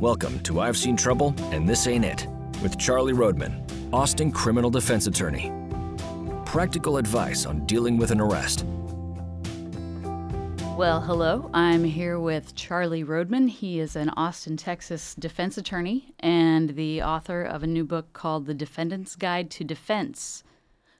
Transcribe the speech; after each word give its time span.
Welcome 0.00 0.38
to 0.44 0.60
I've 0.60 0.76
Seen 0.76 0.96
Trouble 0.96 1.34
and 1.50 1.68
This 1.68 1.88
Ain't 1.88 2.04
It 2.04 2.28
with 2.62 2.78
Charlie 2.78 3.14
Roadman, 3.14 3.66
Austin 3.92 4.30
criminal 4.30 4.70
defense 4.70 5.08
attorney. 5.08 5.52
Practical 6.46 6.98
advice 6.98 7.44
on 7.44 7.66
dealing 7.66 7.96
with 7.96 8.12
an 8.12 8.20
arrest. 8.20 8.64
Well, 10.76 11.00
hello. 11.00 11.50
I'm 11.52 11.82
here 11.82 12.20
with 12.20 12.54
Charlie 12.54 13.02
Roadman. 13.02 13.48
He 13.48 13.80
is 13.80 13.96
an 13.96 14.10
Austin, 14.10 14.56
Texas 14.56 15.16
defense 15.16 15.58
attorney 15.58 16.14
and 16.20 16.76
the 16.76 17.02
author 17.02 17.42
of 17.42 17.64
a 17.64 17.66
new 17.66 17.84
book 17.84 18.12
called 18.12 18.46
The 18.46 18.54
Defendant's 18.54 19.16
Guide 19.16 19.50
to 19.50 19.64
Defense, 19.64 20.44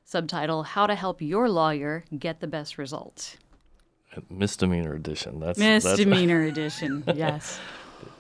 subtitle 0.03 0.65
How 0.65 0.89
to 0.89 0.97
Help 0.97 1.23
Your 1.23 1.49
Lawyer 1.49 2.05
Get 2.19 2.41
the 2.41 2.49
Best 2.49 2.77
Result. 2.77 3.37
Misdemeanor 4.29 4.95
edition. 4.95 5.39
That's 5.39 5.57
Misdemeanor 5.57 6.43
edition, 6.47 7.05
yes. 7.15 7.61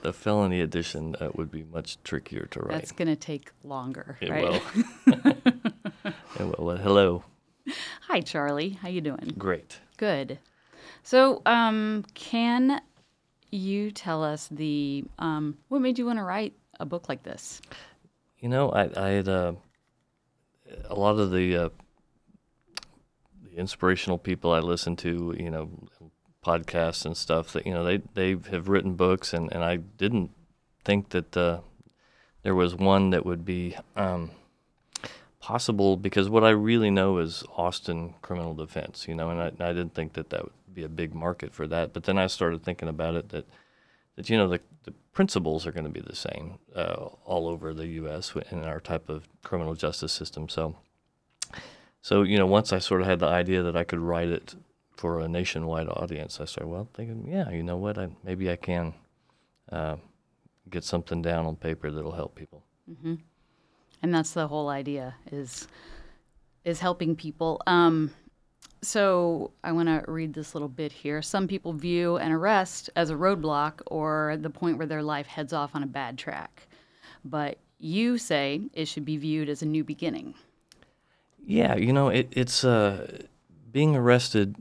The 0.02 0.12
felony 0.12 0.60
edition 0.60 1.16
uh, 1.20 1.30
would 1.34 1.50
be 1.50 1.64
much 1.64 2.02
trickier 2.02 2.46
to 2.50 2.60
write. 2.60 2.72
That's 2.72 2.92
going 2.92 3.08
to 3.08 3.16
take 3.16 3.50
longer, 3.64 4.16
it 4.20 4.30
right? 4.30 4.62
will. 5.06 5.36
it 6.38 6.58
will. 6.58 6.76
Hello. 6.76 7.24
Hi, 8.08 8.20
Charlie. 8.20 8.70
How 8.70 8.88
you 8.88 9.00
doing? 9.00 9.34
Great. 9.36 9.78
Good. 9.96 10.38
So, 11.02 11.42
um, 11.46 12.04
can 12.14 12.80
you 13.50 13.90
tell 13.90 14.22
us 14.22 14.48
the 14.50 15.04
um, 15.18 15.56
what 15.68 15.80
made 15.80 15.98
you 15.98 16.06
want 16.06 16.18
to 16.18 16.24
write 16.24 16.54
a 16.78 16.86
book 16.86 17.08
like 17.08 17.22
this? 17.22 17.60
You 18.40 18.48
know, 18.48 18.70
I, 18.70 18.90
I 18.96 19.08
had 19.10 19.28
uh, 19.28 19.52
a 20.88 20.94
lot 20.94 21.18
of 21.18 21.30
the 21.30 21.56
uh, 21.56 21.68
the 23.42 23.56
inspirational 23.56 24.18
people 24.18 24.52
I 24.52 24.60
listen 24.60 24.96
to, 24.96 25.34
you 25.38 25.50
know, 25.50 25.70
podcasts 26.44 27.04
and 27.04 27.16
stuff 27.16 27.52
that 27.52 27.66
you 27.66 27.72
know 27.72 27.84
they 27.84 27.98
they 28.14 28.30
have 28.50 28.68
written 28.68 28.94
books, 28.94 29.32
and 29.32 29.52
and 29.52 29.62
I 29.64 29.76
didn't 29.76 30.30
think 30.84 31.10
that 31.10 31.36
uh, 31.36 31.60
there 32.42 32.54
was 32.54 32.74
one 32.74 33.10
that 33.10 33.26
would 33.26 33.44
be 33.44 33.76
um, 33.96 34.30
possible 35.40 35.96
because 35.96 36.28
what 36.28 36.44
I 36.44 36.50
really 36.50 36.90
know 36.90 37.18
is 37.18 37.44
Austin 37.56 38.14
criminal 38.22 38.54
defense, 38.54 39.06
you 39.08 39.14
know, 39.14 39.30
and 39.30 39.40
I, 39.40 39.68
I 39.68 39.72
didn't 39.72 39.94
think 39.94 40.12
that 40.14 40.30
that 40.30 40.44
would 40.44 40.52
be 40.72 40.84
a 40.84 40.88
big 40.88 41.14
market 41.14 41.52
for 41.52 41.66
that. 41.66 41.92
But 41.92 42.04
then 42.04 42.18
I 42.18 42.26
started 42.26 42.62
thinking 42.62 42.88
about 42.88 43.14
it 43.14 43.30
that 43.30 43.46
that 44.16 44.28
you 44.28 44.36
know 44.36 44.48
the, 44.48 44.60
the 44.84 44.92
principles 45.12 45.66
are 45.66 45.72
going 45.72 45.84
to 45.84 45.90
be 45.90 46.00
the 46.00 46.16
same 46.16 46.58
uh, 46.74 47.06
all 47.24 47.48
over 47.48 47.72
the 47.72 47.86
U.S. 47.86 48.34
in 48.50 48.64
our 48.64 48.80
type 48.80 49.08
of 49.08 49.28
criminal 49.42 49.74
justice 49.74 50.12
system. 50.12 50.48
So, 50.48 50.76
so 52.02 52.22
you 52.22 52.36
know, 52.36 52.46
once 52.46 52.72
I 52.72 52.78
sort 52.78 53.00
of 53.00 53.06
had 53.06 53.20
the 53.20 53.26
idea 53.26 53.62
that 53.62 53.76
I 53.76 53.84
could 53.84 54.00
write 54.00 54.28
it 54.28 54.54
for 54.98 55.20
a 55.20 55.28
nationwide 55.28 55.88
audience, 55.88 56.40
I 56.40 56.44
started 56.44 56.70
well 56.70 56.88
thinking, 56.92 57.28
yeah, 57.30 57.48
you 57.50 57.62
know 57.62 57.76
what, 57.76 57.98
I, 57.98 58.08
maybe 58.24 58.50
I 58.50 58.56
can 58.56 58.94
uh, 59.70 59.94
get 60.68 60.82
something 60.82 61.22
down 61.22 61.46
on 61.46 61.54
paper 61.54 61.92
that'll 61.92 62.10
help 62.10 62.34
people. 62.34 62.64
Mm-hmm. 62.90 63.14
And 64.02 64.14
that's 64.14 64.32
the 64.32 64.48
whole 64.48 64.68
idea 64.68 65.14
is 65.30 65.68
is 66.64 66.80
helping 66.80 67.14
people. 67.14 67.62
Um, 67.68 68.12
so 68.82 69.52
I 69.62 69.70
want 69.70 69.88
to 69.88 70.04
read 70.10 70.34
this 70.34 70.54
little 70.54 70.68
bit 70.68 70.90
here. 70.90 71.22
Some 71.22 71.46
people 71.46 71.72
view 71.72 72.16
an 72.16 72.32
arrest 72.32 72.90
as 72.96 73.10
a 73.10 73.14
roadblock 73.14 73.80
or 73.86 74.36
the 74.40 74.50
point 74.50 74.78
where 74.78 74.86
their 74.86 75.02
life 75.02 75.28
heads 75.28 75.52
off 75.52 75.70
on 75.74 75.84
a 75.84 75.86
bad 75.86 76.18
track, 76.18 76.66
but 77.24 77.58
you 77.78 78.18
say 78.18 78.62
it 78.72 78.86
should 78.86 79.04
be 79.04 79.16
viewed 79.16 79.48
as 79.48 79.62
a 79.62 79.66
new 79.66 79.84
beginning. 79.84 80.34
Yeah, 81.46 81.76
you 81.76 81.92
know, 81.92 82.08
it, 82.08 82.28
it's 82.32 82.64
uh, 82.64 83.22
being 83.70 83.94
arrested 83.96 84.56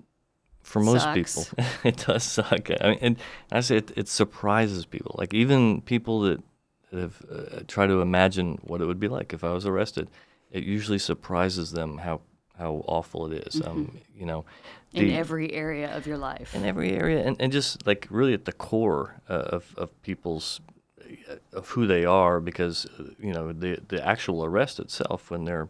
for 0.67 0.81
most 0.81 1.03
Sucks. 1.03 1.15
people. 1.15 1.65
it 1.85 2.05
does 2.05 2.23
suck. 2.23 2.69
I 2.81 2.89
mean, 2.89 2.99
and 3.01 3.17
I 3.51 3.61
say 3.61 3.77
it, 3.77 3.91
it 3.95 4.09
surprises 4.09 4.85
people. 4.85 5.15
Like 5.17 5.33
even 5.33 5.81
people 5.81 6.19
that 6.21 6.43
have 6.91 7.21
uh, 7.31 7.59
tried 7.67 7.87
to 7.87 8.01
imagine 8.01 8.59
what 8.63 8.81
it 8.81 8.85
would 8.85 8.99
be 8.99 9.07
like 9.07 9.31
if 9.31 9.45
I 9.45 9.53
was 9.53 9.65
arrested, 9.65 10.09
it 10.51 10.63
usually 10.63 10.99
surprises 10.99 11.71
them 11.71 11.99
how 11.99 12.19
how 12.57 12.83
awful 12.85 13.31
it 13.31 13.47
is. 13.47 13.61
Um, 13.65 13.97
you 14.13 14.25
know, 14.25 14.43
in 14.91 15.11
every 15.11 15.53
area 15.53 15.95
of 15.95 16.05
your 16.05 16.17
life. 16.17 16.53
in 16.53 16.65
every 16.65 16.91
area, 16.91 17.25
and, 17.25 17.37
and 17.39 17.51
just 17.51 17.87
like 17.87 18.05
really 18.09 18.33
at 18.33 18.43
the 18.43 18.51
core 18.51 19.21
uh, 19.29 19.55
of 19.55 19.73
of 19.77 20.01
people's 20.01 20.59
uh, 21.01 21.35
of 21.53 21.69
who 21.69 21.87
they 21.87 22.03
are, 22.03 22.41
because 22.41 22.85
uh, 22.99 23.03
you 23.19 23.31
know 23.31 23.53
the 23.53 23.79
the 23.87 24.05
actual 24.05 24.43
arrest 24.43 24.81
itself 24.81 25.31
when 25.31 25.45
they're 25.45 25.69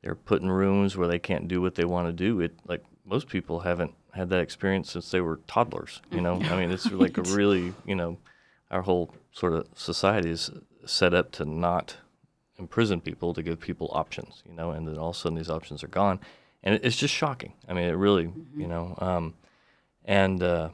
they're 0.00 0.14
put 0.14 0.40
in 0.40 0.50
rooms 0.50 0.96
where 0.96 1.08
they 1.08 1.18
can't 1.18 1.46
do 1.46 1.60
what 1.60 1.74
they 1.74 1.84
want 1.84 2.06
to 2.06 2.12
do. 2.12 2.40
It 2.40 2.54
like 2.66 2.82
most 3.04 3.28
people 3.28 3.60
haven't 3.60 3.92
had 4.14 4.30
that 4.30 4.40
experience 4.40 4.92
since 4.92 5.10
they 5.10 5.20
were 5.20 5.40
toddlers. 5.46 6.00
You 6.10 6.20
know, 6.20 6.34
I 6.40 6.56
mean, 6.56 6.70
it's 6.70 6.90
like 6.90 7.18
a 7.18 7.22
really 7.22 7.74
you 7.84 7.94
know, 7.94 8.18
our 8.70 8.82
whole 8.82 9.14
sort 9.32 9.52
of 9.52 9.66
society 9.74 10.30
is 10.30 10.50
set 10.86 11.14
up 11.14 11.32
to 11.32 11.44
not 11.44 11.96
imprison 12.58 13.00
people 13.00 13.34
to 13.34 13.42
give 13.42 13.58
people 13.60 13.88
options. 13.92 14.42
You 14.48 14.54
know, 14.54 14.70
and 14.70 14.86
then 14.86 14.98
all 14.98 15.10
of 15.10 15.16
a 15.16 15.18
sudden 15.18 15.36
these 15.36 15.50
options 15.50 15.82
are 15.84 15.88
gone, 15.88 16.20
and 16.62 16.78
it's 16.82 16.96
just 16.96 17.14
shocking. 17.14 17.52
I 17.68 17.72
mean, 17.74 17.88
it 17.88 17.92
really 17.96 18.32
you 18.56 18.66
know, 18.66 18.96
um, 18.98 19.34
and. 20.04 20.42
Uh, 20.42 20.70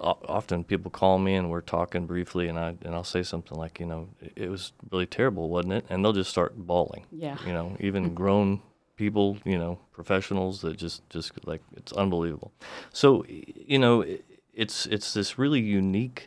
often 0.00 0.64
people 0.64 0.90
call 0.90 1.20
me 1.20 1.36
and 1.36 1.48
we're 1.50 1.60
talking 1.60 2.04
briefly 2.04 2.48
and 2.48 2.58
I 2.58 2.74
and 2.82 2.96
I'll 2.96 3.04
say 3.04 3.22
something 3.22 3.56
like 3.56 3.78
you 3.78 3.86
know 3.86 4.08
it, 4.20 4.32
it 4.34 4.48
was 4.50 4.72
really 4.90 5.06
terrible 5.06 5.48
wasn't 5.48 5.74
it 5.74 5.84
and 5.88 6.04
they'll 6.04 6.12
just 6.12 6.30
start 6.30 6.56
bawling 6.56 7.06
Yeah. 7.12 7.36
you 7.46 7.52
know 7.52 7.76
even 7.78 8.12
grown 8.20 8.60
people 8.98 9.38
you 9.44 9.56
know 9.56 9.78
professionals 9.92 10.60
that 10.60 10.76
just 10.76 11.08
just 11.08 11.32
like 11.46 11.62
it's 11.74 11.92
unbelievable. 11.92 12.52
So 12.92 13.24
you 13.26 13.78
know 13.78 14.04
it's 14.52 14.84
it's 14.86 15.14
this 15.14 15.38
really 15.38 15.60
unique 15.60 16.26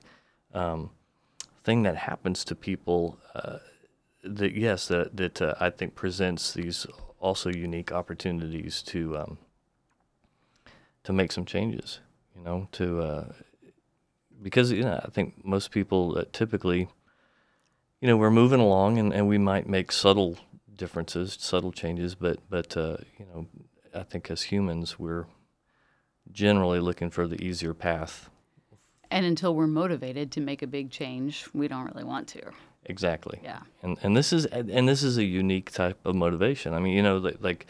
um, 0.53 0.89
thing 1.63 1.83
that 1.83 1.97
happens 1.97 2.43
to 2.45 2.55
people 2.55 3.19
uh, 3.35 3.59
that 4.23 4.55
yes 4.55 4.87
that 4.87 5.17
that 5.17 5.41
uh, 5.41 5.55
I 5.59 5.69
think 5.69 5.93
presents 5.93 6.53
these 6.53 6.87
also 7.19 7.51
unique 7.51 7.91
opportunities 7.91 8.81
to 8.83 9.17
um, 9.17 9.37
to 11.03 11.13
make 11.13 11.31
some 11.31 11.45
changes 11.45 11.99
you 12.35 12.43
know 12.43 12.67
to 12.71 13.01
uh, 13.01 13.33
because 14.41 14.71
you 14.71 14.83
know 14.83 14.99
I 15.03 15.09
think 15.09 15.45
most 15.45 15.71
people 15.71 16.17
uh, 16.17 16.23
typically 16.31 16.87
you 17.99 18.07
know 18.07 18.17
we're 18.17 18.31
moving 18.31 18.59
along 18.59 18.97
and, 18.97 19.13
and 19.13 19.27
we 19.27 19.37
might 19.37 19.67
make 19.67 19.91
subtle 19.91 20.37
differences 20.81 21.37
subtle 21.39 21.71
changes 21.71 22.15
but 22.15 22.37
but 22.49 22.75
uh, 22.75 22.97
you 23.19 23.25
know 23.27 23.47
I 23.93 24.03
think 24.03 24.31
as 24.31 24.41
humans 24.53 24.97
we're 24.97 25.25
generally 26.31 26.79
looking 26.79 27.09
for 27.09 27.27
the 27.27 27.39
easier 27.47 27.73
path 27.73 28.29
and 29.11 29.25
until 29.25 29.53
we're 29.53 29.67
motivated 29.67 30.31
to 30.31 30.41
make 30.41 30.61
a 30.61 30.67
big 30.67 30.89
change, 30.89 31.45
we 31.53 31.67
don't 31.67 31.85
really 31.85 32.05
want 32.05 32.27
to. 32.29 32.41
Exactly. 32.85 33.39
Yeah. 33.43 33.59
And 33.83 33.97
and 34.01 34.17
this 34.17 34.33
is 34.33 34.45
and 34.45 34.87
this 34.87 35.03
is 35.03 35.17
a 35.17 35.23
unique 35.23 35.71
type 35.71 35.99
of 36.05 36.15
motivation. 36.15 36.73
I 36.73 36.79
mean, 36.79 36.95
you 36.95 37.03
know, 37.03 37.17
like, 37.17 37.37
like 37.41 37.67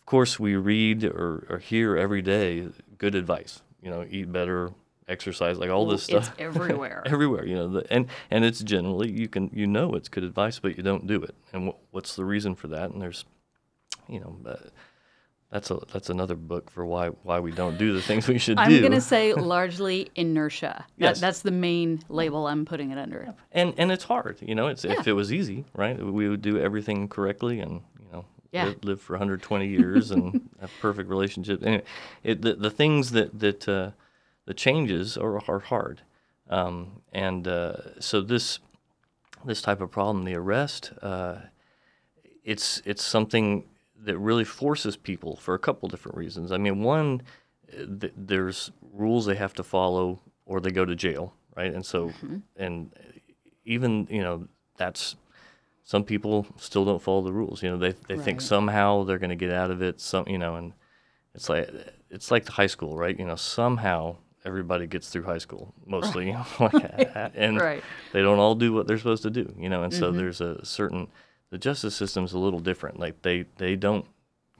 of 0.00 0.06
course 0.06 0.40
we 0.40 0.56
read 0.56 1.04
or, 1.04 1.44
or 1.50 1.58
hear 1.58 1.96
every 1.96 2.22
day 2.22 2.68
good 2.96 3.14
advice. 3.14 3.62
You 3.82 3.90
know, 3.90 4.06
eat 4.08 4.32
better, 4.32 4.72
exercise, 5.08 5.58
like 5.58 5.70
all 5.70 5.86
this 5.86 6.08
It's 6.08 6.26
stuff. 6.26 6.34
everywhere. 6.38 7.02
everywhere. 7.06 7.46
You 7.46 7.54
know, 7.56 7.68
the, 7.68 7.92
and 7.92 8.06
and 8.30 8.44
it's 8.44 8.60
generally 8.60 9.10
you 9.10 9.28
can 9.28 9.50
you 9.52 9.66
know 9.66 9.94
it's 9.94 10.08
good 10.08 10.24
advice, 10.24 10.58
but 10.58 10.76
you 10.76 10.82
don't 10.82 11.06
do 11.06 11.22
it. 11.22 11.34
And 11.52 11.66
what, 11.68 11.76
what's 11.90 12.16
the 12.16 12.24
reason 12.24 12.54
for 12.54 12.68
that? 12.68 12.90
And 12.90 13.00
there's, 13.00 13.24
you 14.08 14.20
know. 14.20 14.36
Uh, 14.46 14.56
that's 15.48 15.70
a 15.70 15.78
that's 15.92 16.10
another 16.10 16.34
book 16.34 16.70
for 16.72 16.84
why 16.84 17.08
why 17.22 17.38
we 17.38 17.52
don't 17.52 17.78
do 17.78 17.92
the 17.94 18.02
things 18.02 18.26
we 18.26 18.36
should 18.36 18.56
do. 18.56 18.62
I'm 18.64 18.80
going 18.80 18.90
to 18.90 19.00
say 19.00 19.32
largely 19.32 20.10
inertia. 20.16 20.84
That, 20.98 21.04
Yes. 21.04 21.20
That's 21.20 21.40
the 21.42 21.52
main 21.52 22.02
label 22.08 22.48
I'm 22.48 22.64
putting 22.64 22.90
it 22.90 22.98
under. 22.98 23.32
and 23.52 23.72
and 23.78 23.92
it's 23.92 24.02
hard 24.02 24.38
you 24.42 24.56
know 24.56 24.66
it's 24.66 24.84
if 24.84 25.06
it 25.06 25.12
was 25.12 25.32
easy 25.32 25.64
right 25.72 25.96
we 26.04 26.28
would 26.28 26.42
do 26.42 26.58
everything 26.58 27.06
correctly 27.08 27.60
and 27.60 27.80
you 28.00 28.08
know 28.12 28.24
Yeah. 28.50 28.64
live, 28.66 28.84
live 28.84 29.00
for 29.00 29.12
120 29.12 29.68
years 29.68 30.10
and 30.10 30.48
have 30.60 30.72
perfect 30.80 31.08
relationships 31.08 31.62
anyway 31.62 31.84
it, 32.24 32.42
the, 32.42 32.54
the 32.54 32.70
things 32.70 33.12
that 33.12 33.38
that 33.38 33.68
uh, 33.68 33.92
the 34.46 34.54
changes 34.54 35.16
are, 35.16 35.40
are 35.48 35.60
hard 35.60 36.02
um, 36.48 37.02
and 37.12 37.46
uh, 37.46 38.00
so 38.00 38.20
this 38.20 38.58
this 39.44 39.60
type 39.62 39.80
of 39.80 39.90
problem 39.90 40.24
the 40.24 40.34
arrest 40.34 40.92
uh, 41.02 41.36
it's 42.44 42.80
it's 42.84 43.02
something 43.04 43.64
that 44.04 44.16
really 44.18 44.44
forces 44.44 44.96
people 44.96 45.36
for 45.36 45.54
a 45.54 45.58
couple 45.58 45.88
different 45.88 46.16
reasons. 46.16 46.52
I 46.52 46.58
mean, 46.58 46.82
one, 46.82 47.22
th- 48.00 48.12
there's 48.16 48.70
rules 48.92 49.26
they 49.26 49.34
have 49.34 49.52
to 49.54 49.64
follow, 49.64 50.20
or 50.44 50.60
they 50.60 50.70
go 50.70 50.84
to 50.84 50.94
jail, 50.94 51.34
right? 51.56 51.74
And 51.74 51.84
so, 51.84 52.12
and 52.56 52.92
even 53.64 54.06
you 54.08 54.22
know, 54.22 54.46
that's 54.76 55.16
some 55.82 56.04
people 56.04 56.46
still 56.56 56.84
don't 56.84 57.02
follow 57.02 57.22
the 57.22 57.32
rules. 57.32 57.62
You 57.62 57.70
know, 57.70 57.78
they 57.78 57.92
they 58.06 58.16
think 58.16 58.40
somehow 58.40 59.02
they're 59.04 59.18
going 59.18 59.30
to 59.30 59.36
get 59.36 59.50
out 59.50 59.70
of 59.72 59.82
it. 59.82 60.00
Some, 60.00 60.28
you 60.28 60.38
know, 60.38 60.54
and 60.54 60.72
it's 61.34 61.48
like 61.48 61.68
it's 62.10 62.30
like 62.30 62.44
the 62.44 62.52
high 62.52 62.68
school, 62.68 62.96
right? 62.96 63.18
You 63.18 63.26
know, 63.26 63.36
somehow 63.36 64.18
everybody 64.46 64.86
gets 64.86 65.08
through 65.10 65.24
high 65.24 65.38
school, 65.38 65.74
mostly, 65.84 66.34
like, 66.60 66.74
and 67.34 67.56
Right. 67.58 67.84
they 68.12 68.22
don't 68.22 68.38
all 68.38 68.54
do 68.54 68.72
what 68.72 68.86
they're 68.86 68.98
supposed 68.98 69.24
to 69.24 69.30
do, 69.30 69.52
you 69.58 69.68
know, 69.68 69.82
and 69.82 69.92
so 69.92 70.12
there's 70.12 70.40
a 70.40 70.64
certain 70.64 71.08
the 71.50 71.58
justice 71.58 71.94
system's 71.94 72.32
a 72.32 72.38
little 72.38 72.60
different. 72.60 72.98
Like 72.98 73.22
they 73.22 73.44
they 73.56 73.76
don't, 73.76 74.06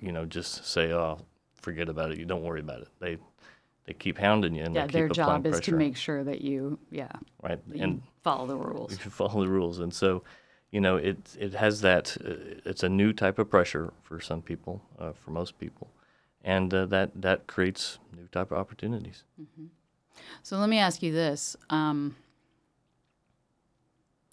you 0.00 0.12
know, 0.12 0.24
just 0.26 0.66
say, 0.66 0.92
"Oh, 0.92 1.18
forget 1.54 1.88
about 1.88 2.10
it. 2.12 2.18
You 2.18 2.24
don't 2.26 2.42
worry 2.42 2.60
about 2.60 2.82
it." 2.82 2.88
They 3.00 3.18
they 3.86 3.94
keep 3.94 4.18
hounding 4.18 4.54
you 4.54 4.64
and 4.64 4.74
Yeah, 4.74 4.86
their 4.86 5.08
job 5.08 5.46
is 5.46 5.52
to 5.52 5.60
pressure, 5.60 5.76
make 5.76 5.96
sure 5.96 6.24
that 6.24 6.40
you, 6.42 6.78
yeah, 6.90 7.12
right 7.42 7.60
and 7.78 8.02
follow 8.22 8.46
the 8.46 8.56
rules. 8.56 8.90
you 8.92 8.96
follow 9.10 9.40
the 9.44 9.48
rules 9.48 9.78
and 9.78 9.94
so 9.94 10.22
you 10.72 10.80
know 10.80 10.96
it 10.96 11.18
it 11.38 11.52
has 11.54 11.80
that 11.82 12.16
uh, 12.24 12.34
it's 12.70 12.82
a 12.82 12.88
new 12.88 13.12
type 13.12 13.38
of 13.38 13.48
pressure 13.48 13.92
for 14.02 14.20
some 14.20 14.42
people 14.42 14.82
uh, 14.98 15.12
for 15.12 15.30
most 15.30 15.58
people 15.60 15.86
and 16.42 16.74
uh, 16.74 16.84
that 16.86 17.10
that 17.14 17.46
creates 17.46 17.98
new 18.16 18.26
type 18.28 18.50
of 18.50 18.58
opportunities 18.58 19.22
So 20.42 20.58
let 20.58 20.68
me 20.68 20.78
ask 20.78 21.02
you 21.02 21.12
this. 21.12 21.56
Um, 21.70 22.16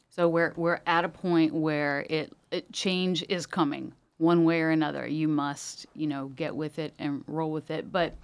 so 0.09 0.29
we're 0.29 0.53
we're 0.55 0.79
at 0.85 1.05
a 1.05 1.09
point 1.09 1.55
where 1.55 2.05
it, 2.07 2.31
it 2.51 2.71
change 2.71 3.25
is 3.29 3.47
coming 3.47 3.93
one 4.17 4.43
way 4.43 4.61
or 4.61 4.69
another. 4.69 5.07
You 5.07 5.27
must 5.27 5.87
you 5.95 6.05
know 6.05 6.27
get 6.27 6.55
with 6.55 6.77
it 6.77 6.93
and 6.99 7.23
roll 7.25 7.51
with 7.51 7.71
it. 7.71 7.91
But 7.91 8.15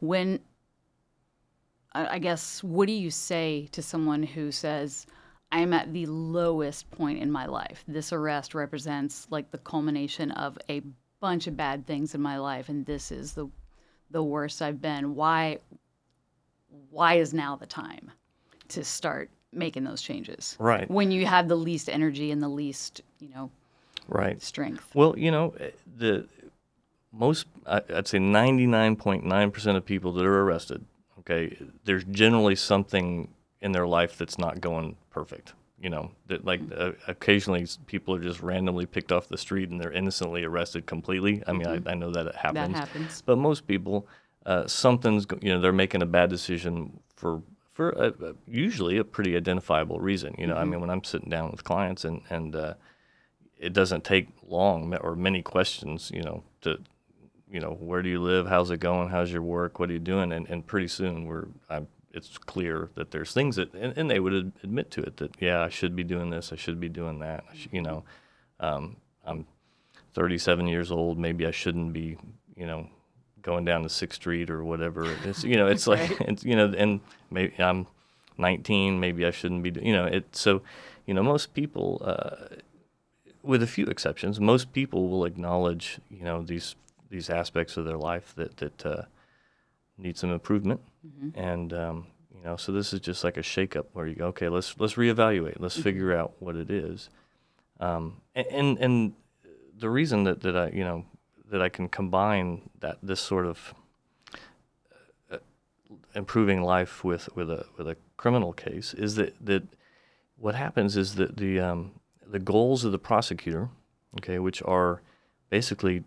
when 0.00 0.40
I 1.92 2.16
I 2.16 2.18
guess 2.18 2.62
what 2.64 2.86
do 2.86 2.92
you 2.92 3.10
say 3.10 3.68
to 3.70 3.82
someone 3.82 4.24
who 4.24 4.50
says 4.50 5.06
I'm 5.52 5.72
at 5.72 5.92
the 5.92 6.06
lowest 6.06 6.90
point 6.90 7.20
in 7.20 7.30
my 7.30 7.46
life. 7.46 7.84
This 7.88 8.12
arrest 8.12 8.54
represents 8.54 9.28
like 9.30 9.50
the 9.50 9.58
culmination 9.58 10.30
of 10.32 10.58
a 10.68 10.82
bunch 11.20 11.46
of 11.46 11.56
bad 11.56 11.86
things 11.86 12.14
in 12.14 12.20
my 12.20 12.38
life 12.38 12.68
and 12.68 12.84
this 12.84 13.12
is 13.12 13.32
the 13.34 13.48
the 14.10 14.24
worst 14.24 14.60
I've 14.60 14.80
been. 14.80 15.14
Why 15.14 15.58
why 16.90 17.14
is 17.14 17.32
now 17.32 17.56
the 17.56 17.66
time 17.66 18.10
to 18.68 18.84
start 18.84 19.30
making 19.52 19.84
those 19.84 20.02
changes? 20.02 20.56
Right. 20.58 20.90
When 20.90 21.10
you 21.10 21.26
have 21.26 21.48
the 21.48 21.56
least 21.56 21.88
energy 21.88 22.30
and 22.30 22.42
the 22.42 22.48
least, 22.48 23.02
you 23.20 23.28
know, 23.30 23.50
right 24.08 24.40
strength. 24.42 24.90
Well, 24.94 25.18
you 25.18 25.30
know, 25.30 25.54
eh, 25.60 25.70
the 25.96 26.26
most 27.12 27.46
I'd 27.66 28.08
say 28.08 28.18
99.9% 28.18 29.76
of 29.76 29.84
people 29.84 30.12
that 30.12 30.24
are 30.24 30.42
arrested, 30.42 30.84
okay, 31.20 31.56
there's 31.84 32.04
generally 32.04 32.56
something 32.56 33.28
in 33.60 33.72
their 33.72 33.86
life 33.86 34.16
that's 34.16 34.38
not 34.38 34.60
going 34.60 34.96
perfect. 35.10 35.52
You 35.80 35.90
know, 35.90 36.10
that 36.26 36.44
like 36.44 36.60
uh, 36.76 36.92
occasionally 37.06 37.64
people 37.86 38.12
are 38.14 38.20
just 38.20 38.40
randomly 38.40 38.84
picked 38.84 39.12
off 39.12 39.28
the 39.28 39.38
street 39.38 39.70
and 39.70 39.80
they're 39.80 39.92
innocently 39.92 40.42
arrested 40.42 40.86
completely. 40.86 41.42
I 41.46 41.52
mean, 41.52 41.68
I, 41.68 41.92
I 41.92 41.94
know 41.94 42.10
that 42.10 42.26
it 42.26 42.34
happens. 42.34 42.76
happens. 42.76 43.22
But 43.24 43.38
most 43.38 43.64
people, 43.64 44.08
uh, 44.48 44.66
something's 44.66 45.26
you 45.40 45.52
know 45.52 45.60
they're 45.60 45.72
making 45.72 46.02
a 46.02 46.06
bad 46.06 46.30
decision 46.30 47.00
for 47.14 47.42
for 47.72 47.90
a, 47.90 48.08
a, 48.08 48.34
usually 48.46 48.98
a 48.98 49.04
pretty 49.04 49.36
identifiable 49.36 50.00
reason. 50.00 50.34
You 50.36 50.48
know, 50.48 50.56
I 50.56 50.64
mean, 50.64 50.80
when 50.80 50.90
I'm 50.90 51.04
sitting 51.04 51.30
down 51.30 51.52
with 51.52 51.62
clients 51.62 52.04
and 52.04 52.22
and 52.30 52.56
uh, 52.56 52.74
it 53.58 53.72
doesn't 53.72 54.04
take 54.04 54.28
long 54.46 54.94
or 54.96 55.16
many 55.16 55.42
questions, 55.42 56.10
you 56.14 56.22
know, 56.22 56.42
to, 56.62 56.78
you 57.50 57.60
know, 57.60 57.72
where 57.72 58.02
do 58.02 58.08
you 58.08 58.20
live? 58.20 58.46
How's 58.46 58.70
it 58.70 58.80
going? 58.80 59.08
How's 59.08 59.32
your 59.32 59.42
work? 59.42 59.78
What 59.78 59.90
are 59.90 59.92
you 59.92 59.98
doing? 59.98 60.32
And, 60.32 60.48
and 60.48 60.66
pretty 60.66 60.88
soon 60.88 61.26
we're, 61.26 61.46
I'm, 61.68 61.88
it's 62.12 62.38
clear 62.38 62.90
that 62.94 63.10
there's 63.10 63.32
things 63.32 63.56
that, 63.56 63.72
and, 63.74 63.96
and 63.96 64.10
they 64.10 64.20
would 64.20 64.52
admit 64.62 64.90
to 64.92 65.02
it 65.02 65.16
that, 65.18 65.32
yeah, 65.40 65.62
I 65.62 65.68
should 65.68 65.94
be 65.94 66.04
doing 66.04 66.30
this. 66.30 66.52
I 66.52 66.56
should 66.56 66.80
be 66.80 66.88
doing 66.88 67.18
that. 67.20 67.44
Should, 67.54 67.72
you 67.72 67.82
know, 67.82 68.04
um, 68.60 68.96
I'm 69.24 69.46
37 70.14 70.66
years 70.66 70.90
old. 70.90 71.18
Maybe 71.18 71.46
I 71.46 71.50
shouldn't 71.50 71.92
be, 71.92 72.16
you 72.56 72.66
know, 72.66 72.88
going 73.48 73.64
down 73.64 73.82
to 73.82 73.88
Sixth 73.88 74.16
Street 74.20 74.50
or 74.50 74.60
whatever. 74.62 75.02
It's, 75.28 75.42
you 75.42 75.56
know, 75.56 75.68
it's 75.74 75.86
like, 75.86 76.10
it's, 76.30 76.44
you 76.44 76.54
know, 76.58 76.68
and 76.76 77.00
maybe 77.30 77.54
I'm 77.58 77.86
19. 78.36 79.00
Maybe 79.00 79.24
I 79.24 79.30
shouldn't 79.38 79.62
be, 79.62 79.70
you 79.88 79.94
know, 79.96 80.04
it. 80.04 80.24
So, 80.36 80.60
you 81.06 81.14
know, 81.14 81.22
most 81.22 81.54
people, 81.54 81.88
uh, 82.04 82.56
with 83.42 83.62
a 83.62 83.66
few 83.66 83.86
exceptions, 83.86 84.38
most 84.38 84.72
people 84.72 85.08
will 85.08 85.24
acknowledge, 85.24 85.98
you 86.10 86.24
know, 86.28 86.42
these 86.42 86.76
these 87.10 87.30
aspects 87.30 87.78
of 87.78 87.84
their 87.86 87.96
life 88.10 88.34
that 88.36 88.52
that 88.58 88.78
uh, 88.86 89.02
need 89.96 90.16
some 90.18 90.30
improvement, 90.38 90.80
and 91.34 91.72
um, 91.72 92.06
you 92.36 92.42
know, 92.44 92.56
so 92.56 92.70
this 92.72 92.92
is 92.92 93.00
just 93.00 93.24
like 93.24 93.38
a 93.38 93.42
shakeup 93.54 93.86
where 93.94 94.06
you 94.06 94.14
go, 94.22 94.26
okay, 94.26 94.48
let's 94.50 94.74
let's 94.78 94.94
reevaluate, 94.94 95.56
let's 95.58 95.78
figure 95.88 96.12
out 96.20 96.30
what 96.38 96.54
it 96.54 96.70
is, 96.70 97.08
um, 97.80 98.20
a- 98.36 98.52
and 98.52 98.78
and 98.84 99.14
the 99.78 99.88
reason 99.88 100.24
that 100.24 100.42
that 100.42 100.54
I 100.64 100.66
you 100.78 100.84
know 100.84 100.98
that 101.50 101.62
I 101.62 101.68
can 101.68 101.88
combine 101.88 102.68
that 102.80 102.98
this 103.02 103.20
sort 103.20 103.46
of 103.46 103.74
uh, 105.30 105.38
improving 106.14 106.62
life 106.62 107.04
with 107.04 107.28
with 107.34 107.50
a 107.50 107.66
with 107.76 107.88
a 107.88 107.96
criminal 108.16 108.52
case 108.52 108.94
is 108.94 109.14
that 109.16 109.34
that 109.44 109.62
what 110.36 110.54
happens 110.54 110.96
is 110.96 111.14
that 111.16 111.36
the 111.36 111.60
um, 111.60 111.92
the 112.26 112.38
goals 112.38 112.84
of 112.84 112.92
the 112.92 112.98
prosecutor, 112.98 113.68
okay, 114.18 114.38
which 114.38 114.62
are 114.62 115.02
basically 115.50 116.04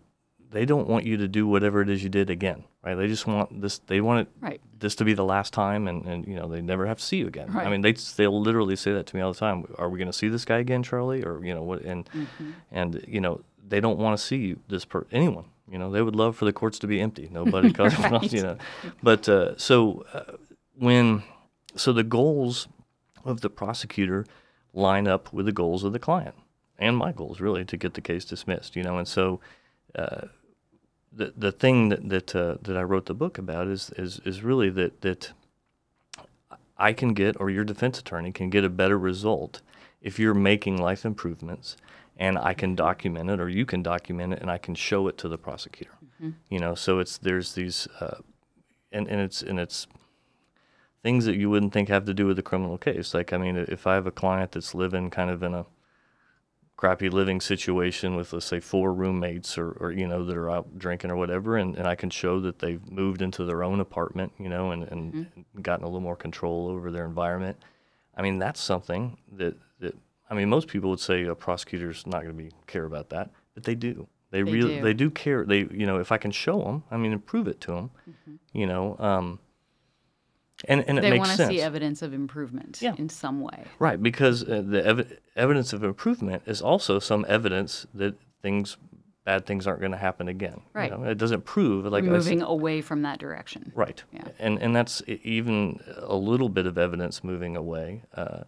they 0.50 0.64
don't 0.66 0.86
want 0.86 1.06
you 1.06 1.16
to 1.16 1.26
do 1.28 1.46
whatever 1.46 1.80
it 1.80 1.88
is 1.88 2.02
you 2.02 2.10
did 2.10 2.28
again, 2.28 2.62
right? 2.84 2.94
They 2.94 3.08
just 3.08 3.26
want 3.26 3.62
this. 3.62 3.78
They 3.78 4.00
want 4.02 4.20
it 4.20 4.28
Right. 4.40 4.60
this 4.78 4.94
to 4.96 5.04
be 5.04 5.14
the 5.14 5.24
last 5.24 5.52
time, 5.54 5.88
and, 5.88 6.04
and 6.04 6.26
you 6.26 6.36
know 6.36 6.46
they 6.48 6.60
never 6.60 6.86
have 6.86 6.98
to 6.98 7.02
see 7.04 7.16
you 7.16 7.26
again. 7.26 7.48
I 7.56 7.70
mean, 7.70 7.80
they 7.80 7.92
they'll 7.92 8.40
literally 8.40 8.76
say 8.76 8.92
that 8.92 9.06
to 9.06 9.16
me 9.16 9.22
all 9.22 9.32
the 9.32 9.38
time. 9.38 9.64
Are 9.78 9.88
we 9.88 9.98
going 9.98 10.10
to 10.10 10.12
see 10.12 10.28
this 10.28 10.44
guy 10.44 10.58
again, 10.58 10.82
Charlie? 10.82 11.24
Or 11.24 11.42
you 11.44 11.54
know 11.54 11.62
what? 11.62 11.82
And 11.82 12.08
and 12.70 13.02
you 13.08 13.20
know 13.20 13.40
they 13.66 13.80
don't 13.80 13.98
want 13.98 14.18
to 14.18 14.22
see 14.24 14.36
you 14.36 14.60
this 14.68 14.84
per 14.84 15.06
anyone. 15.12 15.44
You 15.70 15.78
know 15.78 15.90
they 15.90 16.02
would 16.02 16.16
love 16.16 16.36
for 16.36 16.44
the 16.44 16.52
courts 16.52 16.78
to 16.80 16.86
be 16.86 17.00
empty. 17.00 17.28
Nobody 17.32 17.72
comes, 17.78 17.98
Right. 17.98 18.32
you 18.32 18.42
know. 18.42 18.56
But 19.02 19.28
uh, 19.28 19.56
so 19.56 20.04
uh, 20.12 20.32
when 20.76 21.22
so 21.76 21.92
the 21.92 22.02
goals 22.04 22.68
of 23.24 23.40
the 23.40 23.48
prosecutor 23.50 24.26
line 24.74 25.06
up 25.06 25.32
with 25.32 25.46
the 25.46 25.52
goals 25.52 25.84
of 25.84 25.92
the 25.92 25.98
client 25.98 26.34
and 26.78 26.96
my 26.96 27.12
goals 27.12 27.40
really 27.40 27.64
to 27.64 27.76
get 27.76 27.94
the 27.94 28.00
case 28.00 28.24
dismissed 28.24 28.74
you 28.74 28.82
know 28.82 28.96
and 28.98 29.06
so 29.06 29.38
uh, 29.94 30.22
the 31.12 31.32
the 31.36 31.52
thing 31.52 31.90
that 31.90 32.08
that 32.08 32.34
uh, 32.34 32.56
that 32.62 32.76
I 32.76 32.82
wrote 32.82 33.06
the 33.06 33.14
book 33.14 33.38
about 33.38 33.68
is 33.68 33.90
is 33.96 34.20
is 34.24 34.42
really 34.42 34.70
that 34.70 35.02
that 35.02 35.32
I 36.78 36.92
can 36.92 37.12
get 37.14 37.38
or 37.40 37.50
your 37.50 37.64
defense 37.64 37.98
attorney 37.98 38.32
can 38.32 38.50
get 38.50 38.64
a 38.64 38.68
better 38.68 38.98
result 38.98 39.60
if 40.00 40.18
you're 40.18 40.34
making 40.34 40.78
life 40.80 41.04
improvements 41.04 41.76
and 42.16 42.38
I 42.38 42.54
can 42.54 42.74
document 42.74 43.30
it 43.30 43.40
or 43.40 43.48
you 43.48 43.66
can 43.66 43.82
document 43.82 44.34
it 44.34 44.40
and 44.40 44.50
I 44.50 44.58
can 44.58 44.74
show 44.74 45.08
it 45.08 45.18
to 45.18 45.28
the 45.28 45.38
prosecutor 45.38 45.92
you 46.48 46.58
know 46.58 46.74
so 46.74 46.98
it's 46.98 47.18
there's 47.18 47.54
these 47.54 47.88
uh, 48.00 48.18
and 48.92 49.08
and 49.08 49.20
it's 49.20 49.42
and 49.42 49.58
it's 49.58 49.86
things 51.02 51.24
that 51.24 51.36
you 51.36 51.50
wouldn't 51.50 51.72
think 51.72 51.88
have 51.88 52.04
to 52.04 52.14
do 52.14 52.26
with 52.26 52.36
the 52.36 52.42
criminal 52.42 52.78
case. 52.78 53.12
Like, 53.12 53.32
I 53.32 53.38
mean, 53.38 53.56
if 53.56 53.86
I 53.86 53.94
have 53.94 54.06
a 54.06 54.12
client 54.12 54.52
that's 54.52 54.74
living 54.74 55.10
kind 55.10 55.30
of 55.30 55.42
in 55.42 55.54
a 55.54 55.66
crappy 56.76 57.10
living 57.10 57.40
situation 57.40 58.14
with, 58.16 58.32
let's 58.32 58.46
say, 58.46 58.60
four 58.60 58.92
roommates 58.92 59.58
or, 59.58 59.72
or 59.72 59.92
you 59.92 60.06
know, 60.06 60.24
that 60.24 60.36
are 60.36 60.50
out 60.50 60.78
drinking 60.78 61.10
or 61.10 61.16
whatever, 61.16 61.56
and, 61.56 61.76
and 61.76 61.86
I 61.86 61.94
can 61.94 62.10
show 62.10 62.40
that 62.40 62.60
they've 62.60 62.90
moved 62.90 63.20
into 63.20 63.44
their 63.44 63.62
own 63.62 63.80
apartment, 63.80 64.32
you 64.38 64.48
know, 64.48 64.70
and, 64.70 64.84
and 64.84 65.26
gotten 65.60 65.84
a 65.84 65.88
little 65.88 66.00
more 66.00 66.16
control 66.16 66.68
over 66.68 66.90
their 66.90 67.04
environment. 67.04 67.58
I 68.16 68.22
mean, 68.22 68.38
that's 68.38 68.60
something 68.60 69.18
that 69.32 69.56
I 70.32 70.34
mean, 70.34 70.48
most 70.48 70.66
people 70.68 70.88
would 70.90 71.00
say 71.00 71.24
a 71.24 71.34
prosecutor's 71.34 72.06
not 72.06 72.22
going 72.22 72.34
to 72.36 72.42
be 72.42 72.50
care 72.66 72.86
about 72.86 73.10
that, 73.10 73.30
but 73.54 73.64
they 73.64 73.74
do. 73.74 74.08
They, 74.30 74.42
They 74.42 74.50
really 74.52 74.76
do. 74.76 74.82
they 74.82 74.94
do 74.94 75.10
care. 75.10 75.44
They 75.44 75.58
you 75.80 75.86
know 75.86 75.98
if 76.00 76.10
I 76.10 76.16
can 76.16 76.30
show 76.30 76.58
them, 76.64 76.84
I 76.90 76.96
mean, 76.96 77.18
prove 77.18 77.46
it 77.48 77.60
to 77.62 77.70
them, 77.72 77.90
you 78.54 78.66
know, 78.66 78.96
um, 78.98 79.38
and 80.68 80.82
and 80.88 80.98
it 80.98 81.02
They 81.02 81.10
makes 81.10 81.28
want 81.28 81.38
to 81.40 81.46
see 81.48 81.60
evidence 81.60 82.00
of 82.02 82.14
improvement 82.14 82.78
Yeah. 82.80 82.94
in 82.96 83.08
some 83.10 83.40
way. 83.42 83.64
Right, 83.78 84.02
because 84.02 84.42
uh, 84.42 84.62
the 84.64 84.84
ev- 84.86 85.18
evidence 85.36 85.72
of 85.74 85.84
improvement 85.84 86.42
is 86.46 86.62
also 86.62 86.98
some 86.98 87.26
evidence 87.28 87.86
that 87.94 88.14
things, 88.40 88.76
bad 89.24 89.44
things 89.44 89.66
aren't 89.66 89.80
going 89.80 89.92
to 89.92 89.98
happen 89.98 90.28
again. 90.28 90.58
you 90.64 90.80
Right. 90.80 90.90
know? 90.90 91.04
It 91.04 91.18
doesn't 91.18 91.44
prove 91.44 91.84
like 91.86 92.04
moving 92.04 92.40
away 92.42 92.80
from 92.80 93.02
that 93.02 93.18
direction. 93.18 93.72
right. 93.74 94.02
Yeah. 94.12 94.28
And 94.38 94.58
and 94.62 94.74
that's 94.74 95.02
even 95.08 95.80
a 95.98 96.16
little 96.16 96.48
bit 96.48 96.66
of 96.66 96.78
evidence 96.78 97.22
moving 97.24 97.54
away 97.56 98.04
uh, 98.14 98.44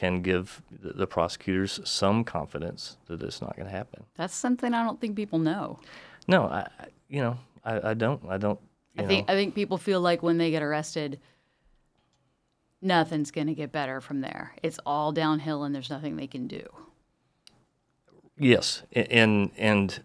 can 0.00 0.22
give 0.22 0.62
the, 0.70 0.94
the 0.94 1.06
prosecutors 1.06 1.78
some 1.84 2.24
confidence 2.24 2.96
that 3.06 3.20
it's 3.22 3.42
not 3.42 3.54
going 3.54 3.66
to 3.66 3.72
happen. 3.72 4.02
That's 4.16 4.34
something 4.34 4.72
I 4.72 4.82
don't 4.82 4.98
think 4.98 5.14
people 5.14 5.38
know. 5.38 5.78
No, 6.26 6.44
I, 6.44 6.66
you 7.08 7.20
know 7.20 7.36
I, 7.64 7.90
I 7.90 7.94
don't 7.94 8.22
I 8.26 8.38
don't. 8.38 8.58
You 8.94 9.04
I 9.04 9.06
think 9.06 9.28
know, 9.28 9.34
I 9.34 9.36
think 9.36 9.54
people 9.54 9.76
feel 9.76 10.00
like 10.00 10.22
when 10.22 10.38
they 10.38 10.50
get 10.50 10.62
arrested, 10.62 11.20
nothing's 12.80 13.30
going 13.30 13.48
to 13.48 13.54
get 13.54 13.72
better 13.72 14.00
from 14.00 14.22
there. 14.22 14.54
It's 14.62 14.80
all 14.86 15.12
downhill, 15.12 15.64
and 15.64 15.74
there's 15.74 15.90
nothing 15.90 16.16
they 16.16 16.26
can 16.26 16.46
do. 16.46 16.66
Yes, 18.38 18.82
and 18.94 19.50
and 19.58 20.02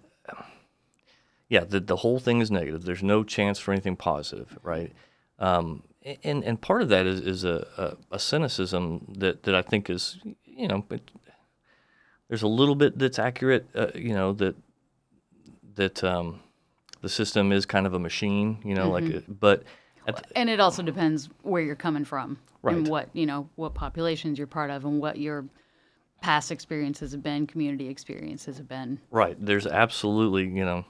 yeah, 1.47 1.63
the 1.63 1.79
the 1.79 1.95
whole 1.95 2.19
thing 2.19 2.41
is 2.41 2.51
negative. 2.51 2.83
There's 2.83 3.01
no 3.01 3.23
chance 3.23 3.59
for 3.59 3.71
anything 3.71 3.95
positive, 3.95 4.59
right? 4.61 4.91
Um, 5.39 5.83
and 6.23 6.43
and 6.43 6.61
part 6.61 6.81
of 6.81 6.89
that 6.89 7.05
is 7.05 7.19
is 7.19 7.43
a, 7.43 7.97
a, 8.11 8.15
a 8.15 8.19
cynicism 8.19 9.13
that 9.17 9.43
that 9.43 9.55
I 9.55 9.61
think 9.61 9.89
is 9.89 10.19
you 10.45 10.67
know, 10.67 10.83
but 10.87 11.01
there's 12.27 12.43
a 12.43 12.47
little 12.47 12.75
bit 12.75 12.97
that's 12.97 13.19
accurate, 13.19 13.67
uh, 13.75 13.87
you 13.93 14.13
know, 14.13 14.33
that 14.33 14.55
that 15.75 16.03
um, 16.03 16.39
the 17.01 17.09
system 17.09 17.51
is 17.51 17.65
kind 17.65 17.85
of 17.85 17.93
a 17.93 17.99
machine, 17.99 18.59
you 18.63 18.73
know, 18.73 18.89
like, 18.89 19.03
uh, 19.13 19.19
but 19.27 19.63
the, 20.05 20.23
And 20.35 20.49
it 20.49 20.59
also 20.59 20.81
depends 20.81 21.29
where 21.41 21.61
you're 21.61 21.75
coming 21.75 22.05
from 22.05 22.39
Right. 22.61 22.77
and 22.77 22.87
what 22.87 23.09
you 23.13 23.25
know, 23.25 23.49
what 23.55 23.73
populations 23.73 24.37
you're 24.37 24.47
part 24.47 24.71
of, 24.71 24.85
and 24.85 24.99
what 24.99 25.17
your 25.17 25.45
past 26.21 26.51
experiences 26.51 27.11
have 27.11 27.21
been, 27.21 27.45
community 27.45 27.87
experiences 27.87 28.57
have 28.57 28.67
been. 28.67 28.99
Right. 29.11 29.37
There's 29.39 29.67
absolutely, 29.67 30.43
you 30.43 30.65
know, 30.65 30.85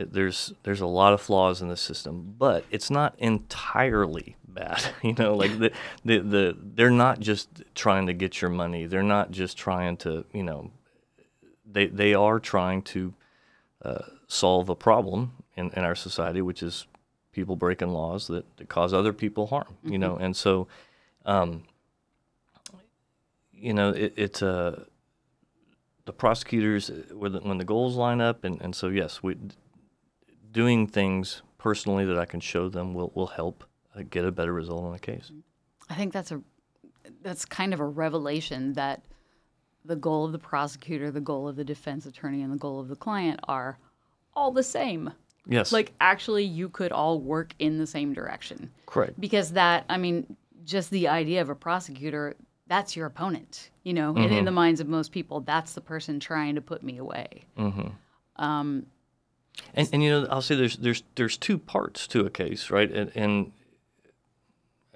It, 0.00 0.14
there's 0.14 0.54
there's 0.62 0.80
a 0.80 0.86
lot 0.86 1.12
of 1.12 1.20
flaws 1.20 1.60
in 1.60 1.68
the 1.68 1.76
system, 1.76 2.34
but 2.38 2.64
it's 2.70 2.90
not 2.90 3.14
entirely 3.18 4.36
bad. 4.48 4.82
You 5.02 5.14
know, 5.14 5.34
like 5.34 5.58
the, 5.58 5.72
the 6.04 6.18
the 6.20 6.56
they're 6.58 6.90
not 6.90 7.20
just 7.20 7.48
trying 7.74 8.06
to 8.06 8.14
get 8.14 8.40
your 8.40 8.50
money. 8.50 8.86
They're 8.86 9.02
not 9.02 9.30
just 9.30 9.58
trying 9.58 9.98
to 9.98 10.24
you 10.32 10.42
know. 10.42 10.70
They 11.70 11.86
they 11.86 12.14
are 12.14 12.40
trying 12.40 12.82
to 12.94 13.14
uh, 13.82 14.04
solve 14.26 14.68
a 14.68 14.74
problem 14.74 15.32
in, 15.56 15.70
in 15.70 15.84
our 15.84 15.94
society, 15.94 16.40
which 16.42 16.62
is 16.62 16.86
people 17.32 17.56
breaking 17.56 17.92
laws 17.92 18.26
that, 18.26 18.44
that 18.56 18.68
cause 18.68 18.92
other 18.92 19.12
people 19.12 19.46
harm. 19.48 19.76
You 19.84 19.98
know, 19.98 20.16
and 20.16 20.34
so, 20.34 20.66
um, 21.26 21.64
you 23.52 23.74
know, 23.74 23.90
it, 23.90 24.14
it's 24.16 24.42
a 24.42 24.48
uh, 24.48 24.84
the 26.06 26.12
prosecutors 26.12 26.90
uh, 26.90 27.14
when 27.14 27.32
the, 27.32 27.40
when 27.40 27.58
the 27.58 27.64
goals 27.64 27.96
line 27.96 28.20
up, 28.20 28.44
and, 28.44 28.60
and 28.60 28.74
so 28.74 28.88
yes, 28.88 29.22
we 29.22 29.36
doing 30.50 30.86
things 30.86 31.42
personally 31.58 32.04
that 32.04 32.18
I 32.18 32.24
can 32.24 32.40
show 32.40 32.68
them 32.68 32.94
will 32.94 33.12
will 33.14 33.28
help 33.28 33.64
uh, 33.94 34.02
get 34.08 34.24
a 34.24 34.32
better 34.32 34.52
result 34.52 34.84
on 34.84 34.94
a 34.94 34.98
case. 34.98 35.30
I 35.88 35.94
think 35.94 36.12
that's 36.12 36.32
a 36.32 36.40
that's 37.22 37.44
kind 37.44 37.74
of 37.74 37.80
a 37.80 37.86
revelation 37.86 38.74
that 38.74 39.02
the 39.84 39.96
goal 39.96 40.26
of 40.26 40.32
the 40.32 40.38
prosecutor, 40.38 41.10
the 41.10 41.20
goal 41.20 41.48
of 41.48 41.56
the 41.56 41.64
defense 41.64 42.06
attorney, 42.06 42.42
and 42.42 42.52
the 42.52 42.58
goal 42.58 42.80
of 42.80 42.88
the 42.88 42.96
client 42.96 43.40
are 43.44 43.78
all 44.34 44.52
the 44.52 44.62
same. 44.62 45.12
Yes. 45.46 45.72
Like 45.72 45.92
actually, 46.00 46.44
you 46.44 46.68
could 46.68 46.92
all 46.92 47.20
work 47.20 47.54
in 47.58 47.78
the 47.78 47.86
same 47.86 48.12
direction. 48.12 48.70
Correct. 48.86 49.18
Because 49.18 49.52
that, 49.52 49.84
I 49.88 49.96
mean, 49.96 50.36
just 50.64 50.90
the 50.90 51.08
idea 51.08 51.40
of 51.40 51.48
a 51.48 51.54
prosecutor, 51.54 52.36
that's 52.66 52.94
your 52.94 53.06
opponent. 53.06 53.70
You 53.82 53.94
know, 53.94 54.10
and 54.10 54.26
in 54.26 54.30
mm-hmm. 54.30 54.44
the 54.44 54.50
minds 54.50 54.80
of 54.80 54.88
most 54.88 55.10
people, 55.12 55.40
that's 55.40 55.72
the 55.72 55.80
person 55.80 56.20
trying 56.20 56.54
to 56.54 56.60
put 56.60 56.82
me 56.82 56.98
away. 56.98 57.44
Mm-hmm. 57.58 57.88
Um, 58.42 58.86
And, 59.74 59.88
and 59.92 60.02
you 60.02 60.10
know, 60.10 60.26
I'll 60.30 60.42
say 60.42 60.54
there's 60.56 60.76
there's 60.78 61.02
there's 61.14 61.36
two 61.36 61.58
parts 61.58 62.06
to 62.08 62.26
a 62.26 62.30
case, 62.30 62.70
right? 62.70 62.90
And, 62.90 63.12
and 63.14 63.52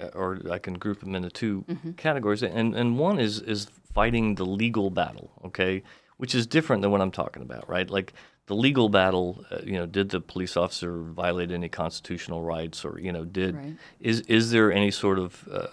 uh, 0.00 0.06
or 0.14 0.40
I 0.50 0.58
can 0.58 0.74
group 0.74 1.00
them 1.00 1.14
into 1.14 1.30
2 1.30 1.64
categories. 1.96 2.42
And 2.42 2.74
and 2.74 2.98
one 2.98 3.18
is 3.18 3.40
is 3.40 3.66
fighting 3.92 4.34
the 4.34 4.44
legal 4.44 4.90
battle, 4.90 5.30
okay, 5.44 5.82
which 6.16 6.34
is 6.34 6.46
different 6.46 6.82
than 6.82 6.90
what 6.90 7.00
I'm 7.00 7.12
talking 7.12 7.42
about, 7.42 7.68
right? 7.68 7.88
Like 7.88 8.12
the 8.46 8.54
legal 8.54 8.88
battle, 8.88 9.44
uh, 9.50 9.58
you 9.64 9.74
know, 9.74 9.86
did 9.86 10.10
the 10.10 10.20
police 10.20 10.56
officer 10.56 10.98
violate 11.02 11.50
any 11.50 11.68
constitutional 11.68 12.42
rights, 12.42 12.84
or 12.84 12.98
you 12.98 13.12
know, 13.12 13.24
did 13.24 13.54
Right. 13.56 13.76
is 14.00 14.20
is 14.22 14.50
there 14.50 14.72
any 14.72 14.90
sort 14.90 15.18
of 15.18 15.48
uh, 15.50 15.66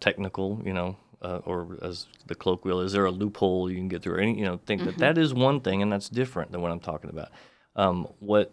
technical, 0.00 0.60
you 0.64 0.72
know, 0.72 0.96
uh, 1.22 1.40
or 1.44 1.78
as 1.82 2.06
the 2.26 2.34
colloquial, 2.34 2.80
is 2.80 2.92
there 2.92 3.04
a 3.04 3.10
loophole 3.12 3.70
you 3.70 3.76
can 3.76 3.88
get 3.88 4.02
through? 4.02 4.14
Or 4.14 4.18
any, 4.20 4.36
you 4.38 4.44
know, 4.44 4.58
think 4.66 4.82
that 4.84 4.98
that 4.98 5.16
is 5.18 5.32
one 5.32 5.60
thing, 5.60 5.80
and 5.82 5.92
that's 5.92 6.08
different 6.08 6.50
than 6.50 6.60
what 6.60 6.72
I'm 6.72 6.80
talking 6.80 7.10
about. 7.10 7.28
Um, 7.76 8.08
what 8.20 8.52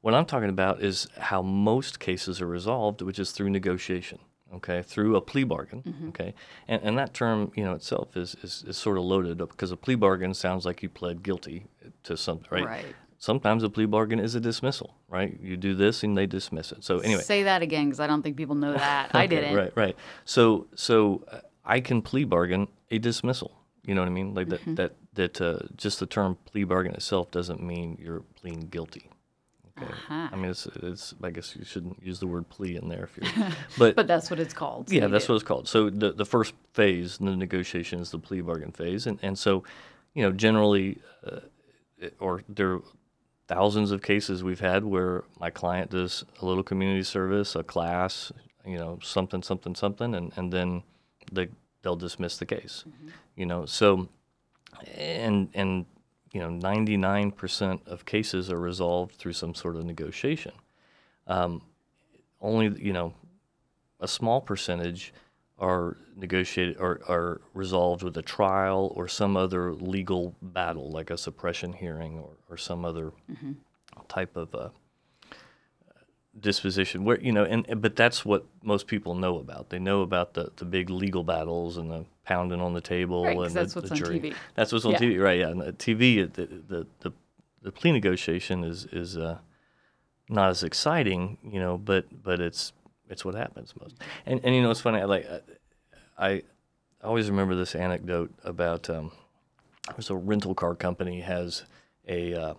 what 0.00 0.14
I'm 0.14 0.26
talking 0.26 0.48
about 0.48 0.82
is 0.82 1.08
how 1.18 1.42
most 1.42 1.98
cases 2.00 2.40
are 2.40 2.46
resolved, 2.46 3.02
which 3.02 3.18
is 3.18 3.32
through 3.32 3.50
negotiation. 3.50 4.18
Okay, 4.54 4.80
through 4.80 5.14
a 5.14 5.20
plea 5.20 5.44
bargain. 5.44 6.06
Okay, 6.08 6.32
and, 6.66 6.80
and 6.82 6.98
that 6.98 7.12
term, 7.12 7.52
you 7.54 7.62
know, 7.62 7.74
itself 7.74 8.16
is, 8.16 8.34
is, 8.42 8.64
is 8.66 8.78
sort 8.78 8.96
of 8.96 9.04
loaded 9.04 9.36
because 9.36 9.70
a 9.72 9.76
plea 9.76 9.94
bargain 9.94 10.32
sounds 10.32 10.64
like 10.64 10.82
you 10.82 10.88
pled 10.88 11.22
guilty 11.22 11.66
to 12.04 12.16
something, 12.16 12.48
right? 12.50 12.64
Right. 12.64 12.86
Sometimes 13.18 13.62
a 13.62 13.68
plea 13.68 13.84
bargain 13.84 14.20
is 14.20 14.34
a 14.36 14.40
dismissal, 14.40 14.94
right? 15.08 15.38
You 15.42 15.56
do 15.56 15.74
this 15.74 16.02
and 16.02 16.16
they 16.16 16.24
dismiss 16.26 16.72
it. 16.72 16.82
So 16.84 17.00
anyway, 17.00 17.22
Say 17.22 17.42
that 17.42 17.60
again 17.60 17.86
because 17.86 18.00
I 18.00 18.06
don't 18.06 18.22
think 18.22 18.36
people 18.36 18.54
know 18.54 18.72
that. 18.72 19.10
I 19.14 19.26
didn't. 19.26 19.54
Right, 19.54 19.72
right. 19.74 19.96
So, 20.24 20.68
so 20.74 21.24
uh, 21.30 21.40
I 21.64 21.80
can 21.80 22.00
plea 22.00 22.24
bargain 22.24 22.68
a 22.90 22.98
dismissal. 22.98 23.57
You 23.88 23.94
know 23.94 24.02
what 24.02 24.08
I 24.08 24.12
mean? 24.12 24.34
Like 24.34 24.48
Mm-hmm. 24.48 24.74
that, 24.74 24.94
that, 25.14 25.34
that. 25.38 25.40
Uh, 25.40 25.58
just 25.76 25.98
the 26.00 26.06
term 26.06 26.36
plea 26.44 26.64
bargain 26.64 26.94
itself 26.94 27.30
doesn't 27.30 27.62
mean 27.62 27.96
you're 28.00 28.20
pleading 28.40 28.68
guilty. 28.70 29.10
Okay. 29.80 29.90
Uh-huh. 29.92 30.28
I 30.32 30.36
mean, 30.36 30.50
it's, 30.50 30.66
it's. 30.66 31.14
I 31.22 31.30
guess 31.30 31.54
you 31.56 31.64
shouldn't 31.64 32.02
use 32.02 32.18
the 32.20 32.26
word 32.26 32.48
plea 32.48 32.76
in 32.76 32.88
there 32.88 33.04
if 33.08 33.16
you're. 33.16 33.48
But, 33.78 33.96
But 33.96 34.06
that's 34.06 34.28
what 34.30 34.40
it's 34.40 34.54
called. 34.54 34.88
so 34.88 34.94
yeah, 34.94 35.06
that's 35.06 35.26
do. 35.26 35.32
what 35.32 35.36
it's 35.36 35.44
called. 35.48 35.68
So 35.68 35.88
the 35.90 36.12
the 36.12 36.26
first 36.26 36.54
phase 36.72 37.18
in 37.20 37.26
the 37.26 37.36
negotiation 37.36 38.00
is 38.00 38.10
the 38.10 38.18
plea 38.18 38.40
bargain 38.42 38.72
phase, 38.72 39.06
and 39.06 39.18
and 39.22 39.38
so, 39.38 39.62
you 40.14 40.22
know, 40.24 40.32
generally, 40.32 40.98
uh, 41.24 41.40
or 42.18 42.42
there 42.48 42.72
are 42.74 42.82
thousands 43.46 43.90
of 43.92 44.02
cases 44.02 44.42
we've 44.44 44.60
had 44.60 44.84
where 44.84 45.24
my 45.40 45.50
client 45.50 45.90
does 45.90 46.24
a 46.42 46.44
little 46.46 46.62
community 46.64 47.02
service, 47.04 47.54
a 47.56 47.62
class, 47.62 48.30
you 48.66 48.76
know, 48.78 48.98
something, 49.02 49.42
something, 49.42 49.74
something, 49.74 50.14
and 50.14 50.32
and 50.36 50.52
then 50.52 50.82
they 51.32 51.48
they'll 51.82 51.96
dismiss 51.96 52.38
the 52.38 52.46
case, 52.46 52.84
you 53.36 53.46
know. 53.46 53.66
So, 53.66 54.08
and 54.94 55.48
and 55.54 55.86
you 56.32 56.40
know, 56.40 56.50
ninety 56.50 56.96
nine 56.96 57.30
percent 57.30 57.80
of 57.86 58.04
cases 58.04 58.50
are 58.50 58.60
resolved 58.60 59.14
through 59.16 59.32
some 59.34 59.54
sort 59.54 59.76
of 59.76 59.84
negotiation. 59.84 60.52
Um, 61.26 61.62
only 62.40 62.80
you 62.80 62.92
know 62.92 63.14
a 64.00 64.08
small 64.08 64.40
percentage 64.40 65.12
are 65.58 65.96
negotiated 66.16 66.76
or 66.78 67.00
are 67.08 67.40
resolved 67.52 68.02
with 68.04 68.16
a 68.16 68.22
trial 68.22 68.92
or 68.94 69.08
some 69.08 69.36
other 69.36 69.72
legal 69.74 70.34
battle, 70.40 70.88
like 70.90 71.10
a 71.10 71.18
suppression 71.18 71.72
hearing 71.72 72.18
or, 72.18 72.30
or 72.48 72.56
some 72.56 72.84
other 72.84 73.12
type 74.08 74.36
of 74.36 74.54
uh, 74.54 74.68
disposition. 76.40 77.04
Where 77.04 77.20
you 77.20 77.32
know, 77.32 77.44
and 77.44 77.80
but 77.80 77.96
that's 77.96 78.24
what 78.24 78.44
most 78.62 78.86
people 78.86 79.14
know 79.14 79.38
about. 79.38 79.70
They 79.70 79.78
know 79.78 80.02
about 80.02 80.34
the, 80.34 80.50
the 80.56 80.64
big 80.64 80.90
legal 80.90 81.24
battles 81.24 81.76
and 81.76 81.90
the 81.90 82.04
pounding 82.24 82.60
on 82.60 82.74
the 82.74 82.80
table 82.80 83.24
Right, 83.24 83.36
and 83.36 83.54
that's 83.54 83.74
the, 83.74 83.80
what's 83.80 83.88
the 83.90 83.94
on 83.94 83.98
jury. 83.98 84.20
TV. 84.20 84.34
That's 84.54 84.72
what's 84.72 84.84
on 84.84 84.92
Yeah. 84.92 84.98
TV, 84.98 85.22
right? 85.22 85.38
Yeah, 85.40 85.48
and 85.48 85.60
the 85.60 85.72
TV, 85.72 86.32
the 86.32 86.46
the, 86.46 86.86
the 87.00 87.12
the 87.62 87.72
plea 87.72 87.92
negotiation 87.92 88.64
is 88.64 88.86
is 88.86 89.16
uh, 89.16 89.38
not 90.28 90.50
as 90.50 90.62
exciting, 90.62 91.38
you 91.42 91.60
know, 91.60 91.78
but 91.78 92.06
but 92.22 92.40
it's 92.40 92.72
it's 93.08 93.24
what 93.24 93.34
happens 93.34 93.74
most. 93.80 93.96
And 94.26 94.40
and 94.44 94.54
you 94.54 94.62
know, 94.62 94.70
it's 94.70 94.80
funny. 94.80 95.00
I 95.00 95.04
like 95.04 95.26
I, 96.18 96.28
I 96.28 96.42
always 97.02 97.30
remember 97.30 97.54
this 97.54 97.74
anecdote 97.74 98.32
about 98.44 98.90
um, 98.90 99.10
there's 99.90 100.10
a 100.10 100.16
rental 100.16 100.54
car 100.54 100.74
company 100.74 101.20
has 101.20 101.64
a 102.06 102.34
uh, 102.34 102.54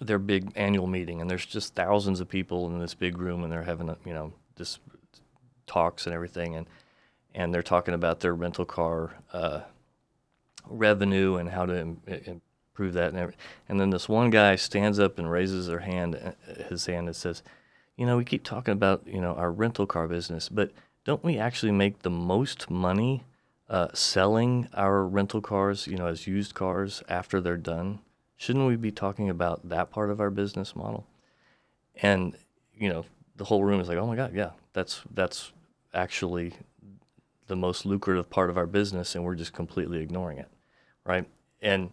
their 0.00 0.18
big 0.18 0.52
annual 0.54 0.86
meeting, 0.86 1.20
and 1.20 1.30
there's 1.30 1.46
just 1.46 1.74
thousands 1.74 2.20
of 2.20 2.28
people 2.28 2.66
in 2.66 2.78
this 2.78 2.94
big 2.94 3.18
room, 3.18 3.42
and 3.42 3.52
they're 3.52 3.62
having 3.62 3.94
you 4.04 4.12
know 4.14 4.32
this 4.56 4.78
talks 5.66 6.06
and 6.06 6.14
everything, 6.14 6.56
and 6.56 6.66
and 7.34 7.52
they're 7.52 7.62
talking 7.62 7.94
about 7.94 8.20
their 8.20 8.34
rental 8.34 8.64
car 8.64 9.14
uh, 9.32 9.60
revenue 10.68 11.36
and 11.36 11.50
how 11.50 11.66
to 11.66 11.80
Im- 11.80 12.00
improve 12.06 12.94
that 12.94 13.08
and 13.08 13.18
everything. 13.18 13.40
And 13.68 13.80
then 13.80 13.90
this 13.90 14.08
one 14.08 14.30
guy 14.30 14.56
stands 14.56 14.98
up 14.98 15.18
and 15.18 15.30
raises 15.30 15.66
their 15.66 15.80
hand, 15.80 16.14
uh, 16.16 16.64
his 16.64 16.86
hand, 16.86 17.06
and 17.08 17.16
says, 17.16 17.42
"You 17.96 18.06
know, 18.06 18.16
we 18.16 18.24
keep 18.24 18.44
talking 18.44 18.72
about 18.72 19.06
you 19.06 19.20
know 19.20 19.34
our 19.34 19.50
rental 19.50 19.86
car 19.86 20.08
business, 20.08 20.48
but 20.48 20.72
don't 21.04 21.24
we 21.24 21.38
actually 21.38 21.72
make 21.72 22.00
the 22.00 22.10
most 22.10 22.68
money 22.70 23.24
uh, 23.68 23.88
selling 23.94 24.68
our 24.74 25.06
rental 25.06 25.40
cars, 25.40 25.86
you 25.86 25.96
know, 25.96 26.06
as 26.06 26.26
used 26.26 26.54
cars 26.54 27.02
after 27.08 27.40
they're 27.40 27.56
done? 27.56 28.00
Shouldn't 28.36 28.66
we 28.66 28.76
be 28.76 28.92
talking 28.92 29.28
about 29.28 29.68
that 29.68 29.90
part 29.90 30.10
of 30.10 30.20
our 30.20 30.30
business 30.30 30.76
model?" 30.76 31.06
And 32.02 32.36
you 32.74 32.88
know, 32.88 33.04
the 33.36 33.44
whole 33.44 33.64
room 33.64 33.80
is 33.80 33.88
like, 33.88 33.98
"Oh 33.98 34.06
my 34.06 34.16
God, 34.16 34.34
yeah, 34.34 34.50
that's 34.72 35.02
that's 35.12 35.52
actually 35.94 36.54
the 37.46 37.56
most 37.56 37.86
lucrative 37.86 38.28
part 38.28 38.50
of 38.50 38.58
our 38.58 38.66
business, 38.66 39.14
and 39.14 39.24
we're 39.24 39.34
just 39.34 39.52
completely 39.52 40.00
ignoring 40.00 40.38
it, 40.38 40.48
right?" 41.04 41.26
And 41.62 41.90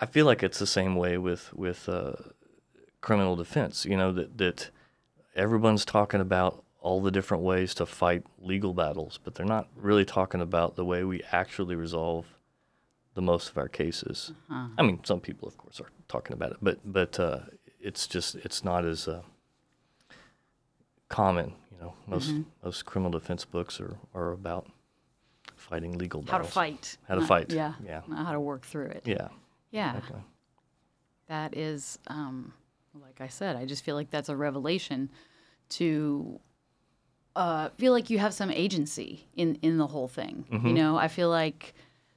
I 0.00 0.06
feel 0.06 0.26
like 0.26 0.42
it's 0.42 0.58
the 0.58 0.66
same 0.66 0.96
way 0.96 1.18
with 1.18 1.52
with 1.54 1.88
uh, 1.88 2.12
criminal 3.00 3.36
defense. 3.36 3.84
You 3.84 3.96
know 3.96 4.12
that 4.12 4.38
that 4.38 4.70
everyone's 5.34 5.84
talking 5.84 6.20
about 6.20 6.62
all 6.80 7.00
the 7.00 7.10
different 7.10 7.42
ways 7.42 7.74
to 7.74 7.86
fight 7.86 8.24
legal 8.40 8.74
battles, 8.74 9.18
but 9.22 9.34
they're 9.34 9.46
not 9.46 9.68
really 9.76 10.04
talking 10.04 10.40
about 10.40 10.74
the 10.74 10.84
way 10.84 11.04
we 11.04 11.22
actually 11.30 11.76
resolve 11.76 12.26
the 13.14 13.22
most 13.22 13.48
of 13.50 13.58
our 13.58 13.68
cases. 13.68 14.32
I 14.50 14.82
mean, 14.82 15.00
some 15.04 15.20
people, 15.20 15.48
of 15.48 15.56
course, 15.56 15.80
are 15.80 15.90
talking 16.08 16.34
about 16.34 16.52
it, 16.52 16.58
but 16.62 16.78
but 16.84 17.18
uh, 17.20 17.40
it's 17.80 18.06
just 18.06 18.34
it's 18.36 18.64
not 18.64 18.84
as 18.84 19.08
uh, 19.08 19.22
common. 21.08 21.54
You 21.70 21.78
know, 21.80 21.94
most 22.06 22.32
most 22.64 22.84
criminal 22.86 23.10
defense 23.18 23.44
books 23.44 23.80
are, 23.80 23.96
are 24.14 24.32
about 24.32 24.66
fighting 25.56 25.98
legal 25.98 26.22
battles. 26.22 26.38
How 26.40 26.46
to 26.46 26.52
fight. 26.52 26.96
How 27.08 27.14
to 27.14 27.20
not- 27.20 27.28
fight. 27.28 27.52
Yeah. 27.52 27.74
Yeah. 27.84 28.02
How 28.14 28.32
to 28.32 28.40
work 28.40 28.64
through 28.64 28.86
it. 28.86 29.02
Yeah. 29.04 29.28
Yeah. 29.70 29.96
Exactly. 29.96 30.20
That 31.28 31.56
is, 31.56 31.98
um, 32.08 32.52
like 33.00 33.20
I 33.20 33.28
said, 33.28 33.56
I 33.56 33.64
just 33.64 33.84
feel 33.84 33.94
like 33.94 34.10
that's 34.10 34.28
a 34.28 34.36
revelation 34.36 35.08
to 35.70 36.40
uh, 37.36 37.70
feel 37.78 37.92
like 37.92 38.10
you 38.10 38.18
have 38.18 38.34
some 38.34 38.50
agency 38.50 39.26
in, 39.34 39.54
in 39.62 39.78
the 39.78 39.86
whole 39.86 40.08
thing. 40.08 40.44
You 40.50 40.74
know, 40.74 40.96
I 40.98 41.08
feel 41.08 41.30
like 41.30 41.72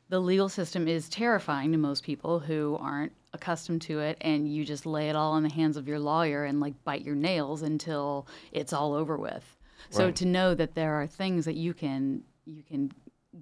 the 0.10 0.20
legal 0.20 0.50
system 0.50 0.88
is 0.88 1.10
terrifying 1.10 1.72
to 1.72 1.78
most 1.78 2.04
people 2.04 2.40
who 2.40 2.78
aren't 2.80 3.12
accustomed 3.34 3.82
to 3.84 4.00
it, 4.00 4.18
and 4.22 4.48
you 4.54 4.64
just 4.64 4.86
lay 4.86 5.10
it 5.10 5.16
all 5.16 5.36
in 5.38 5.44
the 5.44 5.52
hands 5.52 5.78
of 5.78 5.88
your 5.88 6.00
lawyer 6.00 6.46
and 6.46 6.60
like 6.60 6.74
bite 6.84 7.04
your 7.04 7.16
nails 7.16 7.62
until 7.62 8.28
it's 8.52 8.72
all 8.74 8.94
over 8.94 9.18
with. 9.18 9.44
So 9.90 10.10
to 10.12 10.26
know 10.26 10.56
that 10.56 10.74
there 10.76 10.94
are 10.96 11.08
things 11.08 11.46
that 11.46 11.56
you 11.56 11.74
can 11.74 12.24
you 12.46 12.64
can 12.64 12.92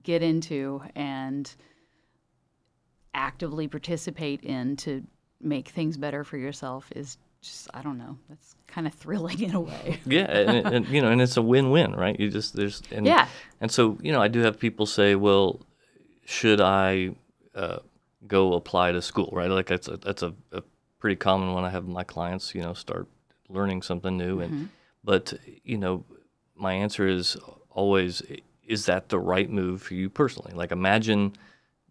get 0.03 0.21
into 0.21 0.81
and 0.95 1.53
actively 3.13 3.67
participate 3.67 4.41
in 4.41 4.75
to 4.77 5.03
make 5.41 5.69
things 5.69 5.97
better 5.97 6.23
for 6.23 6.37
yourself 6.37 6.89
is 6.95 7.17
just 7.41 7.69
I 7.73 7.81
don't 7.81 7.97
know. 7.97 8.17
That's 8.29 8.55
kind 8.67 8.87
of 8.87 8.93
thrilling 9.03 9.41
in 9.41 9.53
a 9.53 9.59
way. 9.61 9.99
Yeah, 10.05 10.25
and, 10.25 10.67
and 10.73 10.87
you 10.87 11.01
know, 11.01 11.09
and 11.09 11.21
it's 11.21 11.37
a 11.37 11.41
win-win, 11.41 11.93
right? 11.93 12.19
You 12.19 12.29
just 12.29 12.55
there's 12.55 12.81
and, 12.91 13.05
Yeah. 13.05 13.27
and 13.61 13.71
so 13.71 13.97
you 14.01 14.11
know, 14.11 14.21
I 14.21 14.27
do 14.27 14.39
have 14.39 14.59
people 14.59 14.85
say, 14.85 15.15
well, 15.15 15.61
should 16.25 16.61
I 16.61 17.11
uh, 17.55 17.79
go 18.27 18.53
apply 18.53 18.91
to 18.91 19.01
school, 19.01 19.29
right? 19.31 19.49
Like 19.49 19.67
that's 19.67 19.87
a, 19.87 19.97
that's 19.97 20.23
a, 20.23 20.33
a 20.51 20.63
pretty 20.99 21.15
common 21.15 21.53
one. 21.53 21.63
I 21.63 21.69
have 21.69 21.87
my 21.87 22.03
clients, 22.03 22.55
you 22.55 22.61
know, 22.61 22.73
start 22.73 23.07
learning 23.49 23.81
something 23.81 24.17
new, 24.17 24.39
and 24.39 24.69
but 25.03 25.33
you 25.63 25.77
know, 25.77 26.05
my 26.55 26.73
answer 26.73 27.07
is 27.07 27.37
always, 27.69 28.21
is 28.65 28.85
that 28.85 29.09
the 29.09 29.19
right 29.19 29.49
move 29.49 29.81
for 29.81 29.93
you 29.93 30.09
personally? 30.09 30.53
Like, 30.53 30.71
imagine 30.71 31.33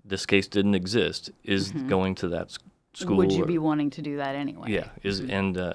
this 0.04 0.26
case 0.26 0.46
didn't 0.46 0.74
exist. 0.74 1.30
Is 1.44 1.72
going 1.72 2.14
to 2.16 2.28
that 2.28 2.56
school? 2.94 3.16
Would 3.18 3.32
you 3.32 3.44
or- 3.44 3.46
be 3.46 3.58
wanting 3.58 3.90
to 3.90 4.02
do 4.02 4.16
that 4.16 4.34
anyway? 4.34 4.70
yeah, 4.70 4.88
is 5.02 5.20
and 5.20 5.56
uh, 5.56 5.74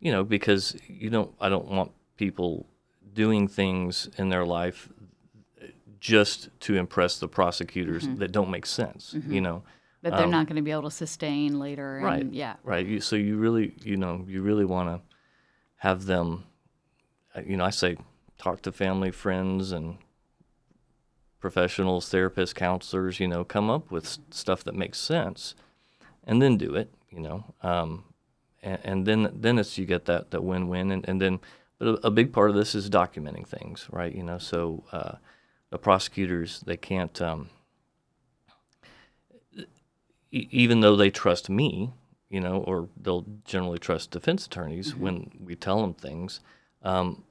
you 0.00 0.12
know 0.12 0.24
because 0.24 0.76
you 0.86 1.10
don't. 1.10 1.32
I 1.40 1.48
don't 1.48 1.68
want 1.68 1.92
people 2.16 2.66
doing 3.14 3.48
things 3.48 4.08
in 4.18 4.28
their 4.28 4.44
life 4.44 4.88
just 6.06 6.48
to 6.60 6.76
impress 6.76 7.18
the 7.18 7.26
prosecutors 7.26 8.06
that 8.18 8.30
don't 8.30 8.48
make 8.48 8.64
sense. 8.64 9.12
You 9.26 9.40
know, 9.40 9.64
That 10.02 10.16
they're 10.16 10.28
not 10.28 10.46
going 10.46 10.54
to 10.54 10.62
be 10.62 10.70
able 10.70 10.84
to 10.84 10.90
sustain 11.04 11.58
later. 11.58 11.98
right? 12.00 12.20
And, 12.22 12.32
yeah. 12.32 12.54
right. 12.62 12.86
You, 12.86 13.00
so 13.00 13.16
you 13.16 13.36
really, 13.36 13.74
you 13.82 13.96
know, 13.96 14.24
you 14.28 14.40
really 14.40 14.64
want 14.64 14.88
to 14.88 15.00
have 15.78 16.04
them. 16.06 16.44
uh, 17.34 17.40
You 17.44 17.56
know, 17.56 17.64
I 17.64 17.70
say 17.70 17.96
talk 18.38 18.62
to 18.62 18.70
family, 18.72 19.10
friends, 19.10 19.72
and 19.72 19.98
professionals, 21.40 22.08
therapists, 22.08 22.54
counselors. 22.54 23.18
You 23.18 23.26
know, 23.26 23.42
come 23.44 23.68
up 23.68 23.90
with 23.90 24.04
s- 24.04 24.18
stuff 24.30 24.62
that 24.64 24.74
makes 24.76 24.98
sense, 25.00 25.54
and 26.24 26.40
then 26.40 26.56
do 26.56 26.74
it. 26.76 26.94
You 27.10 27.20
know, 27.20 27.44
um, 27.62 28.04
and, 28.62 28.78
and 28.84 29.06
then 29.06 29.30
then 29.34 29.58
it's 29.58 29.76
you 29.76 29.86
get 29.86 30.04
that 30.04 30.30
that 30.30 30.44
win 30.44 30.68
win, 30.68 30.92
and, 30.92 31.08
and 31.08 31.20
then 31.20 31.40
but 31.78 31.88
a, 31.88 32.06
a 32.06 32.10
big 32.10 32.32
part 32.32 32.50
of 32.50 32.56
this 32.56 32.74
is 32.76 32.88
documenting 32.88 33.46
things, 33.46 33.88
right? 33.90 34.14
You 34.14 34.22
know, 34.22 34.38
so 34.38 34.84
uh, 34.92 35.16
the 35.70 35.78
prosecutors 35.78 36.60
they 36.66 36.76
can't. 36.76 37.20
Um, 37.20 37.50
e- 40.30 40.48
even 40.50 40.80
though 40.80 40.96
they 40.96 41.10
trust 41.10 41.48
me, 41.48 41.92
you 42.28 42.40
know, 42.40 42.58
or 42.58 42.88
they'll 43.00 43.26
generally 43.44 43.78
trust 43.78 44.10
defense 44.10 44.46
attorneys 44.46 44.96
when 44.96 45.30
we 45.40 45.54
tell 45.54 45.80
them 45.80 45.94
things, 45.94 46.40
um, 46.82 47.22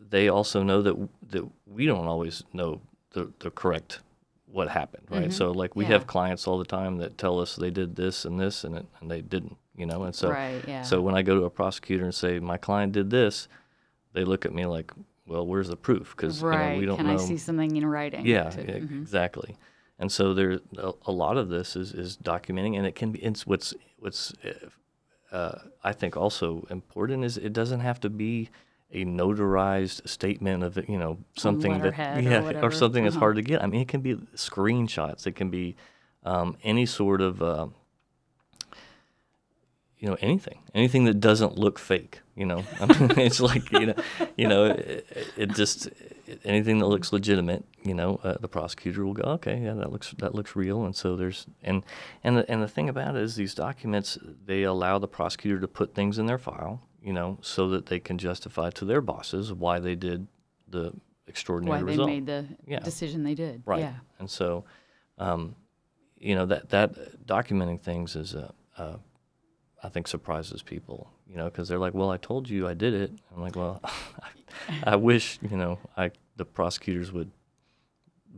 they 0.00 0.28
also 0.28 0.62
know 0.62 0.80
that 0.82 0.96
that 1.30 1.44
we 1.66 1.86
don't 1.86 2.06
always 2.06 2.42
know 2.52 2.80
the, 3.10 3.32
the 3.40 3.50
correct 3.50 4.00
what 4.46 4.68
happened, 4.70 5.06
right? 5.10 5.30
So 5.32 5.50
like 5.50 5.76
we 5.76 5.84
Yeah. 5.84 5.92
have 5.92 6.06
clients 6.06 6.46
all 6.46 6.58
the 6.58 6.64
time 6.64 6.96
that 6.98 7.18
tell 7.18 7.38
us 7.38 7.56
they 7.56 7.70
did 7.70 7.96
this 7.96 8.24
and 8.24 8.40
this 8.40 8.64
and 8.64 8.76
it, 8.76 8.86
and 9.00 9.10
they 9.10 9.20
didn't, 9.20 9.56
you 9.76 9.84
know, 9.84 10.04
and 10.04 10.14
so 10.14 10.30
Right, 10.30 10.64
yeah. 10.66 10.82
so 10.82 11.02
when 11.02 11.14
I 11.14 11.20
go 11.20 11.38
to 11.38 11.44
a 11.44 11.50
prosecutor 11.50 12.04
and 12.04 12.14
say 12.14 12.38
my 12.38 12.56
client 12.56 12.92
did 12.92 13.10
this, 13.10 13.46
they 14.14 14.24
look 14.24 14.46
at 14.46 14.54
me 14.54 14.64
like, 14.64 14.90
well, 15.28 15.46
where's 15.46 15.68
the 15.68 15.76
proof? 15.76 16.14
Because 16.16 16.42
right. 16.42 16.68
you 16.68 16.72
know, 16.72 16.78
we 16.80 16.86
don't 16.86 16.96
Can 16.96 17.06
know. 17.06 17.14
I 17.14 17.16
see 17.16 17.36
something 17.36 17.76
in 17.76 17.86
writing? 17.86 18.26
Yeah, 18.26 18.50
to- 18.50 18.62
yeah, 18.62 18.78
mhm. 18.78 19.02
exactly. 19.02 19.56
And 20.00 20.10
so 20.10 20.32
there, 20.32 20.60
a, 20.78 20.92
a 21.06 21.12
lot 21.12 21.36
of 21.36 21.48
this 21.48 21.74
is, 21.76 21.92
is 21.92 22.16
documenting, 22.16 22.76
and 22.78 22.86
it 22.86 22.94
can 22.94 23.12
be. 23.12 23.18
It's 23.20 23.46
what's 23.46 23.74
what's 23.98 24.32
uh, 24.44 25.34
uh, 25.36 25.58
I 25.84 25.92
think 25.92 26.16
also 26.16 26.66
important 26.70 27.24
is 27.24 27.36
it 27.36 27.52
doesn't 27.52 27.80
have 27.80 28.00
to 28.00 28.08
be 28.10 28.48
a 28.92 29.04
notarized 29.04 30.08
statement 30.08 30.62
of 30.64 30.78
you 30.88 30.96
know 30.98 31.18
something 31.36 31.72
that 31.72 31.78
letterhead 31.82 32.18
or 32.18 32.20
yeah 32.30 32.40
whatever. 32.40 32.70
something 32.70 33.04
that's 33.04 33.16
Uh-huh. 33.16 33.20
hard 33.26 33.36
to 33.36 33.42
get. 33.42 33.62
I 33.62 33.66
mean, 33.66 33.80
it 33.82 33.88
can 33.88 34.00
be 34.00 34.14
screenshots. 34.36 35.26
It 35.26 35.32
can 35.36 35.50
be 35.50 35.76
um, 36.24 36.56
any 36.62 36.86
sort 36.86 37.20
of. 37.20 37.42
Uh, 37.42 37.66
you 39.98 40.08
know 40.08 40.16
anything 40.20 40.58
anything 40.74 41.04
that 41.04 41.20
doesn't 41.20 41.58
look 41.58 41.78
fake 41.78 42.20
you 42.36 42.46
know 42.46 42.62
I 42.80 42.86
mean, 42.86 43.18
it's 43.18 43.40
like 43.40 43.70
you 43.72 43.86
know 43.86 43.94
you 44.36 44.46
know 44.48 44.64
it, 44.66 45.06
it 45.36 45.54
just 45.54 45.88
anything 46.44 46.78
that 46.78 46.86
looks 46.86 47.12
legitimate 47.12 47.64
you 47.82 47.94
know 47.94 48.20
uh, 48.22 48.34
the 48.40 48.48
prosecutor 48.48 49.04
will 49.04 49.14
go 49.14 49.22
okay 49.32 49.60
yeah 49.62 49.74
that 49.74 49.90
looks 49.90 50.14
that 50.18 50.34
looks 50.34 50.54
real 50.54 50.84
and 50.84 50.94
so 50.94 51.16
there's 51.16 51.46
and 51.62 51.84
and 52.22 52.36
the, 52.38 52.50
and 52.50 52.62
the 52.62 52.68
thing 52.68 52.88
about 52.88 53.16
it 53.16 53.22
is 53.22 53.34
these 53.36 53.54
documents 53.54 54.18
they 54.44 54.62
allow 54.62 54.98
the 54.98 55.08
prosecutor 55.08 55.58
to 55.60 55.68
put 55.68 55.94
things 55.94 56.18
in 56.18 56.26
their 56.26 56.38
file 56.38 56.82
you 57.02 57.12
know 57.12 57.38
so 57.40 57.68
that 57.68 57.86
they 57.86 57.98
can 57.98 58.18
justify 58.18 58.70
to 58.70 58.84
their 58.84 59.00
bosses 59.00 59.52
why 59.52 59.78
they 59.78 59.94
did 59.94 60.26
the 60.68 60.92
extraordinary 61.26 61.78
Why 61.78 61.84
they 61.84 61.90
result 61.92 62.08
made 62.08 62.26
the 62.26 62.46
Yeah. 62.66 62.78
decision 62.80 63.22
they 63.22 63.34
did. 63.34 63.62
Right. 63.66 63.80
Yeah. 63.80 63.94
And 64.18 64.30
so, 64.30 64.64
um, 65.18 65.56
you 66.18 66.34
know 66.34 66.46
that 66.46 66.70
that 66.70 67.26
documenting 67.26 67.80
things 67.80 68.16
is, 68.16 68.34
a, 68.34 68.52
uh, 68.76 68.96
I 69.82 69.88
think, 69.88 70.08
surprises 70.08 70.62
people. 70.62 71.10
You 71.28 71.36
know, 71.36 71.44
because 71.44 71.68
they're 71.68 71.78
like, 71.78 71.94
"Well, 71.94 72.10
I 72.10 72.16
told 72.16 72.48
you 72.48 72.66
I 72.66 72.74
did 72.74 72.94
it." 72.94 73.12
I'm 73.34 73.42
like, 73.42 73.56
"Well, 73.56 73.80
I 74.84 74.96
wish 74.96 75.38
you 75.42 75.56
know 75.56 75.78
I 75.96 76.10
the 76.36 76.44
prosecutors 76.44 77.12
would 77.12 77.30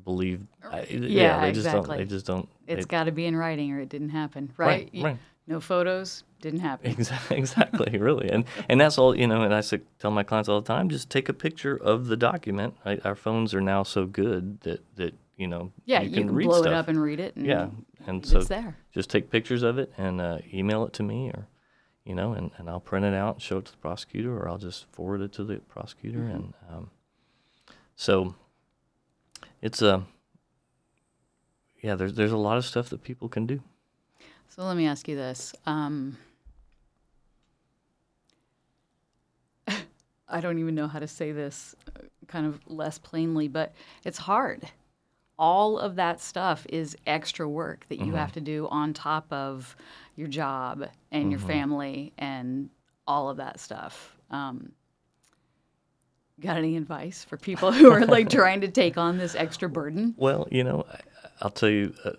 believe." 0.05 0.42
I, 0.70 0.83
Yeah, 0.83 1.40
they 1.40 1.53
just 1.53 1.64
don't. 1.66 1.79
exactly. 1.81 1.96
They 1.98 2.05
just 2.05 2.26
don't. 2.26 2.48
It's 2.66 2.87
got 2.87 3.05
to 3.05 3.12
be 3.12 3.26
in 3.26 3.37
writing 3.37 3.72
or 3.72 3.81
it 3.81 3.88
didn't 3.88 4.11
happen. 4.11 4.53
Right. 4.57 4.90
Right, 4.92 5.05
right. 5.05 5.18
No 5.46 5.59
photos, 5.59 6.22
didn't 6.40 6.61
happen. 6.61 6.90
Exactly, 6.92 7.37
exactly, 7.37 7.98
really, 8.09 8.31
and 8.31 8.44
and 8.68 8.81
that's 8.81 8.98
all 8.98 9.16
you 9.16 9.26
know. 9.26 9.42
And 9.42 9.53
I 9.55 9.62
tell 9.98 10.11
my 10.11 10.22
clients 10.22 10.48
all 10.48 10.61
the 10.61 10.66
time, 10.66 10.88
just 10.88 11.11
take 11.11 11.29
a 11.29 11.33
picture 11.33 11.76
of 11.76 12.07
the 12.07 12.16
document. 12.16 12.76
Right? 12.87 13.05
Our 13.05 13.16
phones 13.16 13.53
are 13.53 13.61
now 13.61 13.83
so 13.83 14.07
good 14.07 14.61
that 14.61 14.85
that 14.96 15.14
you 15.40 15.48
know 15.48 15.72
Yeah, 15.87 16.03
you 16.03 16.11
you 16.11 16.14
can, 16.16 16.26
can, 16.29 16.35
read 16.37 16.44
blow 16.46 16.62
stuff. 16.62 16.66
it 16.66 16.74
up 16.74 16.88
and 16.88 17.00
read 17.03 17.18
it. 17.18 17.35
And 17.37 17.46
Yeah, 17.46 17.68
and 18.07 18.24
so 18.24 18.42
there. 18.42 18.76
just 18.92 19.09
take 19.11 19.31
pictures 19.31 19.62
of 19.62 19.79
it 19.79 19.92
and 19.96 20.20
uh, 20.20 20.38
email 20.53 20.85
it 20.85 20.92
to 20.94 21.03
me, 21.03 21.31
or 21.31 21.48
you 22.05 22.14
know, 22.14 22.33
and, 22.35 22.50
and 22.59 22.68
I'll 22.68 22.81
print 22.81 23.05
it 23.07 23.14
out 23.14 23.35
and 23.37 23.42
show 23.42 23.59
it 23.59 23.64
to 23.66 23.72
the 23.72 23.79
prosecutor, 23.79 24.37
or 24.37 24.48
I'll 24.48 24.59
just 24.59 24.87
forward 24.92 25.20
it 25.22 25.33
to 25.35 25.44
the 25.44 25.57
prosecutor, 25.57 26.18
Mm-hmm. 26.18 26.35
and 26.37 26.55
um, 26.70 26.90
so 27.96 28.35
it's 29.62 29.81
a 29.83 30.05
yeah. 31.83 31.94
There's 31.94 32.14
there's 32.14 32.33
a 32.33 32.37
lot 32.37 32.59
of 32.59 32.64
stuff 32.64 32.90
that 32.90 33.03
people 33.03 33.29
can 33.29 33.46
do. 33.46 33.62
So 34.48 34.64
let 34.64 34.76
me 34.76 34.87
ask 34.87 35.09
you 35.09 35.16
this. 35.16 35.55
Um, 35.64 36.18
I 40.29 40.40
don't 40.40 40.59
even 40.59 40.74
know 40.74 40.87
how 40.88 40.98
to 40.98 41.09
say 41.09 41.33
this 41.33 41.74
uh, 41.96 42.00
kind 42.26 42.46
of 42.46 42.61
less 42.66 42.98
plainly, 42.98 43.48
but 43.48 43.72
it's 44.05 44.18
hard. 44.18 44.68
All 45.40 45.79
of 45.79 45.96
that 45.96 46.20
stuff 46.20 46.66
is 46.68 46.96
extra 47.07 47.48
work 47.48 47.87
that 47.88 48.00
you 48.00 48.14
have 48.14 48.33
to 48.33 48.40
do 48.42 48.68
on 48.70 48.92
top 48.92 49.26
of 49.33 49.74
your 50.14 50.29
job 50.29 50.87
and 51.11 51.31
your 51.31 51.40
family 51.40 52.12
and 52.18 52.68
all 53.07 53.31
of 53.31 53.38
that 53.38 53.59
stuff. 53.59 54.18
Um, 54.31 54.72
got 56.40 56.59
any 56.59 56.76
advice 56.76 57.24
for 57.24 57.38
people 57.38 57.72
who 57.72 57.90
are 57.90 58.05
like 58.05 58.29
trying 58.31 58.61
to 58.61 58.68
take 58.68 58.98
on 58.98 59.16
this 59.16 59.35
extra 59.35 59.68
burden? 59.68 60.14
Well, 60.18 60.46
you 60.50 60.62
know, 60.62 60.85
I'll 61.40 61.50
tell 61.50 61.70
you. 61.70 61.94
Uh, 62.05 62.12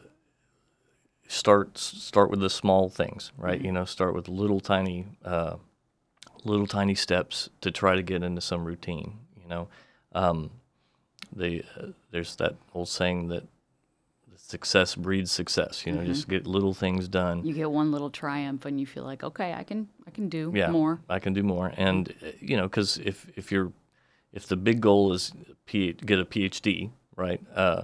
start 1.27 1.77
start 1.77 2.29
with 2.29 2.41
the 2.41 2.49
small 2.49 2.89
things, 2.89 3.31
right? 3.37 3.61
You 3.61 3.71
know, 3.71 3.85
start 3.85 4.13
with 4.13 4.27
little 4.27 4.59
tiny 4.59 5.07
uh, 5.23 5.55
little 6.43 6.67
tiny 6.67 6.95
steps 6.95 7.49
to 7.61 7.71
try 7.71 7.95
to 7.95 8.01
get 8.01 8.23
into 8.23 8.41
some 8.41 8.65
routine. 8.65 9.19
You 9.41 9.47
know, 9.47 9.67
um, 10.13 10.51
the 11.35 11.63
uh, 11.77 11.87
there's 12.11 12.35
that 12.37 12.55
old 12.73 12.89
saying 12.89 13.29
that 13.29 13.43
success 14.35 14.95
breeds 14.95 15.31
success. 15.31 15.85
You 15.85 15.93
know, 15.93 16.03
just 16.03 16.27
get 16.27 16.45
little 16.45 16.73
things 16.73 17.07
done. 17.07 17.45
You 17.45 17.53
get 17.53 17.71
one 17.71 17.91
little 17.91 18.09
triumph 18.09 18.65
and 18.65 18.79
you 18.79 18.85
feel 18.85 19.03
like, 19.03 19.23
okay, 19.23 19.53
I 19.53 19.63
can, 19.63 19.87
I 20.05 20.11
can 20.11 20.29
do 20.29 20.51
yeah, 20.53 20.69
more. 20.69 20.99
I 21.09 21.19
can 21.19 21.33
do 21.33 21.43
more, 21.43 21.71
and 21.77 22.13
you 22.39 22.57
know, 22.57 22.63
because 22.63 22.97
if 22.97 23.27
if 23.35 23.51
you're 23.51 23.71
if 24.33 24.47
the 24.47 24.57
big 24.57 24.81
goal 24.81 25.13
is 25.13 25.33
P- 25.65 25.93
get 25.93 26.19
a 26.19 26.25
PhD, 26.25 26.91
right? 27.15 27.41
Uh, 27.55 27.83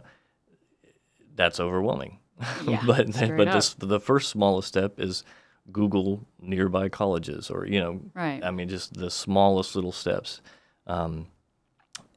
that's 1.35 1.59
overwhelming. 1.59 2.19
Yeah, 2.67 2.83
but 2.85 3.07
but 3.35 3.51
this, 3.51 3.73
the 3.75 3.99
first 3.99 4.29
smallest 4.29 4.67
step 4.67 4.99
is 4.99 5.23
Google 5.71 6.27
nearby 6.39 6.89
colleges, 6.89 7.49
or 7.49 7.65
you 7.65 7.79
know, 7.79 8.01
Right. 8.13 8.43
I 8.43 8.51
mean, 8.51 8.67
just 8.69 8.93
the 8.93 9.09
smallest 9.09 9.75
little 9.75 9.91
steps, 9.91 10.41
um, 10.85 11.27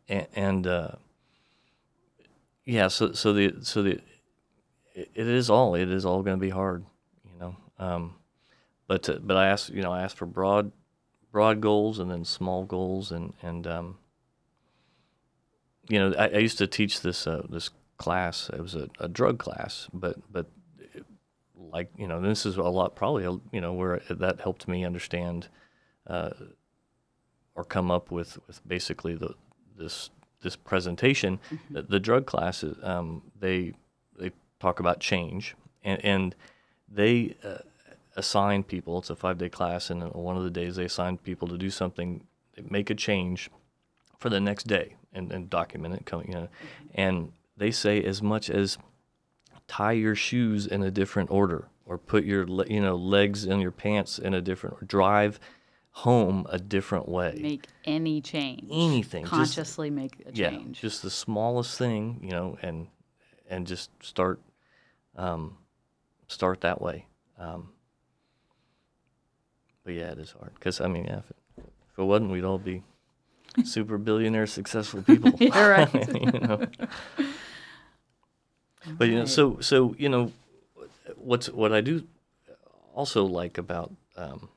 and, 0.08 0.26
and 0.34 0.66
uh, 0.66 0.90
yeah. 2.70 2.88
So 2.88 3.12
so 3.12 3.32
the 3.32 3.54
so 3.62 3.82
the 3.82 4.00
it, 4.94 5.10
it 5.14 5.26
is 5.26 5.50
all 5.50 5.74
it 5.74 5.90
is 5.90 6.04
all 6.04 6.22
going 6.22 6.36
to 6.38 6.40
be 6.40 6.50
hard, 6.50 6.84
you 7.24 7.38
know. 7.38 7.56
Um, 7.78 8.14
but 8.86 9.08
uh, 9.08 9.18
but 9.22 9.36
I 9.36 9.48
asked 9.48 9.70
you 9.70 9.82
know 9.82 9.92
I 9.92 10.02
asked 10.02 10.16
for 10.16 10.26
broad 10.26 10.72
broad 11.32 11.60
goals 11.60 11.98
and 11.98 12.10
then 12.10 12.24
small 12.24 12.64
goals 12.64 13.10
and 13.12 13.34
and 13.42 13.66
um, 13.66 13.98
you 15.88 15.98
know 15.98 16.14
I, 16.18 16.28
I 16.28 16.38
used 16.38 16.58
to 16.58 16.66
teach 16.66 17.00
this 17.00 17.26
uh, 17.26 17.46
this 17.48 17.70
class. 17.98 18.50
It 18.52 18.60
was 18.60 18.74
a, 18.74 18.88
a 18.98 19.08
drug 19.08 19.38
class, 19.38 19.88
but 19.92 20.16
but 20.32 20.46
it- 20.94 21.04
like 21.56 21.90
you 21.96 22.06
know 22.06 22.20
this 22.20 22.46
is 22.46 22.56
a 22.56 22.62
lot 22.62 22.96
probably 22.96 23.24
you 23.52 23.60
know 23.60 23.72
where 23.72 24.00
that 24.10 24.40
helped 24.40 24.66
me 24.68 24.84
understand 24.84 25.48
uh, 26.06 26.30
or 27.54 27.64
come 27.64 27.90
up 27.90 28.10
with 28.10 28.38
with 28.46 28.66
basically 28.66 29.14
the 29.14 29.34
this 29.76 30.10
this 30.42 30.56
presentation. 30.56 31.38
The, 31.70 31.82
the 31.82 32.00
drug 32.00 32.26
classes 32.26 32.78
um, 32.82 33.22
they 33.38 33.74
they 34.18 34.30
talk 34.58 34.80
about 34.80 35.00
change 35.00 35.54
and 35.84 36.04
and 36.04 36.34
they 36.88 37.36
uh, 37.44 37.58
assign 38.16 38.64
people. 38.64 38.98
It's 38.98 39.10
a 39.10 39.16
five 39.16 39.38
day 39.38 39.48
class, 39.48 39.90
and 39.90 40.02
one 40.12 40.36
of 40.36 40.44
the 40.44 40.50
days 40.50 40.76
they 40.76 40.84
assign 40.84 41.18
people 41.18 41.48
to 41.48 41.58
do 41.58 41.70
something, 41.70 42.24
they 42.56 42.62
make 42.68 42.90
a 42.90 42.94
change 42.94 43.50
for 44.18 44.28
the 44.28 44.40
next 44.40 44.66
day 44.66 44.96
and, 45.12 45.32
and 45.32 45.48
document 45.48 45.94
it. 45.94 46.06
Coming, 46.06 46.28
you 46.28 46.34
know, 46.34 46.48
and 46.94 47.32
they 47.56 47.70
say 47.70 48.02
as 48.02 48.22
much 48.22 48.50
as 48.50 48.78
tie 49.68 49.92
your 49.92 50.14
shoes 50.14 50.66
in 50.66 50.82
a 50.82 50.90
different 50.90 51.30
order, 51.30 51.68
or 51.86 51.98
put 51.98 52.24
your 52.24 52.46
you 52.66 52.80
know 52.80 52.96
legs 52.96 53.44
in 53.44 53.60
your 53.60 53.72
pants 53.72 54.18
in 54.18 54.34
a 54.34 54.40
different, 54.40 54.76
or 54.80 54.84
drive 54.84 55.38
home 55.92 56.46
a 56.48 56.58
different 56.58 57.08
way. 57.08 57.38
Make 57.42 57.66
any 57.84 58.20
change. 58.20 58.64
Anything, 58.70 59.24
just- 59.24 59.30
Consciously 59.34 59.90
make 59.90 60.22
a 60.26 60.30
yeah, 60.32 60.50
change. 60.50 60.80
just 60.80 61.02
the 61.02 61.10
smallest 61.10 61.76
thing, 61.78 62.20
you 62.22 62.30
know, 62.30 62.58
and 62.62 62.86
and 63.48 63.66
just 63.66 63.90
start 64.02 64.40
um, 65.16 65.56
start 66.28 66.60
that 66.62 66.80
way. 66.80 67.06
Um, 67.38 67.70
but 69.84 69.94
yeah, 69.94 70.12
it 70.12 70.18
is 70.18 70.30
hard 70.32 70.54
because 70.54 70.80
I 70.80 70.86
mean, 70.86 71.04
yeah, 71.04 71.18
if 71.18 71.30
it, 71.30 71.36
if 71.92 71.98
it 71.98 72.02
wasn't, 72.04 72.30
we'd 72.30 72.44
all 72.44 72.58
be 72.58 72.82
super 73.64 73.98
billionaire 73.98 74.46
successful 74.46 75.02
people. 75.02 75.32
Yeah, 75.40 75.66
right. 75.66 75.94
you 76.22 76.32
know. 76.40 76.66
But 78.96 79.08
you 79.08 79.14
know, 79.14 79.20
Right. 79.20 79.28
so 79.28 79.60
so 79.60 79.94
you 79.98 80.08
know, 80.08 80.32
what's 81.16 81.48
what 81.48 81.72
I 81.72 81.80
do 81.80 82.06
also 82.94 83.24
like 83.24 83.58
about 83.58 83.92
um, 84.16 84.48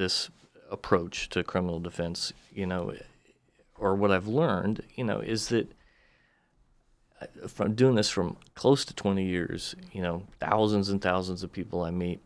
this 0.00 0.30
approach 0.70 1.28
to 1.28 1.44
criminal 1.44 1.78
defense, 1.78 2.32
you 2.52 2.64
know, 2.64 2.94
or 3.78 3.94
what 3.94 4.10
I've 4.10 4.26
learned, 4.26 4.82
you 4.96 5.04
know, 5.04 5.20
is 5.20 5.48
that 5.48 5.70
uh, 7.20 7.46
from 7.46 7.74
doing 7.74 7.96
this 7.96 8.08
from 8.08 8.38
close 8.54 8.86
to 8.86 8.94
20 8.94 9.22
years, 9.22 9.76
you 9.92 10.00
know, 10.00 10.22
thousands 10.40 10.88
and 10.88 11.02
thousands 11.02 11.42
of 11.42 11.52
people 11.52 11.82
I 11.82 11.90
meet, 11.90 12.20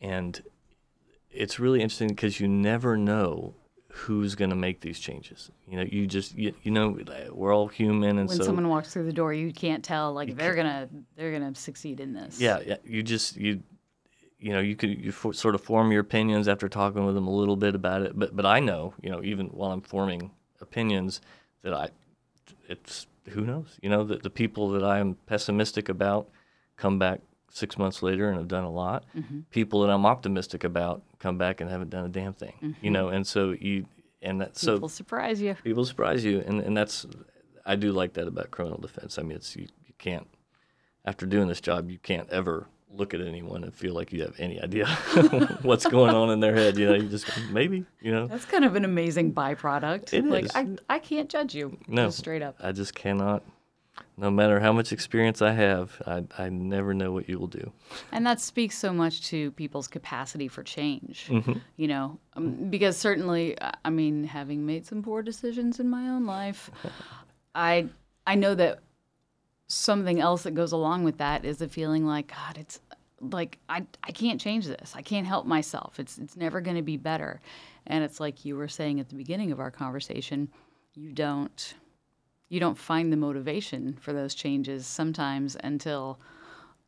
and 0.00 0.42
it's 1.30 1.60
really 1.60 1.80
interesting 1.80 2.08
because 2.08 2.40
you 2.40 2.48
never 2.48 2.96
know 2.96 3.54
who's 3.88 4.34
going 4.34 4.50
to 4.50 4.56
make 4.56 4.80
these 4.80 4.98
changes. 4.98 5.52
You 5.68 5.76
know, 5.76 5.84
you 5.84 6.08
just 6.08 6.36
you, 6.36 6.54
you 6.64 6.72
know 6.72 6.98
we're 7.30 7.54
all 7.54 7.68
human, 7.68 8.18
and 8.18 8.28
so 8.28 8.32
when 8.32 8.38
so 8.38 8.44
someone 8.46 8.68
walks 8.68 8.92
through 8.92 9.04
the 9.04 9.12
door, 9.12 9.32
you 9.32 9.52
can't 9.52 9.84
tell 9.84 10.12
like 10.12 10.36
they're 10.36 10.56
gonna 10.56 10.88
they're 11.16 11.30
gonna 11.30 11.54
succeed 11.54 12.00
in 12.00 12.14
this. 12.14 12.40
yeah, 12.40 12.58
yeah, 12.66 12.76
you 12.84 13.04
just 13.04 13.36
you 13.36 13.62
you 14.44 14.52
know 14.52 14.60
you 14.60 14.76
could 14.76 14.90
you 14.90 15.10
for, 15.10 15.32
sort 15.32 15.54
of 15.54 15.62
form 15.62 15.90
your 15.90 16.02
opinions 16.02 16.48
after 16.48 16.68
talking 16.68 17.06
with 17.06 17.14
them 17.14 17.26
a 17.26 17.34
little 17.34 17.56
bit 17.56 17.74
about 17.74 18.02
it, 18.02 18.18
but 18.18 18.36
but 18.36 18.44
I 18.44 18.60
know 18.60 18.92
you 19.02 19.10
know 19.10 19.22
even 19.22 19.46
while 19.46 19.72
I'm 19.72 19.80
forming 19.80 20.30
opinions 20.60 21.20
that 21.62 21.72
I 21.72 21.88
it's 22.68 23.06
who 23.30 23.40
knows 23.40 23.78
you 23.80 23.88
know 23.88 24.04
that 24.04 24.22
the 24.22 24.30
people 24.30 24.70
that 24.70 24.84
I 24.84 24.98
am 24.98 25.16
pessimistic 25.26 25.88
about 25.88 26.28
come 26.76 26.98
back 26.98 27.20
six 27.50 27.78
months 27.78 28.02
later 28.02 28.28
and 28.28 28.36
have 28.36 28.48
done 28.48 28.64
a 28.64 28.70
lot. 28.70 29.04
Mm-hmm. 29.16 29.40
People 29.50 29.80
that 29.82 29.90
I'm 29.90 30.04
optimistic 30.04 30.62
about 30.62 31.02
come 31.20 31.38
back 31.38 31.60
and 31.60 31.70
haven't 31.70 31.90
done 31.90 32.04
a 32.04 32.08
damn 32.08 32.34
thing. 32.34 32.52
You 32.60 32.68
mm-hmm. 32.68 32.92
know, 32.92 33.08
and 33.08 33.26
so 33.26 33.52
you 33.58 33.86
and 34.20 34.40
that 34.40 34.58
so 34.58 34.74
People 34.74 34.88
surprise 34.88 35.40
you. 35.40 35.54
people 35.62 35.84
surprise 35.84 36.24
you 36.24 36.42
and, 36.46 36.60
and 36.60 36.76
that's 36.76 37.06
i 37.64 37.76
do 37.76 37.92
like 37.92 38.14
that 38.14 38.26
about 38.26 38.50
criminal 38.50 38.78
defense 38.78 39.18
i 39.18 39.22
mean 39.22 39.36
it's 39.36 39.54
you, 39.54 39.66
you 39.86 39.92
can't 39.98 40.26
after 41.04 41.26
doing 41.26 41.46
this 41.46 41.60
job 41.60 41.90
you 41.90 41.98
can't 41.98 42.28
ever 42.30 42.66
look 42.96 43.12
at 43.14 43.20
anyone 43.20 43.64
and 43.64 43.74
feel 43.74 43.92
like 43.94 44.12
you 44.12 44.22
have 44.22 44.34
any 44.38 44.60
idea 44.60 44.86
what's 45.62 45.86
going 45.86 46.14
on 46.14 46.30
in 46.30 46.40
their 46.40 46.54
head 46.54 46.76
you 46.78 46.86
know 46.86 46.94
you 46.94 47.08
just 47.08 47.26
maybe 47.50 47.84
you 48.00 48.12
know 48.12 48.26
That's 48.26 48.44
kind 48.44 48.64
of 48.64 48.76
an 48.76 48.84
amazing 48.84 49.32
byproduct. 49.32 50.12
It 50.12 50.24
like 50.26 50.44
is. 50.44 50.52
I 50.54 50.68
I 50.88 50.98
can't 51.00 51.28
judge 51.28 51.54
you. 51.54 51.76
no 51.88 52.06
Just 52.06 52.18
straight 52.18 52.42
up. 52.42 52.54
i 52.60 52.70
just 52.72 52.94
cannot 52.94 53.42
no 54.16 54.30
matter 54.30 54.60
how 54.60 54.72
much 54.72 54.92
experience 54.92 55.42
i 55.42 55.52
have 55.52 56.00
i, 56.06 56.22
I 56.38 56.48
never 56.50 56.94
know 56.94 57.10
what 57.12 57.28
you 57.28 57.38
will 57.38 57.48
do 57.62 57.72
And 58.12 58.24
that 58.26 58.40
speaks 58.40 58.76
so 58.78 58.92
much 58.92 59.26
to 59.30 59.50
people's 59.52 59.88
capacity 59.88 60.48
for 60.48 60.62
change, 60.62 61.26
Mm-hmm. 61.28 61.58
you 61.76 61.88
know, 61.88 62.18
um, 62.36 62.70
because 62.70 62.96
certainly, 62.96 63.60
I- 63.60 63.74
I 63.84 63.90
mean, 63.90 64.24
having 64.24 64.64
made 64.66 64.86
some 64.86 65.02
poor 65.02 65.22
decisions 65.22 65.80
in 65.80 65.88
my 65.88 66.04
own 66.14 66.26
life, 66.26 66.70
I 67.54 67.88
I 68.26 68.34
know 68.36 68.54
that 68.54 68.78
something 69.68 70.20
else 70.20 70.42
that 70.42 70.54
goes 70.54 70.72
along 70.72 71.04
with 71.04 71.18
that 71.18 71.44
is 71.44 71.56
the 71.58 71.68
feeling 71.68 72.04
like 72.06 72.28
God, 72.28 72.58
it's 72.58 72.80
like 73.30 73.58
I 73.68 73.86
I 74.02 74.12
can't 74.12 74.40
change 74.40 74.66
this. 74.66 74.94
I 74.96 75.02
can't 75.02 75.26
help 75.26 75.46
myself. 75.46 75.98
It's 75.98 76.18
it's 76.18 76.36
never 76.36 76.60
going 76.60 76.76
to 76.76 76.82
be 76.82 76.96
better. 76.96 77.40
And 77.86 78.02
it's 78.02 78.20
like 78.20 78.44
you 78.44 78.56
were 78.56 78.68
saying 78.68 79.00
at 79.00 79.08
the 79.08 79.14
beginning 79.14 79.52
of 79.52 79.60
our 79.60 79.70
conversation, 79.70 80.48
you 80.94 81.12
don't 81.12 81.74
you 82.48 82.60
don't 82.60 82.78
find 82.78 83.12
the 83.12 83.16
motivation 83.16 83.94
for 83.94 84.12
those 84.12 84.34
changes 84.34 84.86
sometimes 84.86 85.56
until 85.62 86.18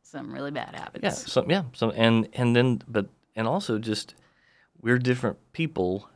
something 0.01 0.33
really 0.33 0.51
bad 0.51 0.73
happens. 0.73 1.03
yeah 1.03 1.09
so 1.09 1.45
yeah 1.49 1.63
so 1.73 1.91
and 1.91 2.29
and 2.33 2.55
then 2.55 2.81
but 2.87 3.07
and 3.35 3.47
also 3.47 3.77
just 3.77 4.15
we're 4.81 4.97
different 4.97 5.37
people 5.51 6.09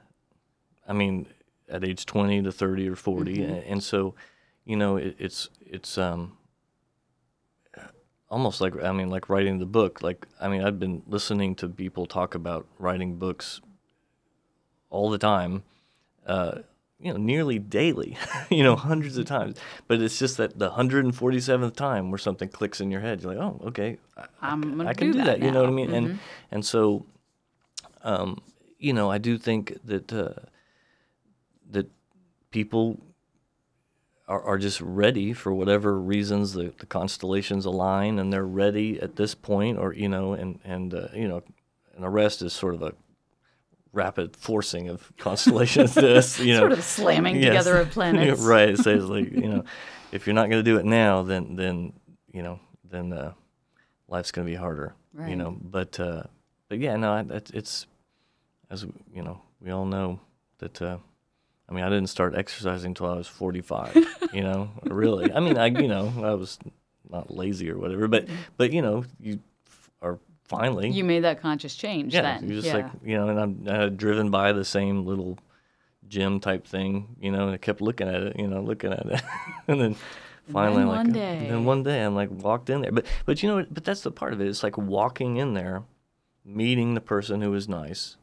i 0.88 0.94
mean 0.94 1.28
at 1.68 1.84
age 1.84 2.06
20 2.06 2.44
to 2.44 2.52
30 2.52 2.88
or 2.90 2.96
40 2.96 3.44
and, 3.44 3.64
and 3.64 3.84
so 3.84 4.16
you 4.64 4.78
know 4.78 4.96
it, 4.96 5.16
it's 5.20 5.50
it's 5.60 5.98
um 5.98 6.38
almost 8.32 8.62
like 8.62 8.74
i 8.82 8.92
mean 8.92 9.10
like 9.10 9.30
writing 9.30 9.60
the 9.60 9.66
book 9.66 10.02
like 10.02 10.26
i 10.40 10.48
mean 10.48 10.64
i've 10.64 10.80
been 10.80 11.04
listening 11.06 11.54
to 11.54 11.68
people 11.68 12.06
talk 12.08 12.34
about 12.34 12.66
writing 12.80 13.18
books 13.18 13.62
all 14.90 15.10
the 15.10 15.18
time 15.18 15.64
uh 16.26 16.60
you 17.00 17.12
know 17.12 17.18
nearly 17.18 17.60
daily 17.60 18.18
you 18.50 18.64
know 18.64 18.76
hundreds 18.76 19.18
of 19.18 19.26
times 19.26 19.58
but 19.88 20.00
it's 20.02 20.18
just 20.18 20.38
that 20.38 20.58
the 20.58 20.70
147th 20.72 21.76
time 21.76 22.10
where 22.10 22.18
something 22.18 22.48
clicks 22.50 22.80
in 22.80 22.90
your 22.90 23.02
head 23.02 23.22
you're 23.22 23.34
like 23.36 23.44
oh 23.44 23.60
okay 23.68 23.98
I- 24.18 24.28
I'm 24.42 24.62
gonna 24.78 24.90
I 24.90 24.94
can 24.94 25.08
do, 25.08 25.14
do 25.14 25.20
that. 25.26 25.40
that 25.40 25.46
You 25.46 25.52
know 25.52 25.62
what 25.62 25.70
I 25.70 25.74
mean? 25.74 25.92
And 25.94 26.20
and 26.52 26.66
so, 26.66 27.06
um, 28.04 28.42
you 28.80 28.94
know, 28.94 29.10
I 29.12 29.18
do 29.20 29.38
think 29.38 29.78
that 29.86 30.12
uh, 30.12 30.34
that 31.72 31.88
people 32.52 33.00
are, 34.32 34.42
are 34.44 34.58
just 34.58 34.80
ready 34.82 35.34
for 35.34 35.54
whatever 35.54 36.00
reasons 36.00 36.54
the, 36.54 36.74
the 36.80 36.86
constellations 36.86 37.66
align, 37.66 38.18
and 38.20 38.32
they're 38.32 38.46
ready 38.46 39.00
at 39.02 39.16
this 39.16 39.36
point, 39.36 39.78
or 39.78 39.94
you 39.94 40.08
know, 40.10 40.34
and 40.34 40.60
and 40.64 40.94
uh, 40.94 41.08
you 41.14 41.28
know, 41.28 41.42
an 41.98 42.04
arrest 42.04 42.42
is 42.42 42.54
sort 42.54 42.74
of 42.76 42.82
a 42.82 42.94
rapid 43.94 44.36
forcing 44.38 44.88
of 44.90 45.12
constellations. 45.18 45.94
this, 45.94 46.40
you 46.40 46.54
know, 46.54 46.60
sort 46.62 46.72
of 46.72 46.84
slamming 46.84 47.36
Yes. 47.36 47.46
together 47.66 47.78
of 47.82 47.90
planets. 47.98 48.42
right. 48.42 48.70
It 48.70 48.78
says 48.80 49.04
like 49.10 49.32
you 49.44 49.50
know, 49.50 49.64
if 50.12 50.26
you're 50.28 50.34
not 50.34 50.50
going 50.50 50.64
to 50.64 50.72
do 50.72 50.78
it 50.78 50.86
now, 50.86 51.24
then 51.24 51.56
then 51.56 51.94
you 52.34 52.42
know 52.44 52.60
then 52.90 53.12
uh, 53.14 53.34
life's 54.08 54.32
going 54.32 54.46
to 54.48 54.52
be 54.52 54.58
harder. 54.58 54.94
You 55.28 55.36
know, 55.36 55.58
but 55.62 56.00
uh, 56.00 56.24
but 56.70 56.80
yeah, 56.80 56.96
no, 56.96 57.12
I- 57.12 57.26
it's, 57.36 57.52
it's 57.52 57.86
as 58.70 58.86
you 59.14 59.24
know, 59.24 59.42
we 59.60 59.72
all 59.72 59.86
know 59.86 60.20
that. 60.60 60.82
I 61.72 61.74
mean, 61.74 61.86
I 61.86 61.90
didn't 61.90 62.08
start 62.08 62.36
exercising 62.36 62.90
until 62.92 63.08
I 63.08 63.16
was 63.16 63.28
45. 63.28 63.96
you 64.34 64.42
know, 64.42 64.70
really. 64.84 65.32
I 65.32 65.40
mean, 65.40 65.58
I 65.58 65.68
you 65.68 65.88
know 65.88 66.12
I 66.22 66.34
was 66.34 66.60
not 67.10 67.32
lazy 67.34 67.72
or 67.72 67.78
whatever, 67.78 68.10
but 68.10 68.28
but 68.58 68.74
you 68.74 68.82
know 68.82 69.06
you 69.22 69.40
are 70.02 70.20
finally 70.44 70.90
You 70.90 71.06
made 71.06 71.24
that 71.24 71.40
conscious 71.40 71.76
change 71.76 72.14
yeah, 72.14 72.24
then. 72.24 72.48
you're 72.48 72.62
just 72.62 72.68
yeah. 72.68 72.76
like 72.76 72.92
you 73.06 73.18
know, 73.18 73.30
and 73.30 73.40
I'm 73.40 73.68
uh, 73.68 73.88
driven 73.88 74.30
by 74.32 74.52
the 74.52 74.66
same 74.66 75.06
little 75.06 75.40
gym 76.10 76.42
type 76.42 76.68
thing, 76.68 77.16
you 77.22 77.32
know, 77.32 77.46
and 77.46 77.54
I 77.54 77.58
kept 77.58 77.80
looking 77.80 78.10
at 78.10 78.22
it, 78.22 78.38
you 78.38 78.48
know, 78.48 78.62
looking 78.62 78.92
at 78.92 79.06
it, 79.06 79.22
and 79.70 79.80
then 79.80 79.96
finally, 80.52 80.80
then 80.80 80.88
like, 80.88 80.98
one 80.98 81.12
day- 81.14 81.48
then 81.50 81.64
one 81.64 81.84
day, 81.84 82.02
I'm 82.04 82.16
like 82.16 82.30
walked 82.32 82.70
in 82.70 82.82
there, 82.82 82.92
but 82.92 83.06
but 83.26 83.42
you 83.42 83.48
know, 83.48 83.66
but 83.72 83.86
that's 83.86 84.02
the 84.02 84.12
part 84.12 84.34
of 84.34 84.42
it. 84.42 84.48
It's 84.50 84.62
like 84.62 84.78
walking 84.78 85.38
in 85.38 85.54
there, 85.54 85.84
meeting 86.44 86.96
the 86.96 87.02
person 87.02 87.42
who 87.42 87.54
is 87.54 87.70
nice, 87.70 88.18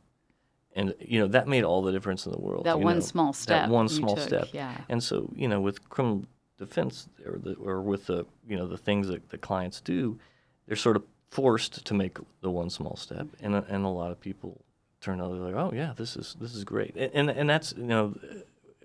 and 0.78 0.94
you 1.00 1.18
know 1.20 1.28
that 1.36 1.46
made 1.48 1.64
all 1.64 1.82
the 1.82 1.92
difference 1.92 2.26
in 2.26 2.32
the 2.32 2.38
world. 2.48 2.64
That 2.64 2.80
one 2.80 2.96
know, 2.96 3.00
small 3.12 3.32
step 3.32 3.62
That 3.66 3.70
one 3.70 3.88
small 3.88 4.16
took, 4.16 4.28
step. 4.28 4.48
yeah. 4.52 4.74
And 4.88 5.02
so 5.02 5.16
you 5.34 5.48
know, 5.48 5.60
with 5.60 5.76
criminal 5.88 6.24
defense 6.58 7.08
or 7.26 7.38
the 7.38 7.54
or 7.54 7.80
with 7.82 8.06
the 8.06 8.24
you 8.48 8.56
know 8.58 8.66
the 8.66 8.78
things 8.78 9.08
that 9.08 9.28
the 9.30 9.38
clients 9.38 9.80
do, 9.80 10.18
they're 10.66 10.76
sort 10.76 10.96
of 10.96 11.02
forced 11.30 11.84
to 11.84 11.94
make 11.94 12.16
the 12.40 12.50
one 12.50 12.70
small 12.70 12.96
step, 12.96 13.26
and 13.42 13.54
a- 13.54 13.66
and 13.68 13.84
a 13.84 13.88
lot 13.88 14.10
of 14.10 14.18
people 14.20 14.52
turn 15.00 15.20
out 15.20 15.30
they're 15.32 15.52
like, 15.52 15.54
oh 15.64 15.72
yeah, 15.74 15.92
this 15.96 16.16
is 16.16 16.36
this 16.40 16.54
is 16.54 16.64
great, 16.64 16.94
and 16.96 17.10
and, 17.14 17.30
and 17.30 17.50
that's 17.50 17.74
you 17.76 17.84
know, 17.94 18.14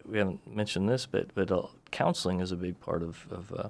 we 0.06 0.18
haven't 0.18 0.42
mentioned 0.46 0.90
this, 0.90 1.06
but 1.06 1.34
but 1.36 1.52
uh, 1.52 1.68
counseling 1.92 2.40
is 2.42 2.52
a 2.52 2.56
big 2.58 2.80
part 2.80 3.02
of 3.04 3.26
of 3.32 3.52
uh, 3.54 3.70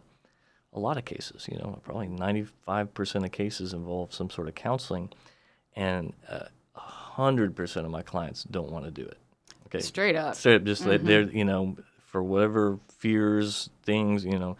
a 0.73 0.79
lot 0.79 0.97
of 0.97 1.05
cases. 1.05 1.47
You 1.51 1.57
know, 1.59 1.79
probably 1.83 2.07
ninety 2.07 2.45
five 2.65 2.93
percent 2.93 3.25
of 3.25 3.31
cases 3.31 3.73
involve 3.73 4.13
some 4.13 4.29
sort 4.29 4.47
of 4.47 4.55
counseling, 4.55 5.09
and 5.75 6.13
uh, 6.29 6.45
hundred 7.15 7.56
percent 7.56 7.86
of 7.86 7.91
my 7.91 8.02
clients 8.02 8.43
don't 8.45 8.71
want 8.71 8.86
to 8.86 8.91
do 8.91 9.04
it. 9.06 9.17
Okay, 9.67 9.80
Straight 9.80 10.15
up. 10.15 10.36
straight 10.36 10.56
up 10.58 10.63
just 10.63 10.86
like 10.86 11.04
they're 11.04 11.23
you 11.23 11.45
know 11.45 11.76
for 12.06 12.21
whatever 12.21 12.80
fears 12.99 13.69
things 13.84 14.23
you 14.23 14.38
know 14.38 14.56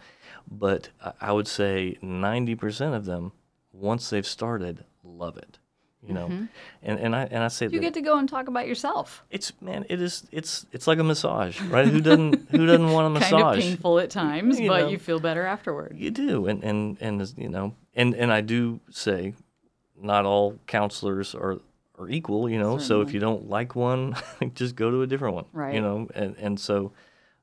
but 0.50 0.88
I- 1.20 1.32
would 1.32 1.46
say 1.48 1.96
90% 2.02 2.94
of 2.94 3.04
them 3.04 3.32
once 3.72 4.10
they've 4.10 4.26
started 4.26 4.84
love 5.04 5.36
it 5.36 5.58
you 6.06 6.12
know 6.12 6.26
and 6.82 6.98
and 7.00 7.14
i 7.16 7.22
and 7.30 7.42
i 7.44 7.48
say 7.48 7.66
Mm-hmm. 7.66 7.74
You 7.76 7.80
get 7.80 7.94
to 7.94 8.02
go 8.02 8.18
and 8.18 8.28
talk 8.28 8.48
about 8.48 8.66
yourself. 8.66 9.24
it's 9.30 9.52
man 9.60 9.86
it 9.88 10.02
is 10.02 10.24
it's 10.32 10.66
it's 10.72 10.86
like 10.86 10.98
a 10.98 11.04
massage 11.04 11.60
right 11.62 11.86
who 11.88 12.00
doesn't 12.00 12.48
who 12.50 12.66
doesn't 12.66 12.90
want 12.90 13.06
a 13.06 13.10
massage 13.20 13.30
Kind 13.30 13.44
of 13.56 13.60
painful 13.62 13.98
at 14.00 14.10
times, 14.10 14.58
You 14.60 14.68
but 14.68 14.80
know. 14.82 14.88
you 14.88 14.98
feel 14.98 15.18
better 15.20 15.46
afterward. 15.46 15.94
you 15.96 16.10
do 16.10 16.46
and 16.46 16.62
and 16.64 16.98
and 17.00 17.32
you 17.38 17.48
know 17.48 17.74
and 17.94 18.14
and 18.14 18.32
i 18.32 18.40
do 18.40 18.80
say 18.90 19.32
not 20.00 20.24
all 20.26 20.58
counselors 20.66 21.34
are 21.34 21.58
are 21.98 22.08
equal, 22.08 22.48
you 22.50 22.58
know. 22.58 22.78
So 22.78 23.00
if 23.00 23.14
you 23.14 23.20
don't 23.20 23.48
like 23.48 23.74
one, 23.74 24.16
just 24.54 24.76
go 24.76 24.90
to 24.90 25.02
a 25.02 25.06
different 25.06 25.34
one, 25.34 25.44
Right. 25.52 25.74
You 25.74 25.80
know, 25.80 26.08
and 26.14 26.36
and 26.38 26.58
so, 26.58 26.92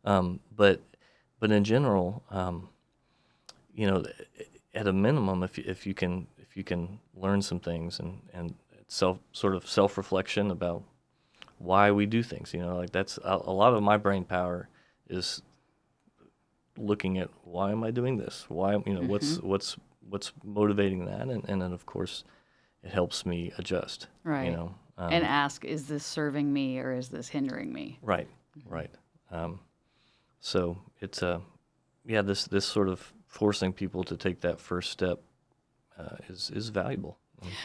um, 0.05 0.39
but 0.55 0.81
but 1.39 1.51
in 1.51 1.63
general, 1.63 2.23
um, 2.29 2.69
you 3.73 3.87
know, 3.87 4.03
at 4.73 4.87
a 4.87 4.93
minimum, 4.93 5.43
if 5.43 5.57
you, 5.57 5.63
if 5.67 5.85
you 5.85 5.93
can 5.93 6.27
if 6.37 6.57
you 6.57 6.63
can 6.63 6.99
learn 7.15 7.41
some 7.41 7.59
things 7.59 7.99
and 7.99 8.21
and 8.33 8.55
self 8.87 9.19
sort 9.31 9.55
of 9.55 9.67
self 9.67 9.97
reflection 9.97 10.51
about 10.51 10.83
why 11.57 11.91
we 11.91 12.05
do 12.05 12.23
things, 12.23 12.53
you 12.53 12.59
know, 12.59 12.75
like 12.75 12.91
that's 12.91 13.17
a, 13.23 13.39
a 13.45 13.51
lot 13.53 13.73
of 13.73 13.81
my 13.83 13.97
brain 13.97 14.25
power 14.25 14.67
is 15.09 15.41
looking 16.77 17.17
at 17.17 17.29
why 17.43 17.71
am 17.71 17.83
I 17.83 17.91
doing 17.91 18.17
this? 18.17 18.45
Why 18.49 18.73
you 18.85 18.93
know 18.93 19.01
what's 19.01 19.37
what's 19.37 19.77
what's 20.09 20.33
motivating 20.43 21.05
that, 21.05 21.27
and 21.29 21.47
and 21.47 21.61
then 21.61 21.71
of 21.73 21.85
course 21.85 22.23
it 22.83 22.91
helps 22.91 23.25
me 23.25 23.51
adjust. 23.57 24.07
Right. 24.23 24.45
You 24.45 24.51
know. 24.51 24.75
Um, 24.97 25.13
and 25.13 25.23
ask, 25.25 25.65
is 25.65 25.87
this 25.87 26.05
serving 26.05 26.51
me 26.51 26.79
or 26.79 26.93
is 26.93 27.09
this 27.09 27.27
hindering 27.27 27.73
me? 27.73 27.97
Right, 28.01 28.27
right. 28.65 28.91
Um, 29.31 29.59
so 30.39 30.77
it's 30.99 31.23
uh, 31.23 31.39
yeah, 32.05 32.21
this 32.21 32.45
this 32.45 32.65
sort 32.65 32.87
of 32.89 33.13
forcing 33.27 33.73
people 33.73 34.03
to 34.03 34.17
take 34.17 34.41
that 34.41 34.59
first 34.59 34.91
step 34.91 35.19
uh, 35.97 36.17
is 36.29 36.51
is 36.53 36.69
valuable. 36.69 37.17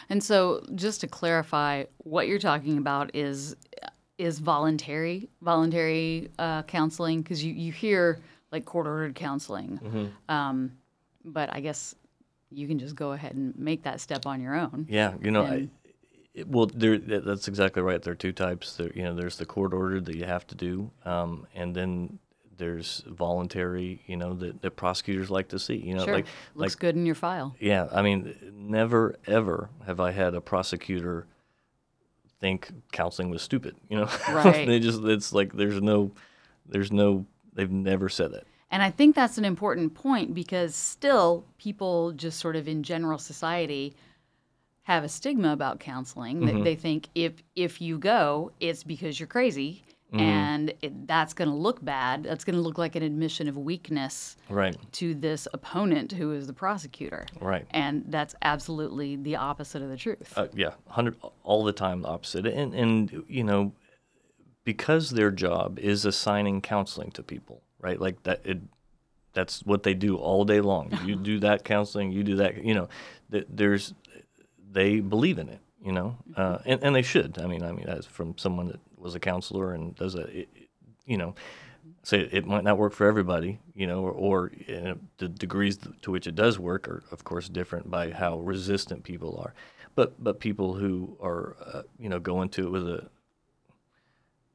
And 0.09 0.25
so, 0.25 0.63
just 0.75 1.03
to 1.03 1.07
clarify, 1.07 1.85
what 1.99 2.29
you're 2.29 2.39
talking 2.39 2.79
about 2.79 3.15
is 3.15 3.57
is 4.17 4.39
voluntary 4.39 5.29
voluntary 5.43 6.31
uh, 6.39 6.63
counseling 6.63 7.21
because 7.23 7.45
you 7.45 7.53
you 7.53 7.73
hear 7.73 8.21
like 8.53 8.65
court 8.65 8.87
ordered 8.87 9.15
counseling, 9.15 9.79
Mm-hmm. 9.83 10.35
um, 10.35 10.73
but 11.25 11.53
I 11.53 11.61
guess 11.61 11.95
you 12.51 12.67
can 12.69 12.79
just 12.79 12.95
go 12.95 13.13
ahead 13.13 13.35
and 13.35 13.57
make 13.59 13.83
that 13.83 14.01
step 14.01 14.27
on 14.27 14.41
your 14.41 14.55
own. 14.55 14.87
Yeah, 14.89 15.15
you 15.21 15.31
know, 15.31 15.45
I, 15.45 15.69
it, 16.35 16.49
well, 16.49 16.67
there 16.67 16.99
that's 16.99 17.49
exactly 17.49 17.83
right. 17.83 18.03
There 18.03 18.13
are 18.13 18.17
two 18.17 18.33
types. 18.33 18.77
There, 18.77 18.93
you 18.95 19.03
know, 19.03 19.15
there's 19.15 19.37
the 19.37 19.47
court 19.47 19.73
ordered 19.73 20.05
that 20.07 20.17
you 20.17 20.25
have 20.25 20.47
to 20.49 20.55
do, 20.55 20.91
um, 21.05 21.47
and 21.55 21.75
then 21.75 22.19
there's 22.57 23.03
voluntary. 23.07 24.03
You 24.07 24.17
know, 24.17 24.35
that, 24.35 24.63
that 24.63 24.73
prosecutors 24.73 25.31
like 25.31 25.49
to 25.49 25.59
see. 25.59 25.77
You 25.77 25.95
know, 25.95 26.05
Sure, 26.05 26.15
like 26.15 26.27
looks 26.55 26.75
like 26.75 26.81
good 26.81 26.97
in 26.97 27.07
your 27.07 27.15
file. 27.15 27.57
Yeah, 27.59 27.89
I 27.93 28.03
mean, 28.03 28.35
never 28.55 29.17
ever 29.27 29.71
have 29.87 30.01
I 30.01 30.13
had 30.13 30.35
a 30.35 30.41
prosecutor 30.41 31.27
think 32.41 32.71
counseling 32.93 33.31
was 33.31 33.43
stupid. 33.43 33.77
You 33.89 33.99
know, 33.99 34.11
Right. 34.31 34.67
they 34.67 34.79
just 34.79 35.03
it's 35.05 35.33
like 35.33 35.53
there's 35.53 35.81
no, 35.81 36.13
there's 36.67 36.93
no. 36.93 37.27
They've 37.55 37.71
never 37.71 38.09
said 38.09 38.33
that. 38.33 38.45
And 38.71 38.83
I 38.83 38.91
think 38.91 39.15
that's 39.15 39.39
an 39.39 39.45
important 39.45 39.95
point 39.95 40.35
because 40.35 40.75
still 40.75 41.45
people 41.59 42.13
just 42.13 42.39
sort 42.41 42.57
of 42.57 42.67
in 42.69 42.83
general 42.83 43.19
society 43.19 43.95
have 44.83 45.05
a 45.05 45.09
stigma 45.09 45.53
about 45.53 45.81
counseling. 45.81 46.41
Mm-hmm. 46.41 46.59
That 46.59 46.65
they 46.65 46.75
think 46.75 47.09
if 47.15 47.35
if 47.55 47.81
you 47.81 47.99
go, 47.99 48.53
it's 48.61 48.83
because 48.85 49.19
you're 49.21 49.27
crazy, 49.29 49.83
Mm-hmm. 50.13 50.21
and 50.21 50.75
it, 50.83 51.09
that's 51.09 51.35
going 51.35 51.51
to 51.51 51.55
look 51.57 51.85
bad. 51.85 52.23
That's 52.23 52.45
going 52.45 52.55
to 52.55 52.61
look 52.63 52.79
like 52.79 52.95
an 52.95 53.03
admission 53.03 53.49
of 53.49 53.57
weakness 53.57 54.37
Right. 54.49 54.77
to 54.93 55.15
this 55.17 55.49
opponent 55.53 56.13
who 56.13 56.31
is 56.31 56.47
the 56.47 56.53
prosecutor. 56.53 57.27
Right. 57.41 57.67
And 57.73 58.05
that's 58.07 58.33
absolutely 58.43 59.17
the 59.17 59.35
opposite 59.35 59.83
of 59.83 59.89
the 59.89 59.97
truth. 59.97 60.33
Uh, 60.37 60.47
yeah, 60.55 60.75
hundred 60.87 61.17
all 61.43 61.65
the 61.65 61.73
time 61.73 62.03
the 62.03 62.09
opposite, 62.09 62.47
and 62.47 62.73
and 62.73 63.25
you 63.27 63.43
know, 63.43 63.73
because 64.63 65.11
their 65.11 65.33
job 65.33 65.77
is 65.81 66.05
assigning 66.05 66.61
counseling 66.61 67.11
to 67.11 67.25
people, 67.25 67.63
right? 67.81 68.01
Like 68.01 68.23
that, 68.25 68.41
it, 68.45 68.59
that's 69.33 69.61
what 69.65 69.83
they 69.83 69.95
do 69.95 70.17
all 70.17 70.45
day 70.45 70.61
long. 70.61 70.97
You 71.05 71.17
do 71.33 71.39
that 71.41 71.65
counseling, 71.65 72.13
you 72.13 72.25
do 72.25 72.37
that. 72.37 72.63
You 72.65 72.75
know, 72.75 72.89
th- 73.31 73.47
there's 73.49 73.95
they 74.73 75.01
believe 75.01 75.39
in 75.39 75.49
it, 75.49 75.61
you 75.85 75.93
know, 75.93 76.17
uh, 76.37 76.59
and 76.65 76.83
and 76.83 76.95
they 76.95 77.03
should. 77.03 77.39
I 77.39 77.47
mean, 77.47 77.63
I 77.63 77.73
mean, 77.73 77.89
as 77.89 78.07
from 78.07 78.37
someone 78.39 78.69
that 78.69 78.81
was 78.97 79.15
a 79.15 79.21
counselor 79.21 79.73
and 79.75 79.95
does 79.97 80.15
a, 80.15 80.23
it, 80.23 80.49
it- 80.55 80.69
you 81.07 81.19
know. 81.19 81.35
Say 82.03 82.21
it 82.21 82.47
might 82.47 82.63
not 82.63 82.79
work 82.79 82.93
for 82.93 83.07
everybody, 83.07 83.59
you 83.75 83.87
know, 83.87 84.01
or, 84.05 84.13
or 84.13 84.53
you 84.67 84.81
know, 84.81 84.99
the 85.19 85.29
degrees 85.29 85.77
to 86.03 86.11
which 86.13 86.29
it 86.29 86.37
does 86.37 86.57
work 86.59 86.87
are, 86.89 87.03
of 87.11 87.25
course, 87.25 87.49
different 87.49 87.91
by 87.91 88.13
how 88.13 88.39
resistant 88.39 89.03
people 89.03 89.39
are. 89.45 89.55
But 89.97 90.23
but 90.23 90.39
people 90.39 90.75
who 90.75 91.17
are, 91.21 91.57
uh, 91.65 91.83
you 91.99 92.09
know, 92.09 92.21
go 92.21 92.43
into 92.43 92.67
it 92.67 92.71
with 92.71 92.89
a 92.89 93.09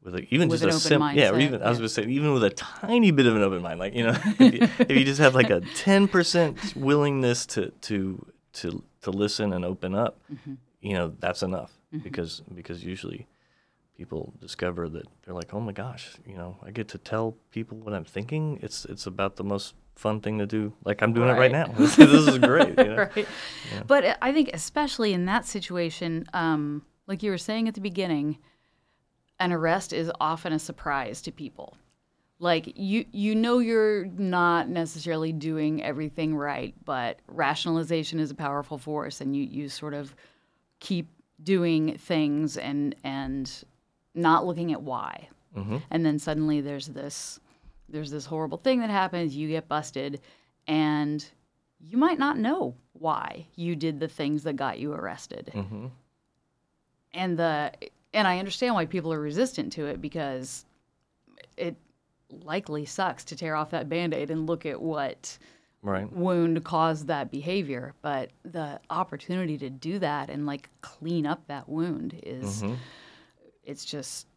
with 0.03 0.15
a, 0.15 0.33
even 0.33 0.49
With 0.49 0.61
just 0.61 0.89
a 0.89 0.95
open 0.95 1.09
sim- 1.11 1.17
yeah, 1.17 1.29
or 1.31 1.39
even 1.39 1.61
I 1.61 1.69
was 1.69 1.79
to 1.79 1.89
say 1.89 2.03
even 2.05 2.33
with 2.33 2.43
a 2.43 2.49
tiny 2.49 3.11
bit 3.11 3.25
of 3.27 3.35
an 3.35 3.43
open 3.43 3.61
mind, 3.61 3.79
like 3.79 3.93
you 3.93 4.03
know, 4.03 4.17
if 4.39 4.53
you, 4.53 4.59
if 4.79 4.91
you 4.91 5.03
just 5.05 5.19
have 5.19 5.35
like 5.35 5.49
a 5.49 5.61
ten 5.75 6.07
percent 6.07 6.75
willingness 6.75 7.45
to 7.47 7.69
to 7.81 8.25
to 8.53 8.83
to 9.03 9.11
listen 9.11 9.53
and 9.53 9.63
open 9.65 9.93
up, 9.95 10.19
Mm-hmm. 10.31 10.53
you 10.81 10.93
know, 10.93 11.13
that's 11.19 11.43
enough 11.43 11.71
because 12.03 12.41
because 12.53 12.83
usually 12.83 13.27
people 13.97 14.33
discover 14.41 14.89
that 14.89 15.05
they're 15.25 15.35
like, 15.35 15.53
oh 15.53 15.59
my 15.59 15.71
gosh, 15.71 16.15
you 16.25 16.35
know, 16.35 16.57
I 16.63 16.71
get 16.71 16.87
to 16.89 16.97
tell 16.97 17.35
people 17.51 17.77
what 17.77 17.93
I'm 17.93 18.05
thinking. 18.05 18.59
It's 18.61 18.85
it's 18.85 19.05
about 19.05 19.35
the 19.35 19.43
most 19.43 19.75
fun 19.95 20.19
thing 20.21 20.39
to 20.39 20.47
do. 20.47 20.73
Like 20.83 21.01
I'm 21.03 21.13
doing 21.13 21.29
it 21.29 21.33
right 21.33 21.39
Right. 21.39 21.51
now. 21.51 21.67
this, 21.67 21.95
this 22.13 22.27
is 22.27 22.37
great. 22.39 22.69
You 22.77 22.83
know? 22.85 23.07
right. 23.15 23.27
But 23.85 24.17
I 24.21 24.31
think, 24.33 24.49
especially 24.53 25.13
in 25.13 25.25
that 25.25 25.45
situation, 25.45 26.25
um, 26.33 26.83
like 27.07 27.21
you 27.21 27.29
were 27.29 27.37
saying 27.37 27.67
at 27.67 27.75
the 27.75 27.81
beginning, 27.81 28.39
an 29.41 29.51
arrest 29.51 29.91
is 29.91 30.11
often 30.21 30.53
a 30.53 30.59
surprise 30.59 31.21
to 31.23 31.31
people. 31.31 31.75
Like 32.39 32.73
you, 32.77 33.05
you 33.11 33.35
know, 33.35 33.59
you're 33.59 34.05
not 34.05 34.69
necessarily 34.69 35.31
doing 35.31 35.83
everything 35.83 36.35
right, 36.35 36.73
but 36.85 37.19
rationalization 37.27 38.19
is 38.19 38.31
a 38.31 38.35
powerful 38.35 38.77
force, 38.77 39.21
and 39.21 39.35
you 39.35 39.43
you 39.43 39.69
sort 39.69 39.93
of 39.93 40.15
keep 40.79 41.07
doing 41.43 41.97
things 41.97 42.57
and 42.57 42.95
and 43.03 43.51
not 44.15 44.45
looking 44.45 44.71
at 44.71 44.81
why. 44.81 45.29
Mm-hmm. 45.55 45.77
And 45.89 46.05
then 46.05 46.17
suddenly 46.17 46.61
there's 46.61 46.87
this 46.87 47.39
there's 47.89 48.11
this 48.11 48.25
horrible 48.25 48.57
thing 48.57 48.79
that 48.79 48.89
happens, 48.89 49.35
you 49.35 49.49
get 49.49 49.67
busted, 49.67 50.21
and 50.67 51.23
you 51.79 51.97
might 51.97 52.19
not 52.19 52.37
know 52.37 52.75
why 52.93 53.47
you 53.55 53.75
did 53.75 53.99
the 53.99 54.07
things 54.07 54.43
that 54.43 54.55
got 54.55 54.79
you 54.79 54.93
arrested. 54.93 55.51
Mm-hmm. 55.53 55.87
And 57.13 57.37
the 57.37 57.71
and 58.13 58.27
I 58.27 58.39
understand 58.39 58.75
why 58.75 58.85
people 58.85 59.13
are 59.13 59.19
resistant 59.19 59.73
to 59.73 59.85
it 59.85 60.01
because 60.01 60.65
it 61.57 61.75
likely 62.29 62.85
sucks 62.85 63.23
to 63.25 63.35
tear 63.35 63.55
off 63.55 63.71
that 63.71 63.89
band-aid 63.89 64.31
and 64.31 64.47
look 64.47 64.65
at 64.65 64.81
what 64.81 65.37
Right. 65.83 66.11
wound 66.13 66.63
caused 66.63 67.07
that 67.07 67.31
behavior 67.31 67.95
but 68.03 68.29
the 68.43 68.79
opportunity 68.91 69.57
to 69.57 69.69
do 69.71 69.97
that 69.97 70.29
and 70.29 70.45
like 70.45 70.69
clean 70.81 71.25
up 71.25 71.47
that 71.47 71.67
wound 71.67 72.19
is 72.21 72.61
mm-hmm. 72.61 72.75
it's 73.63 73.83
just 73.83 74.27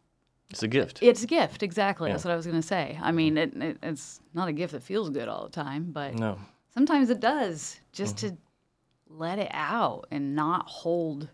It's 0.49 0.63
a 0.63 0.67
gift. 0.67 1.03
it's 1.03 1.21
a 1.21 1.27
gift 1.27 1.61
exactly 1.61 2.11
that's 2.11 2.25
what 2.25 2.31
i 2.31 2.35
was 2.35 2.47
going 2.47 2.59
to 2.59 2.67
say 2.67 2.97
i 2.99 3.11
mean 3.11 3.37
it, 3.37 3.55
it, 3.57 3.77
it's 3.83 4.21
not 4.33 4.47
a 4.47 4.53
gift 4.53 4.73
that 4.73 4.81
feels 4.81 5.11
good 5.11 5.27
all 5.27 5.43
the 5.43 5.51
time 5.51 5.91
but 5.91 6.15
no. 6.15 6.39
sometimes 6.73 7.11
it 7.11 7.19
does 7.19 7.79
just 7.93 8.15
mm-hmm. 8.15 8.35
to 8.35 8.41
let 9.07 9.37
it 9.37 9.51
out 9.51 10.07
and 10.09 10.35
not 10.35 10.65
hold 10.65 11.29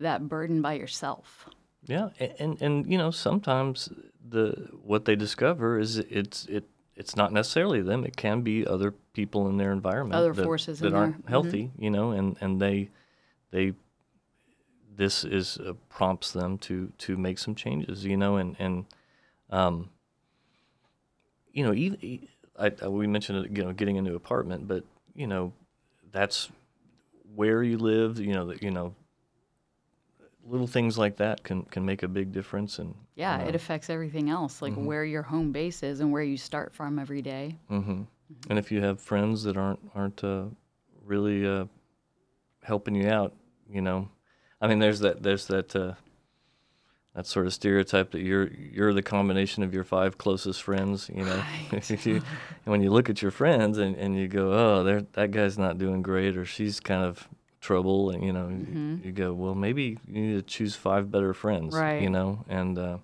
that 0.00 0.28
burden 0.28 0.60
by 0.62 0.74
yourself 0.74 1.46
Yeah, 1.86 2.10
a- 2.20 2.40
and 2.42 2.60
and 2.62 2.90
you 2.90 2.98
know 2.98 3.10
sometimes 3.10 3.88
the 4.28 4.68
what 4.82 5.04
they 5.04 5.16
discover 5.16 5.78
is 5.78 5.98
it's 5.98 6.46
it 6.46 6.64
it's 6.96 7.14
not 7.14 7.32
necessarily 7.32 7.82
them. 7.82 8.04
It 8.04 8.16
can 8.16 8.40
be 8.42 8.66
other 8.66 8.92
people 9.12 9.48
in 9.48 9.58
their 9.58 9.70
environment, 9.72 10.14
Other 10.16 10.34
that, 10.34 10.42
forces 10.42 10.78
that 10.80 10.88
in 10.88 10.94
aren't 10.94 11.22
there. 11.24 11.30
healthy. 11.30 11.70
You 11.78 11.90
know, 11.90 12.10
and 12.12 12.36
and 12.40 12.60
they 12.60 12.90
they 13.50 13.74
this 14.96 15.24
is 15.24 15.58
uh, 15.58 15.74
prompts 15.88 16.32
them 16.32 16.58
to 16.58 16.92
to 16.98 17.16
make 17.16 17.38
some 17.38 17.54
changes. 17.54 18.04
You 18.04 18.16
know, 18.16 18.36
and 18.36 18.56
and 18.58 18.86
um 19.50 19.90
you 21.52 21.64
know 21.64 21.72
even 21.74 22.26
I, 22.58 22.72
I 22.82 22.88
we 22.88 23.06
mentioned 23.06 23.56
you 23.56 23.64
know 23.64 23.72
getting 23.72 23.98
a 23.98 24.02
new 24.02 24.16
apartment, 24.16 24.66
but 24.66 24.84
you 25.14 25.26
know 25.26 25.52
that's 26.10 26.48
where 27.34 27.62
you 27.62 27.78
live. 27.78 28.18
You 28.18 28.32
know 28.34 28.46
that 28.46 28.62
you 28.62 28.70
know 28.70 28.94
little 30.48 30.66
things 30.66 30.96
like 30.96 31.16
that 31.16 31.42
can 31.42 31.62
can 31.64 31.84
make 31.84 32.02
a 32.02 32.08
big 32.08 32.32
difference 32.32 32.78
and 32.78 32.94
yeah 33.14 33.38
it 33.40 33.54
affects 33.54 33.90
everything 33.90 34.30
else 34.30 34.62
like 34.62 34.74
where 34.74 35.04
your 35.04 35.22
home 35.22 35.50
base 35.52 35.82
is 35.82 36.00
and 36.00 36.12
where 36.12 36.22
you 36.22 36.36
start 36.36 36.72
from 36.74 36.98
every 36.98 37.22
day. 37.22 37.56
hmm 37.68 38.02
and 38.50 38.58
if 38.58 38.70
you 38.72 38.80
have 38.82 39.00
friends 39.00 39.42
that 39.44 39.56
aren't 39.56 39.80
aren't 39.94 40.22
uh, 40.24 40.44
really 41.04 41.46
uh, 41.46 41.64
helping 42.62 42.94
you 42.94 43.08
out 43.08 43.32
you 43.68 43.80
know 43.80 44.08
i 44.60 44.66
mean 44.68 44.78
there's 44.78 45.00
that 45.00 45.22
there's 45.22 45.46
that 45.46 45.74
uh, 45.76 45.94
that 47.14 47.26
sort 47.26 47.46
of 47.46 47.54
stereotype 47.54 48.10
that 48.10 48.20
you're 48.20 48.48
you're 48.52 48.92
the 48.92 49.02
combination 49.02 49.62
of 49.62 49.72
your 49.72 49.84
five 49.84 50.18
closest 50.18 50.62
friends 50.62 51.10
you 51.14 51.24
know. 51.24 51.42
If 51.72 52.06
you- 52.06 52.16
and 52.64 52.72
when 52.72 52.82
you 52.82 52.90
look 52.90 53.08
at 53.10 53.22
your 53.22 53.30
friends 53.30 53.78
and, 53.78 53.96
and 53.96 54.16
you 54.16 54.28
go 54.28 54.52
oh 54.52 54.82
they're, 54.84 55.02
that 55.12 55.30
guy's 55.30 55.56
not 55.58 55.78
doing 55.78 56.02
great 56.02 56.36
or 56.36 56.44
she's 56.44 56.78
kind 56.80 57.02
of 57.04 57.28
trouble 57.66 58.10
and 58.10 58.22
you 58.22 58.32
know 58.32 58.46
you, 58.48 59.00
you 59.04 59.12
go 59.12 59.32
well 59.42 59.54
maybe 59.54 59.98
you 60.06 60.20
need 60.22 60.36
to 60.36 60.42
choose 60.42 60.74
five 60.76 61.10
better 61.10 61.32
friends 61.34 61.74
right 61.74 62.00
you 62.02 62.10
know 62.16 62.44
and 62.48 62.78
uh, 62.78 62.98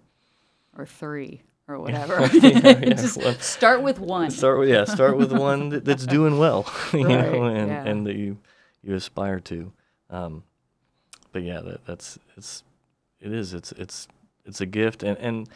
or 0.79 0.87
three 0.87 1.43
or 1.69 1.79
whatever. 1.85 2.15
yeah, 2.37 2.95
Just 3.05 3.17
well- 3.19 3.35
start 3.57 3.83
with 3.83 3.99
one. 3.99 4.31
start 4.31 4.59
with 4.61 4.69
yeah 4.69 4.85
start 4.85 5.17
with 5.17 5.33
one 5.51 5.71
that, 5.71 5.85
that's 5.85 6.07
doing 6.07 6.39
well 6.39 6.63
you 6.93 7.09
know 7.09 7.45
and 7.59 7.69
yeah. 7.69 7.85
and 7.91 8.07
that 8.07 8.17
you 8.17 8.39
you 8.83 8.95
aspire 8.95 9.41
to 9.41 9.73
Um, 10.11 10.43
but 11.33 11.43
yeah, 11.43 11.61
that, 11.69 11.81
that's 11.87 12.19
it's 12.37 12.63
it 13.21 13.33
is 13.33 13.55
it's 13.55 13.73
it's 13.83 14.07
it's 14.45 14.61
a 14.61 14.67
gift, 14.67 15.03
and 15.03 15.17
and 15.19 15.49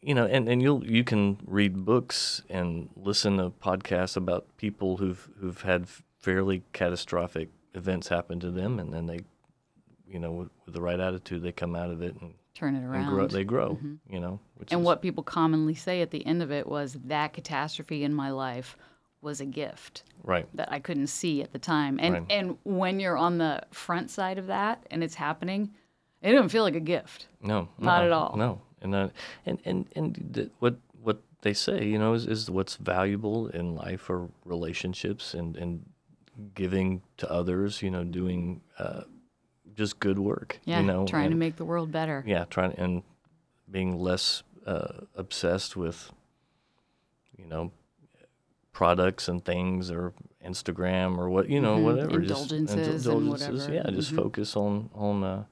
you 0.00 0.14
know, 0.14 0.24
and, 0.26 0.48
and 0.48 0.62
you'll 0.62 0.84
you 0.86 1.04
can 1.04 1.36
read 1.44 1.84
books 1.84 2.42
and 2.48 2.88
listen 2.96 3.36
to 3.38 3.50
podcasts 3.50 4.16
about 4.16 4.46
people 4.56 4.96
who've 4.98 5.28
who've 5.40 5.60
had 5.62 5.86
fairly 6.28 6.62
catastrophic 6.74 7.48
events 7.74 8.08
happen 8.08 8.38
to 8.40 8.50
them, 8.50 8.78
and 8.78 8.92
then 8.92 9.06
they, 9.06 9.20
you 10.06 10.18
know, 10.18 10.30
with, 10.32 10.48
with 10.66 10.74
the 10.74 10.80
right 10.80 11.00
attitude, 11.00 11.42
they 11.42 11.52
come 11.52 11.74
out 11.74 11.90
of 11.90 12.02
it 12.02 12.14
and, 12.20 12.34
Turn 12.54 12.74
it 12.74 12.80
and 12.80 12.88
around. 12.92 13.08
grow. 13.14 13.26
They 13.26 13.44
grow, 13.44 13.78
you 14.10 14.20
know. 14.20 14.38
And 14.70 14.80
is, 14.80 14.84
what 14.84 15.00
people 15.00 15.22
commonly 15.22 15.74
say 15.74 16.02
at 16.02 16.10
the 16.10 16.26
end 16.26 16.42
of 16.42 16.50
it 16.52 16.66
was 16.66 16.98
that 17.06 17.32
catastrophe 17.32 18.02
in 18.04 18.12
my 18.12 18.30
life 18.30 18.76
was 19.22 19.40
a 19.40 19.46
gift 19.46 20.02
right? 20.22 20.46
that 20.54 20.70
I 20.70 20.80
couldn't 20.80 21.06
see 21.06 21.40
at 21.40 21.52
the 21.52 21.58
time. 21.58 21.98
And 22.02 22.14
Right. 22.14 22.26
and 22.30 22.58
when 22.64 22.98
you're 23.00 23.16
on 23.16 23.38
the 23.38 23.62
front 23.70 24.10
side 24.10 24.38
of 24.38 24.48
that 24.48 24.84
and 24.90 25.02
it's 25.04 25.14
happening, 25.14 25.70
it 26.20 26.32
doesn't 26.32 26.48
feel 26.50 26.64
like 26.64 26.74
a 26.74 26.80
gift. 26.80 27.28
No, 27.40 27.68
Not 27.78 28.00
no, 28.00 28.06
at 28.06 28.12
all. 28.12 28.36
No, 28.36 28.60
and 28.82 28.94
uh, 28.94 29.08
and 29.46 29.58
and 29.64 29.86
and 29.96 30.30
th- 30.34 30.50
what 30.58 30.76
what 31.00 31.22
they 31.42 31.54
say, 31.54 31.84
you 31.86 31.98
know, 31.98 32.12
is, 32.14 32.26
is 32.26 32.50
what's 32.50 32.74
valuable 32.76 33.46
in 33.48 33.76
life 33.76 34.10
are 34.10 34.28
relationships 34.44 35.32
and 35.32 35.56
and 35.56 35.87
giving 36.54 37.02
to 37.18 37.30
others. 37.30 37.82
You 37.82 37.90
know, 37.90 38.04
doing 38.04 38.62
uh, 38.78 39.02
just 39.74 39.98
good 40.00 40.18
work. 40.18 40.60
Yeah, 40.64 40.80
you 40.80 40.86
know, 40.86 41.06
trying 41.06 41.30
to 41.30 41.36
make 41.36 41.56
the 41.56 41.64
world 41.64 41.90
better. 41.92 42.24
yeah, 42.26 42.44
trying 42.44 42.72
and 42.78 43.02
being 43.70 43.98
less 43.98 44.42
uh, 44.66 45.02
obsessed 45.14 45.76
with, 45.76 46.10
you 47.36 47.44
know, 47.46 47.72
products 48.72 49.28
and 49.28 49.44
things 49.44 49.90
or 49.90 50.12
Instagram 50.44 51.18
or 51.18 51.28
what 51.28 51.48
you 51.48 51.60
know 51.60 51.78
Mhm, 51.78 51.84
whatever 51.84 52.20
indulgences 52.20 53.06
and 53.06 53.28
whatever. 53.28 53.74
Yeah, 53.74 53.90
just 53.90 54.12
Mhm. 54.12 54.16
focus 54.16 54.56
on 54.56 54.90
on 54.94 55.24
uh, 55.24 55.44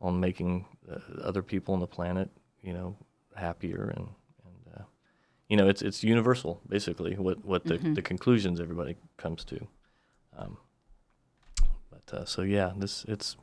on 0.00 0.18
making 0.20 0.66
uh, 0.90 0.98
other 1.22 1.42
people 1.42 1.74
on 1.74 1.80
the 1.80 1.86
planet 1.86 2.30
you 2.62 2.72
know 2.72 2.96
happier 3.36 3.92
and 3.96 4.08
and 4.44 4.74
uh, 4.76 4.82
you 5.48 5.56
know 5.56 5.68
it's 5.68 5.82
it's 5.82 6.02
universal 6.02 6.60
basically 6.68 7.14
what 7.16 7.44
what 7.44 7.64
the, 7.64 7.74
Mm-hmm. 7.74 7.94
the 7.94 8.02
conclusions 8.02 8.60
everybody 8.60 8.96
comes 9.16 9.44
to. 9.44 9.66
Um, 10.36 10.58
but 11.90 12.14
uh, 12.14 12.24
so 12.24 12.42
yeah, 12.42 12.72
this 12.76 13.04
it's 13.08 13.36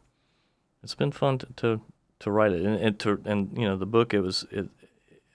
it's 0.84 0.96
been 0.96 1.12
fun 1.12 1.38
to 1.40 1.48
to, 1.58 1.82
to 2.20 2.32
write 2.32 2.52
it. 2.52 2.66
And, 2.66 2.76
and 2.76 3.00
to 3.00 3.22
and 3.26 3.58
you 3.58 3.66
know 3.66 3.78
the 3.78 3.86
book 3.86 4.14
it 4.14 4.22
was 4.22 4.46
it 4.52 4.70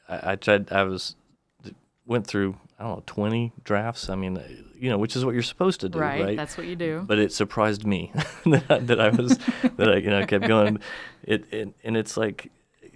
I, 0.09 0.33
I 0.33 0.37
tried 0.37 0.73
I 0.73 0.85
was 0.85 1.17
went 2.07 2.27
through 2.27 2.57
I 2.79 2.85
don't 2.85 2.97
know 2.97 3.03
twenty 3.07 3.53
drafts 3.63 4.11
I 4.11 4.15
mean 4.15 4.39
you 4.79 4.91
know 4.91 4.99
which 4.99 5.17
is 5.17 5.25
what 5.25 5.33
you're 5.33 5.43
supposed 5.43 5.81
to 5.81 5.89
do 5.89 5.99
right, 5.99 6.23
right, 6.23 6.37
That's 6.37 6.59
what 6.59 6.67
you 6.67 6.77
do. 6.77 7.03
but 7.07 7.19
it 7.19 7.33
surprised 7.33 7.87
me 7.87 8.13
that, 8.45 8.65
I, 8.71 8.79
that 8.79 9.01
I 9.01 9.09
was 9.11 9.39
that 9.77 9.89
I 9.89 9.97
you 9.97 10.11
know 10.11 10.27
kept 10.27 10.47
going. 10.47 10.81
It, 11.23 11.53
it 11.53 11.75
and 11.83 11.97
it's 11.97 12.17
like 12.17 12.51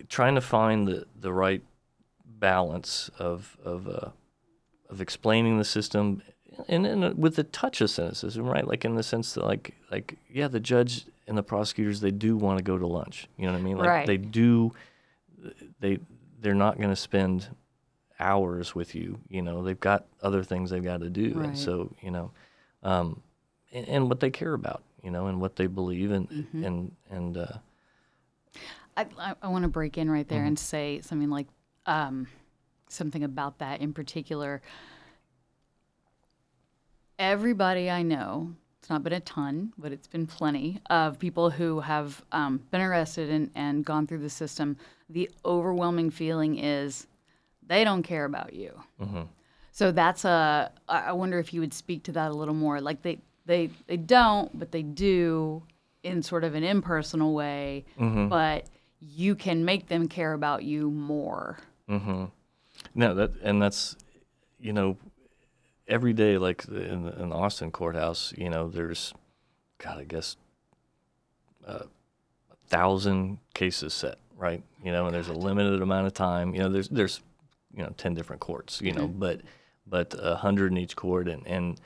trying 0.08 0.34
to 0.34 0.40
find 0.40 0.86
the 0.86 1.06
the 1.18 1.32
right 1.32 1.62
balance 2.26 3.10
of 3.18 3.56
of 3.64 3.88
uh, 3.88 4.10
of 4.90 5.00
explaining 5.00 5.58
the 5.58 5.64
system 5.64 6.22
and, 6.68 6.86
and 6.86 7.16
with 7.18 7.36
the 7.36 7.44
touch 7.44 7.80
of 7.80 7.90
cynicism, 7.90 8.44
right? 8.46 8.66
Like 8.66 8.84
in 8.84 8.94
the 8.96 9.02
sense 9.02 9.34
that, 9.34 9.44
like, 9.44 9.74
like 9.90 10.16
yeah, 10.30 10.48
the 10.48 10.60
judge 10.60 11.06
and 11.26 11.36
the 11.38 11.42
prosecutors 11.42 12.00
they 12.00 12.10
do 12.10 12.36
want 12.36 12.58
to 12.58 12.64
go 12.64 12.78
to 12.78 12.86
lunch. 12.86 13.28
You 13.36 13.46
know 13.46 13.52
what 13.52 13.58
I 13.58 13.62
mean? 13.62 13.76
Like 13.78 13.86
Right. 13.90 14.06
they 14.06 14.16
do. 14.16 14.72
They 15.80 15.98
they're 16.40 16.54
not 16.54 16.76
going 16.78 16.90
to 16.90 16.96
spend 16.96 17.48
hours 18.18 18.74
with 18.74 18.94
you. 18.94 19.20
You 19.28 19.42
know, 19.42 19.62
they've 19.62 19.78
got 19.78 20.06
other 20.22 20.42
things 20.42 20.70
they've 20.70 20.82
got 20.82 21.00
to 21.00 21.10
do, 21.10 21.34
Right. 21.34 21.48
and 21.48 21.58
so 21.58 21.94
you 22.02 22.10
know, 22.10 22.30
um, 22.82 23.20
and, 23.72 23.88
and 23.88 24.08
what 24.08 24.20
they 24.20 24.30
care 24.30 24.54
about. 24.54 24.82
You 25.04 25.12
know, 25.12 25.26
and 25.28 25.40
what 25.40 25.54
they 25.56 25.68
believe, 25.68 26.10
and 26.10 26.28
Mm-hmm. 26.28 26.64
and 26.64 26.92
and 27.08 27.36
uh, 27.36 27.46
I, 28.96 29.06
I, 29.18 29.34
I 29.42 29.48
want 29.48 29.62
to 29.62 29.68
break 29.68 29.96
in 29.96 30.10
right 30.10 30.26
Mm-hmm. 30.26 30.34
there 30.34 30.44
and 30.44 30.58
say 30.58 31.00
something 31.02 31.30
like 31.30 31.46
um, 31.86 32.26
something 32.88 33.22
about 33.22 33.58
that 33.58 33.80
in 33.80 33.92
particular. 33.92 34.60
Everybody 37.18 37.90
I 37.90 38.02
know, 38.02 38.54
it's 38.80 38.88
not 38.88 39.02
been 39.02 39.12
a 39.12 39.20
ton, 39.20 39.72
but 39.76 39.92
it's 39.92 40.06
been 40.06 40.26
plenty 40.26 40.80
of 40.88 41.18
people 41.18 41.50
who 41.50 41.80
have 41.80 42.24
um, 42.32 42.60
been 42.70 42.80
arrested 42.80 43.28
and, 43.28 43.50
and 43.54 43.84
gone 43.84 44.06
through 44.06 44.20
the 44.20 44.30
system. 44.30 44.76
The 45.10 45.30
overwhelming 45.44 46.10
feeling 46.10 46.58
is 46.58 47.06
they 47.66 47.84
don't 47.84 48.02
care 48.02 48.24
about 48.24 48.52
you. 48.52 48.80
Mm-hmm. 49.00 49.22
So 49.72 49.92
that's 49.92 50.24
a. 50.24 50.72
I 50.88 51.12
wonder 51.12 51.38
if 51.38 51.52
you 51.54 51.60
would 51.60 51.74
speak 51.74 52.02
to 52.04 52.12
that 52.12 52.30
a 52.30 52.34
little 52.34 52.54
more. 52.54 52.80
Like 52.80 53.02
they 53.02 53.18
they 53.46 53.70
they 53.86 53.96
don't, 53.96 54.58
but 54.58 54.72
they 54.72 54.82
do 54.82 55.62
in 56.02 56.22
sort 56.22 56.44
of 56.44 56.54
an 56.54 56.64
impersonal 56.64 57.34
way. 57.34 57.84
Mm-hmm. 57.98 58.28
But 58.28 58.66
you 59.00 59.34
can 59.34 59.64
make 59.64 59.86
them 59.86 60.08
care 60.08 60.32
about 60.32 60.64
you 60.64 60.90
more. 60.90 61.58
Mm-hmm. 61.88 62.24
No, 62.94 63.14
that 63.14 63.32
and 63.42 63.60
that's 63.62 63.96
you 64.58 64.72
know 64.72 64.96
every 65.88 66.12
day 66.12 66.38
like 66.38 66.64
in 66.68 67.02
the, 67.04 67.20
in 67.22 67.28
the 67.30 67.34
Austin 67.36 67.70
courthouse, 67.70 68.32
you 68.36 68.48
know, 68.50 68.68
there's 68.68 69.14
God, 69.78 69.98
I 69.98 70.04
guess 70.04 70.36
uh, 71.66 71.84
a 72.50 72.56
thousand 72.68 73.38
cases 73.54 73.94
set, 73.94 74.18
right? 74.36 74.62
You 74.84 74.92
know, 74.92 75.06
and 75.06 75.14
there's 75.14 75.28
a 75.28 75.32
limited 75.34 75.82
amount 75.82 76.06
of 76.06 76.14
time. 76.14 76.54
You 76.54 76.60
know, 76.62 76.68
there's 76.68 76.88
there's 76.88 77.20
you 77.74 77.82
know 77.82 77.92
ten 77.96 78.14
different 78.14 78.40
courts, 78.40 78.80
you 78.80 78.92
know, 78.92 79.06
but 79.08 79.40
but 79.86 80.14
a 80.18 80.36
hundred 80.36 80.72
in 80.72 80.78
each 80.78 80.96
court, 80.96 81.28
and 81.28 81.46
and 81.46 81.80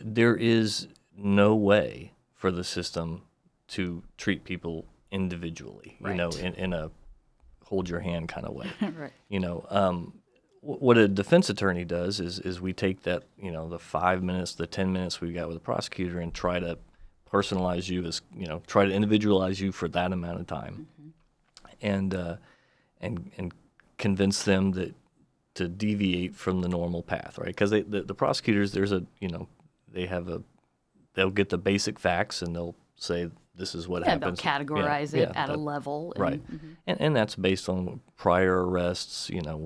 there 0.00 0.34
is 0.36 0.88
no 1.16 1.54
way 1.54 2.12
for 2.34 2.50
the 2.50 2.64
system 2.64 3.22
to 3.68 4.02
treat 4.16 4.44
people 4.44 4.86
individually, 5.10 5.96
Right. 6.00 6.12
you 6.12 6.16
know, 6.16 6.30
in, 6.30 6.54
in 6.54 6.72
a 6.72 6.90
hold 7.66 7.88
your 7.88 8.00
hand 8.00 8.28
kind 8.28 8.46
of 8.46 8.52
way 8.54 8.66
right. 8.98 9.12
you 9.30 9.40
know 9.40 9.64
um, 9.70 10.12
what 10.62 10.96
a 10.96 11.08
defense 11.08 11.50
attorney 11.50 11.84
does 11.84 12.20
is 12.20 12.38
is 12.38 12.60
we 12.60 12.72
take 12.72 13.02
that 13.02 13.24
you 13.36 13.50
know 13.50 13.68
the 13.68 13.78
five 13.80 14.22
minutes 14.22 14.54
the 14.54 14.66
ten 14.66 14.92
minutes 14.92 15.20
we've 15.20 15.34
got 15.34 15.48
with 15.48 15.56
the 15.56 15.60
prosecutor 15.60 16.20
and 16.20 16.32
try 16.32 16.60
to 16.60 16.78
personalize 17.30 17.88
you 17.88 18.04
as 18.04 18.22
you 18.34 18.46
know 18.46 18.62
try 18.66 18.84
to 18.84 18.92
individualize 18.92 19.60
you 19.60 19.72
for 19.72 19.88
that 19.88 20.12
amount 20.12 20.40
of 20.40 20.46
time. 20.46 20.86
And 21.80 22.14
uh, 22.14 22.36
and 23.00 23.32
and 23.36 23.52
convince 23.98 24.44
them 24.44 24.70
that 24.72 24.94
to 25.54 25.68
deviate 25.68 26.34
from 26.36 26.60
the 26.60 26.68
normal 26.68 27.02
path 27.02 27.38
right? 27.38 27.48
Because 27.48 27.70
the, 27.70 27.82
the 27.82 28.14
prosecutors 28.14 28.70
there's 28.72 28.92
a 28.92 29.04
you 29.20 29.28
know 29.28 29.48
they 29.92 30.06
have 30.06 30.28
a 30.28 30.42
they'll 31.14 31.30
get 31.30 31.48
the 31.48 31.58
basic 31.58 31.98
facts 31.98 32.40
and 32.40 32.54
they'll 32.54 32.76
say 32.96 33.28
this 33.56 33.74
is 33.74 33.88
what 33.88 34.06
Yeah, 34.06 34.16
they'll 34.16 34.32
categorize 34.32 35.12
Yeah, 35.12 35.22
it 35.22 35.30
yeah, 35.34 35.42
at 35.42 35.50
a 35.50 35.56
level. 35.56 36.12
And, 36.14 36.22
right. 36.22 36.40
and, 36.86 37.00
and 37.00 37.16
that's 37.16 37.34
based 37.34 37.68
on 37.68 38.00
prior 38.16 38.64
arrests 38.64 39.28
you 39.28 39.42
know 39.42 39.56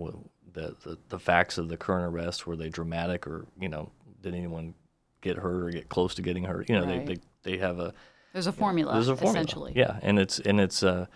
the, 0.57 0.75
the 0.83 0.99
the 1.11 1.19
facts 1.19 1.59
of 1.59 1.69
the 1.69 1.77
current 1.77 2.05
arrest 2.13 2.47
were 2.47 2.57
they 2.57 2.69
dramatic 2.69 3.27
or 3.27 3.47
you 3.61 3.69
know 3.69 3.91
did 4.23 4.35
anyone 4.35 4.75
get 5.21 5.37
hurt 5.37 5.63
or 5.63 5.71
get 5.71 5.89
close 5.89 6.15
to 6.17 6.23
getting 6.23 6.45
hurt 6.45 6.69
you 6.69 6.75
know 6.77 6.85
Right. 6.87 7.07
they, 7.07 7.15
they 7.15 7.21
they 7.53 7.59
have 7.59 7.79
a 7.79 7.93
There's 8.33 8.47
a 8.49 8.53
formula, 8.53 8.95
there's 8.95 9.09
a 9.09 9.17
formula 9.17 9.43
essentially. 9.45 9.73
yeah 9.77 9.99
and 10.03 10.19
it's 10.19 10.39
and 10.41 10.59
it's 10.61 10.83
uh 10.83 11.07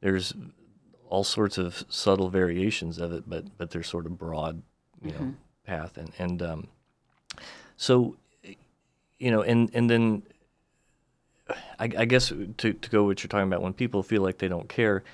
there's 0.00 0.32
all 1.08 1.24
sorts 1.24 1.58
of 1.58 1.84
subtle 1.88 2.28
variations 2.30 2.98
of 2.98 3.12
it 3.12 3.24
but 3.28 3.44
but 3.58 3.70
there's 3.70 3.88
sort 3.88 4.06
of 4.06 4.16
broad 4.18 4.62
you 5.02 5.10
Mm-hmm. 5.12 5.24
know 5.24 5.34
path 5.66 5.96
and 5.98 6.12
and 6.18 6.42
um 6.42 6.68
so 7.76 8.16
you 9.18 9.30
know 9.30 9.42
and 9.42 9.70
and 9.74 9.90
then 9.90 10.22
I, 11.78 11.84
I 11.98 12.04
guess 12.06 12.28
to, 12.28 12.72
to 12.72 12.90
go 12.90 13.04
what 13.04 13.22
you're 13.22 13.28
talking 13.28 13.46
about, 13.48 13.60
when 13.60 13.74
people 13.74 14.02
feel 14.02 14.22
like 14.22 14.38
they 14.38 14.48
don't 14.48 14.68
care, 14.68 15.04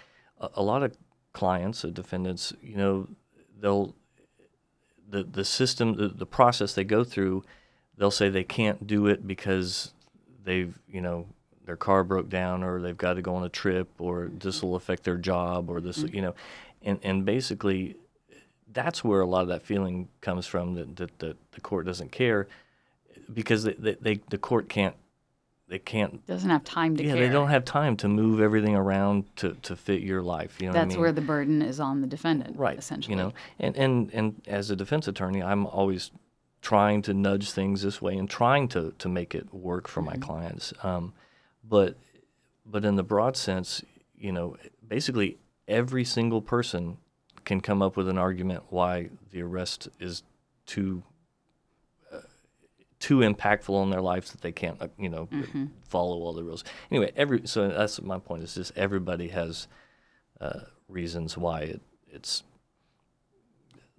a, 0.40 0.49
a 0.55 0.62
lot 0.62 0.85
of 0.85 0.97
clients, 1.33 1.85
uh, 1.85 1.88
defendants, 1.88 2.53
you 2.62 2.77
know, 2.77 3.09
they'll 3.61 3.94
the 5.09 5.23
the 5.23 5.44
system, 5.44 5.96
the, 5.96 6.09
the 6.09 6.27
process 6.27 6.75
they 6.75 6.85
go 6.85 7.05
through, 7.05 7.44
they'll 7.96 8.11
say 8.11 8.29
they 8.29 8.44
can't 8.44 8.87
do 8.87 9.07
it 9.07 9.27
because 9.27 9.92
they've 10.44 10.79
you 10.88 11.01
know 11.01 11.27
their 11.66 11.77
car 11.77 12.03
broke 12.03 12.29
down 12.29 12.62
or 12.62 12.81
they've 12.81 12.96
got 12.96 13.15
to 13.15 13.23
go 13.23 13.35
on 13.35 13.44
a 13.44 13.48
trip 13.48 13.88
or 13.98 14.31
this 14.33 14.63
will 14.63 14.77
affect 14.77 15.04
their 15.04 15.17
job 15.17 15.71
or 15.71 15.81
this 15.81 15.98
mm-hmm. 15.98 16.15
you 16.15 16.23
know, 16.23 16.35
and 16.83 16.98
and 17.02 17.25
basically 17.25 17.96
that's 18.73 19.02
where 19.02 19.21
a 19.21 19.27
lot 19.27 19.42
of 19.42 19.48
that 19.48 19.63
feeling 19.63 20.08
comes 20.21 20.46
from 20.46 20.75
that 20.75 20.96
that, 20.96 21.19
that 21.19 21.37
the 21.52 21.61
court 21.61 21.87
doesn't 21.87 22.13
care 22.13 22.46
because 23.33 23.65
they, 23.65 23.75
they, 23.75 23.96
they 24.00 24.21
the 24.31 24.38
court 24.38 24.69
can't 24.69 24.96
they 25.71 25.79
can't 25.79 26.27
Doesn't 26.27 26.50
have 26.50 26.64
time 26.64 26.96
to 26.96 27.02
yeah 27.04 27.14
care. 27.14 27.27
they 27.27 27.33
don't 27.33 27.48
have 27.48 27.64
time 27.64 27.96
to 27.98 28.08
move 28.08 28.40
everything 28.40 28.75
around 28.75 29.25
to, 29.37 29.54
to 29.62 29.75
fit 29.77 30.02
your 30.02 30.21
life 30.21 30.60
you 30.60 30.66
know 30.66 30.73
what 30.73 30.79
I 30.79 30.83
That's 30.85 30.94
mean? 30.94 31.00
where 31.00 31.12
the 31.12 31.21
burden 31.23 31.62
is 31.62 31.81
on 31.81 32.02
the 32.02 32.06
defendant. 32.06 32.58
right 32.58 32.77
Essentially. 32.79 33.12
you 33.16 33.23
know 33.23 33.33
and 33.58 33.77
and 33.77 34.10
and 34.12 34.42
as 34.46 34.71
a 34.71 34.77
defense 34.77 35.08
attorney 35.08 35.42
i'm 35.42 35.66
always 35.66 36.10
trying 36.60 37.00
to 37.02 37.14
nudge 37.14 37.50
things 37.52 37.81
this 37.83 38.02
way 38.02 38.16
and 38.18 38.29
trying 38.29 38.68
to 38.68 38.92
to 38.98 39.08
make 39.08 39.35
it 39.35 39.54
work 39.54 39.88
for 39.88 40.02
my 40.02 40.16
clients 40.16 40.75
um, 40.83 41.14
but 41.66 41.96
but 42.66 42.85
in 42.85 42.96
the 42.96 43.02
broad 43.02 43.37
sense 43.37 43.83
you 44.18 44.33
know 44.33 44.56
basically 44.87 45.38
every 45.68 46.04
single 46.04 46.42
person 46.42 46.98
can 47.44 47.60
come 47.60 47.81
up 47.81 47.96
with 47.96 48.08
an 48.08 48.18
argument 48.18 48.62
why 48.68 49.08
the 49.31 49.40
arrest 49.40 49.88
is 49.98 50.23
too 50.66 51.02
too 53.01 53.19
impactful 53.19 53.83
in 53.83 53.90
their 53.90 54.01
lives 54.03 54.31
that 54.31 54.42
they 54.42 54.53
can't, 54.53 54.79
you 54.98 55.09
know, 55.09 55.27
Mm-hmm. 55.33 55.65
follow 55.88 56.19
all 56.21 56.33
the 56.33 56.44
rules. 56.44 56.63
Anyway, 56.90 57.11
every 57.17 57.46
so 57.46 57.67
that's 57.69 58.01
my 58.03 58.19
point. 58.19 58.42
Is 58.44 58.55
just 58.55 58.73
everybody 58.77 59.29
has 59.29 59.67
uh, 60.40 60.61
reasons 60.88 61.37
why 61.37 61.61
it, 61.63 61.81
it's 62.09 62.44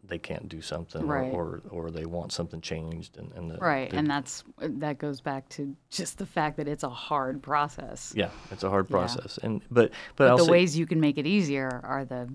they 0.04 0.18
can't 0.18 0.50
do 0.50 0.62
something 0.62 1.06
Right. 1.06 1.32
or, 1.34 1.62
or 1.70 1.86
or 1.88 1.92
they 1.92 2.06
want 2.06 2.32
something 2.32 2.60
changed 2.62 3.18
and, 3.18 3.32
and 3.34 3.50
the, 3.52 3.58
Right, 3.58 3.90
the- 3.90 3.98
and 3.98 4.10
that's 4.10 4.44
that 4.60 4.98
goes 4.98 5.22
back 5.22 5.48
to 5.50 5.76
just 5.90 6.18
the 6.18 6.26
fact 6.26 6.58
that 6.58 6.68
it's 6.68 6.84
a 6.84 6.90
hard 6.90 7.42
process. 7.42 8.12
yeah, 8.16 8.30
it's 8.52 8.64
a 8.64 8.70
hard 8.70 8.88
Yeah. 8.90 8.94
process. 8.98 9.40
And 9.42 9.62
but 9.72 9.92
but, 10.16 10.30
But 10.30 10.38
the 10.38 10.46
say, 10.46 10.52
ways 10.52 10.78
you 10.78 10.86
can 10.86 11.00
make 11.00 11.18
it 11.18 11.26
easier 11.26 11.82
are 11.84 12.04
the 12.06 12.30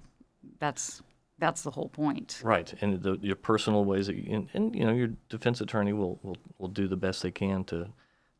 that's 0.59 1.03
that's 1.39 1.62
the 1.62 1.70
whole 1.70 1.89
point. 1.89 2.41
Right, 2.43 2.72
and 2.80 3.03
the, 3.03 3.18
your 3.20 3.37
personal 3.37 3.84
ways 3.84 4.07
that 4.07 4.16
you, 4.16 4.34
and, 4.34 4.49
and 4.55 4.74
you 4.74 4.84
know 4.84 4.93
your 4.93 5.11
defense 5.28 5.61
attorney 5.61 5.93
will, 5.93 6.18
will, 6.22 6.37
will 6.59 6.68
do 6.68 6.89
the 6.89 6.97
best 6.97 7.22
they 7.22 7.30
can 7.30 7.64
to 7.64 7.89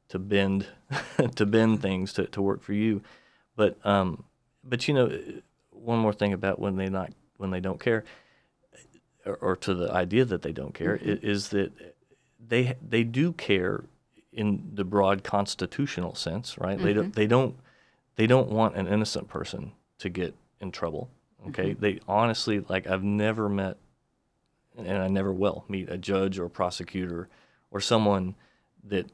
to 0.09 0.19
bend 0.19 0.67
to 1.37 1.47
bend 1.47 1.83
things 1.83 2.13
to, 2.15 2.27
to 2.27 2.43
work 2.43 2.63
for 2.63 2.73
you, 2.73 3.03
but 3.55 3.79
um, 3.85 4.25
but 4.65 4.89
you 4.89 4.95
know 4.95 5.19
one 5.71 5.99
more 5.99 6.13
thing 6.13 6.33
about 6.33 6.59
when 6.59 6.77
they 6.77 6.89
not 6.89 7.13
when 7.37 7.51
they 7.51 7.61
don't 7.61 7.81
care, 7.81 8.05
or, 9.25 9.37
or 9.37 9.57
to 9.57 9.75
the 9.75 9.93
idea 9.93 10.25
that 10.25 10.43
they 10.43 10.53
don't 10.53 10.75
care 10.75 10.99
i 11.03 11.19
is 11.23 11.49
that 11.51 11.73
they 12.49 12.77
they 12.87 13.05
do 13.05 13.33
care 13.33 13.85
in 14.33 14.71
the 14.75 14.85
broad 14.85 15.25
constitutional 15.25 16.15
sense, 16.15 16.59
right? 16.59 16.79
They 16.79 16.93
don't 16.93 17.15
they 17.15 17.27
don't 17.27 17.57
they 18.17 18.27
don't 18.27 18.51
want 18.51 18.77
an 18.77 18.87
innocent 18.87 19.29
person 19.29 19.73
to 19.99 20.09
get 20.09 20.35
in 20.61 20.71
trouble. 20.71 21.11
Okay, 21.49 21.71
mm-hmm. 21.71 21.81
they 21.81 22.01
honestly 22.09 22.61
like 22.61 22.87
I've 22.87 23.05
never 23.05 23.49
met, 23.49 23.77
and 24.77 24.99
I 24.99 25.09
never 25.09 25.33
will 25.33 25.65
meet 25.69 25.89
a 25.89 25.99
judge 25.99 26.39
or 26.39 26.49
prosecutor 26.49 27.29
or 27.71 27.81
someone 27.81 28.35
that 28.85 29.07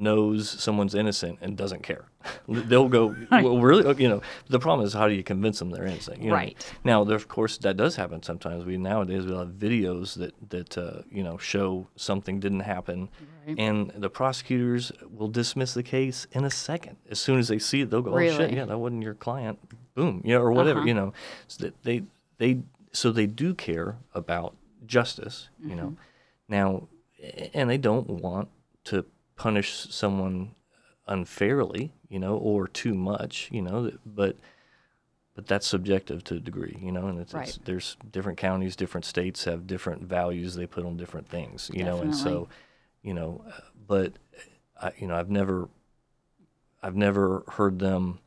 knows 0.00 0.48
someone's 0.48 0.94
innocent 0.94 1.38
and 1.40 1.56
doesn't 1.56 1.82
care. 1.82 2.04
They'll 2.48 2.88
go, 2.88 3.14
well, 3.30 3.58
really, 3.60 4.02
you 4.02 4.08
know. 4.08 4.22
The 4.48 4.58
problem 4.58 4.86
is 4.86 4.92
how 4.92 5.08
do 5.08 5.14
you 5.14 5.22
convince 5.22 5.58
them 5.58 5.70
they're 5.70 5.86
innocent? 5.86 6.20
You 6.20 6.28
know? 6.30 6.34
Right. 6.34 6.74
Now, 6.84 7.04
there, 7.04 7.16
of 7.16 7.28
course, 7.28 7.58
that 7.58 7.76
does 7.76 7.96
happen 7.96 8.22
sometimes. 8.22 8.64
We 8.64 8.76
nowadays 8.76 9.26
we 9.26 9.34
have 9.36 9.48
videos 9.48 10.14
that 10.16 10.34
that 10.50 10.76
uh, 10.78 11.02
you 11.10 11.22
know 11.22 11.38
show 11.38 11.86
something 11.96 12.40
didn't 12.40 12.60
happen, 12.60 13.08
and 13.58 13.90
the 13.96 14.10
prosecutors 14.10 14.92
will 15.10 15.28
dismiss 15.28 15.74
the 15.74 15.82
case 15.82 16.26
in 16.32 16.44
a 16.44 16.50
second. 16.50 16.96
As 17.10 17.18
soon 17.20 17.38
as 17.38 17.48
they 17.48 17.58
see 17.58 17.82
it, 17.82 17.90
they'll 17.90 18.02
go, 18.02 18.14
"Oh 18.18 18.36
shit, 18.36 18.52
yeah, 18.52 18.64
that 18.64 18.78
wasn't 18.78 19.02
your 19.02 19.14
client." 19.14 19.58
Boom, 19.94 20.20
you 20.24 20.34
know, 20.34 20.42
or 20.42 20.52
whatever, 20.52 20.80
Uh-huh. 20.80 20.88
you 20.88 20.94
know. 20.94 21.12
So 21.48 21.70
they 21.82 22.02
they 22.38 22.60
so 22.92 23.12
they 23.12 23.26
do 23.26 23.54
care 23.54 23.96
about 24.14 24.54
justice, 24.86 25.48
you 25.64 25.74
know. 25.74 25.90
Mm-hmm. 25.96 26.02
Now, 26.48 26.88
and 27.54 27.68
they 27.70 27.78
don't 27.78 28.08
want 28.08 28.48
to 28.84 29.04
punish 29.36 29.72
someone 29.90 30.54
unfairly, 31.06 31.92
you 32.08 32.18
know, 32.18 32.36
or 32.36 32.66
too 32.66 32.94
much, 32.94 33.48
you 33.52 33.62
know. 33.62 33.90
But 34.04 34.36
but 35.34 35.46
that's 35.46 35.66
subjective 35.66 36.24
to 36.24 36.36
a 36.36 36.40
degree, 36.40 36.78
you 36.80 36.90
know, 36.90 37.08
and 37.08 37.20
it's, 37.20 37.34
it's 37.48 37.58
there's 37.64 37.96
different 38.10 38.38
counties, 38.38 38.74
different 38.74 39.04
states 39.04 39.44
have 39.44 39.66
different 39.66 40.02
values 40.02 40.54
they 40.54 40.66
put 40.66 40.84
on 40.86 40.96
different 40.96 41.28
things, 41.28 41.70
you 41.74 41.84
know, 41.84 42.00
and 42.00 42.14
so, 42.16 42.48
you 43.02 43.12
know, 43.12 43.44
but 43.86 44.14
I, 44.80 44.92
you 44.96 45.06
know, 45.06 45.14
I've 45.14 45.28
never, 45.28 45.68
I've 46.82 46.96
never 46.96 47.44
heard 47.48 47.78
them 47.80 48.18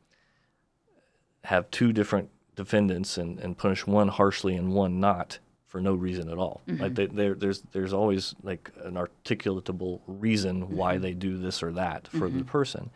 have 1.46 1.72
two 1.72 1.92
different 1.92 2.30
defendants 2.56 3.18
and, 3.18 3.40
and 3.40 3.58
punish 3.58 3.88
one 3.88 4.10
harshly 4.10 4.56
and 4.56 4.72
one 4.72 5.00
not 5.00 5.40
for 5.70 5.80
no 5.80 5.94
reason 5.94 6.30
at 6.30 6.38
all. 6.38 6.62
Like 6.68 6.96
they, 6.96 7.06
there, 7.06 7.34
there's 7.36 7.62
there's 7.72 7.94
always 7.94 8.36
like 8.44 8.70
an 8.84 8.96
articulatable 8.96 10.02
reason 10.08 10.76
why 10.76 10.98
they 10.98 11.14
do 11.14 11.38
this 11.38 11.64
or 11.64 11.72
that 11.74 12.08
for 12.10 12.28
the 12.30 12.44
person, 12.44 12.90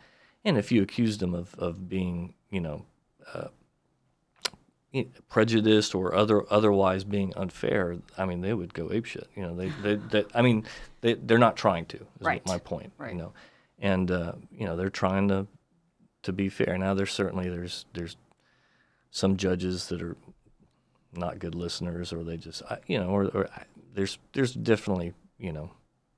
and 0.44 0.58
if 0.58 0.72
you 0.72 0.82
accuse 0.82 1.20
them 1.20 1.34
of, 1.34 1.56
of 1.58 1.88
being 1.88 2.34
you 2.50 2.60
know 2.60 2.86
uh, 3.34 3.48
prejudiced 5.30 5.96
or 5.96 6.14
other 6.14 6.44
otherwise 6.52 7.04
being 7.04 7.34
unfair, 7.36 7.98
I 8.18 8.26
mean 8.26 8.42
they 8.42 8.54
would 8.54 8.74
go 8.74 8.88
apeshit. 8.90 9.26
You 9.36 9.44
know 9.44 9.56
they, 9.56 9.70
they, 9.82 9.96
they 9.96 10.26
I 10.36 10.42
mean 10.42 10.66
they 11.02 11.14
they're 11.14 11.38
not 11.38 11.56
trying 11.56 11.86
to. 11.88 11.98
Is 11.98 12.04
Right. 12.22 12.46
my 12.46 12.58
point. 12.60 12.92
Right. 12.98 13.12
You 13.14 13.18
know, 13.18 13.34
and 13.80 14.12
uh, 14.12 14.34
you 14.52 14.66
know 14.66 14.76
they're 14.76 14.90
trying 14.90 15.28
to 15.30 15.48
to 16.24 16.34
be 16.34 16.50
fair. 16.50 16.78
Now 16.78 16.94
there's 16.94 17.12
certainly 17.12 17.50
there's 17.50 17.86
there's 17.94 18.18
some 19.12 19.38
judges 19.38 19.88
that 19.88 20.02
are 20.02 20.16
not 21.16 21.40
good 21.40 21.56
listeners, 21.56 22.12
or 22.14 22.24
they 22.24 22.38
just 22.38 22.62
I- 22.70 22.80
you 22.88 23.00
know, 23.00 23.08
or, 23.10 23.26
or 23.34 23.48
I- 23.56 23.66
there's 23.94 24.18
there's 24.34 24.54
definitely 24.54 25.14
you 25.38 25.52
know 25.52 25.72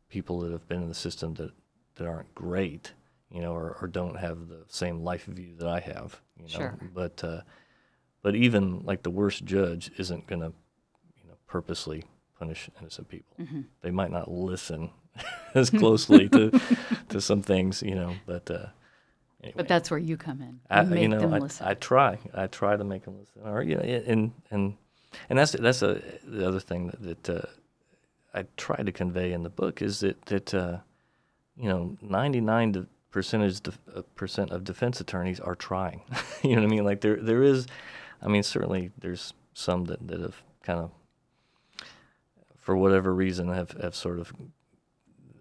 people 0.09 0.39
that 0.41 0.51
have 0.51 0.67
been 0.67 0.81
in 0.81 0.89
the 0.89 0.93
system 0.95 1.33
that 1.35 1.51
that 1.95 2.07
aren't 2.07 2.33
great, 2.35 2.93
you 3.31 3.41
know, 3.41 3.53
or, 3.53 3.77
or 3.81 3.87
don't 3.87 4.17
have 4.17 4.47
the 4.49 4.63
same 4.67 5.01
life 5.03 5.25
view 5.25 5.55
that 5.59 5.67
I 5.67 5.79
have, 5.79 6.19
you 6.37 6.43
know. 6.43 6.49
Sure. 6.49 6.77
But 6.93 7.23
uh, 7.23 7.41
but 8.21 8.35
even 8.35 8.81
like 8.85 9.03
the 9.03 9.09
worst 9.11 9.45
judge 9.45 9.91
isn't 9.97 10.27
gonna 10.27 10.51
you 11.21 11.27
know 11.27 11.35
purposely 11.47 12.03
punish 12.39 12.69
innocent 12.79 13.07
people. 13.09 13.35
Mm-hmm. 13.39 13.61
They 13.81 13.91
might 13.91 14.11
not 14.11 14.29
listen 14.29 14.89
as 15.53 15.69
closely 15.69 16.27
to 16.29 16.51
to 17.09 17.21
some 17.21 17.41
things, 17.41 17.81
you 17.81 17.95
know, 17.95 18.15
but. 18.25 18.49
Uh, 18.51 18.65
Anyway. 19.43 19.57
But 19.57 19.67
that's 19.67 19.91
where 19.91 19.99
you 19.99 20.17
come 20.17 20.41
in. 20.41 20.59
I, 20.71 20.81
You 20.81 20.87
make 20.89 21.01
you 21.03 21.07
know, 21.09 21.19
them 21.19 21.33
I, 21.35 21.37
listen. 21.37 21.67
I 21.67 21.75
try. 21.75 22.17
I 22.33 22.47
try 22.47 22.75
to 22.75 22.83
make 22.83 23.03
them 23.05 23.19
listen. 23.19 23.43
Or 23.45 23.61
you 23.61 23.75
know, 23.75 23.81
and 23.83 24.31
and 24.49 24.75
and 25.29 25.37
that's 25.39 25.51
that's 25.53 25.81
a, 25.81 26.01
the 26.23 26.47
other 26.47 26.59
thing 26.59 26.87
that, 26.87 27.23
that 27.23 27.29
uh, 27.29 27.47
I 28.33 28.45
try 28.57 28.77
to 28.77 28.91
convey 28.91 29.33
in 29.33 29.43
the 29.43 29.49
book 29.49 29.81
is 29.81 29.99
that 30.01 30.21
that 30.25 30.53
uh, 30.53 30.77
you 31.57 31.69
know, 31.69 31.97
ninety 32.01 32.41
nine 32.41 32.87
percentage 33.11 33.61
def- 33.61 33.79
uh, 33.95 34.01
percent 34.15 34.51
of 34.51 34.63
defense 34.63 34.99
attorneys 34.99 35.39
are 35.39 35.55
trying. 35.55 36.01
you 36.43 36.55
know 36.55 36.61
what 36.61 36.67
I 36.67 36.69
mean? 36.69 36.83
Like 36.83 37.01
there 37.01 37.17
there 37.17 37.43
is, 37.43 37.67
I 38.21 38.27
mean, 38.27 38.43
certainly 38.43 38.91
there's 38.99 39.33
some 39.53 39.85
that, 39.85 40.05
that 40.07 40.19
have 40.19 40.41
kind 40.63 40.79
of, 40.79 40.91
for 42.57 42.75
whatever 42.75 43.13
reason, 43.13 43.49
have 43.49 43.71
have 43.81 43.95
sort 43.95 44.19
of 44.19 44.33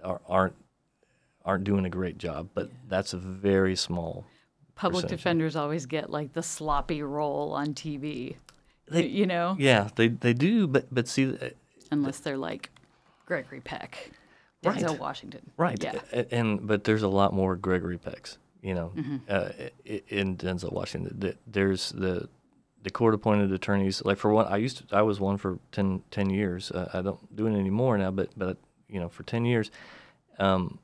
are, 0.03 0.20
aren't 0.29 0.57
aren't 1.45 1.64
doing 1.64 1.85
a 1.85 1.91
great 1.91 2.18
job. 2.18 2.51
But 2.55 2.70
that's 2.89 3.12
a 3.12 3.18
very 3.18 3.77
small 3.77 4.25
Public 4.77 5.07
defenders 5.07 5.55
always 5.55 5.87
get 5.87 6.11
like 6.11 6.33
the 6.33 6.43
sloppy 6.43 7.03
role 7.03 7.53
on 7.53 7.75
TV. 7.75 8.37
They- 8.89 9.07
you 9.07 9.26
know, 9.26 9.57
Yeah, 9.59 9.89
they 9.97 10.09
they 10.09 10.32
do, 10.35 10.66
but 10.66 10.87
but 10.93 11.09
see, 11.09 11.35
uh, 11.37 11.51
unless 11.91 12.20
they're 12.20 12.37
like 12.39 12.70
Gregory 13.26 13.61
Peck, 13.61 14.11
Denzel 14.62 14.89
Right. 14.91 14.99
Washington. 15.01 15.51
right? 15.57 15.82
Yeah. 15.82 16.01
a- 16.12 16.35
And 16.35 16.66
but 16.66 16.85
there's 16.85 17.03
a 17.03 17.09
lot 17.09 17.32
more 17.32 17.57
Gregory 17.57 17.99
Pecks, 17.99 18.39
you 18.62 18.74
know, 18.74 18.93
Mm-hmm. 18.95 19.16
uh, 19.28 19.49
in 20.09 20.37
Denzel 20.37 20.72
Washington. 20.72 21.18
Th- 21.20 21.37
There's 21.47 21.91
the 21.93 22.28
the 22.82 22.91
court 22.91 23.14
appointed 23.14 23.51
attorneys. 23.51 24.05
Like 24.05 24.18
for 24.18 24.30
one, 24.30 24.47
I 24.47 24.59
used 24.59 24.87
to, 24.89 24.97
I 24.97 25.01
was 25.01 25.18
one 25.18 25.39
for 25.39 25.59
10, 25.72 26.03
10 26.11 26.28
years. 26.28 26.70
Uh, 26.70 26.91
I 26.93 27.01
don't 27.01 27.35
do 27.35 27.47
it 27.47 27.55
anymore 27.59 27.97
now, 27.97 28.11
but 28.11 28.28
but 28.37 28.59
you 28.89 29.01
know, 29.01 29.09
for 29.09 29.22
ten 29.22 29.47
years, 29.47 29.70
um, 30.39 30.78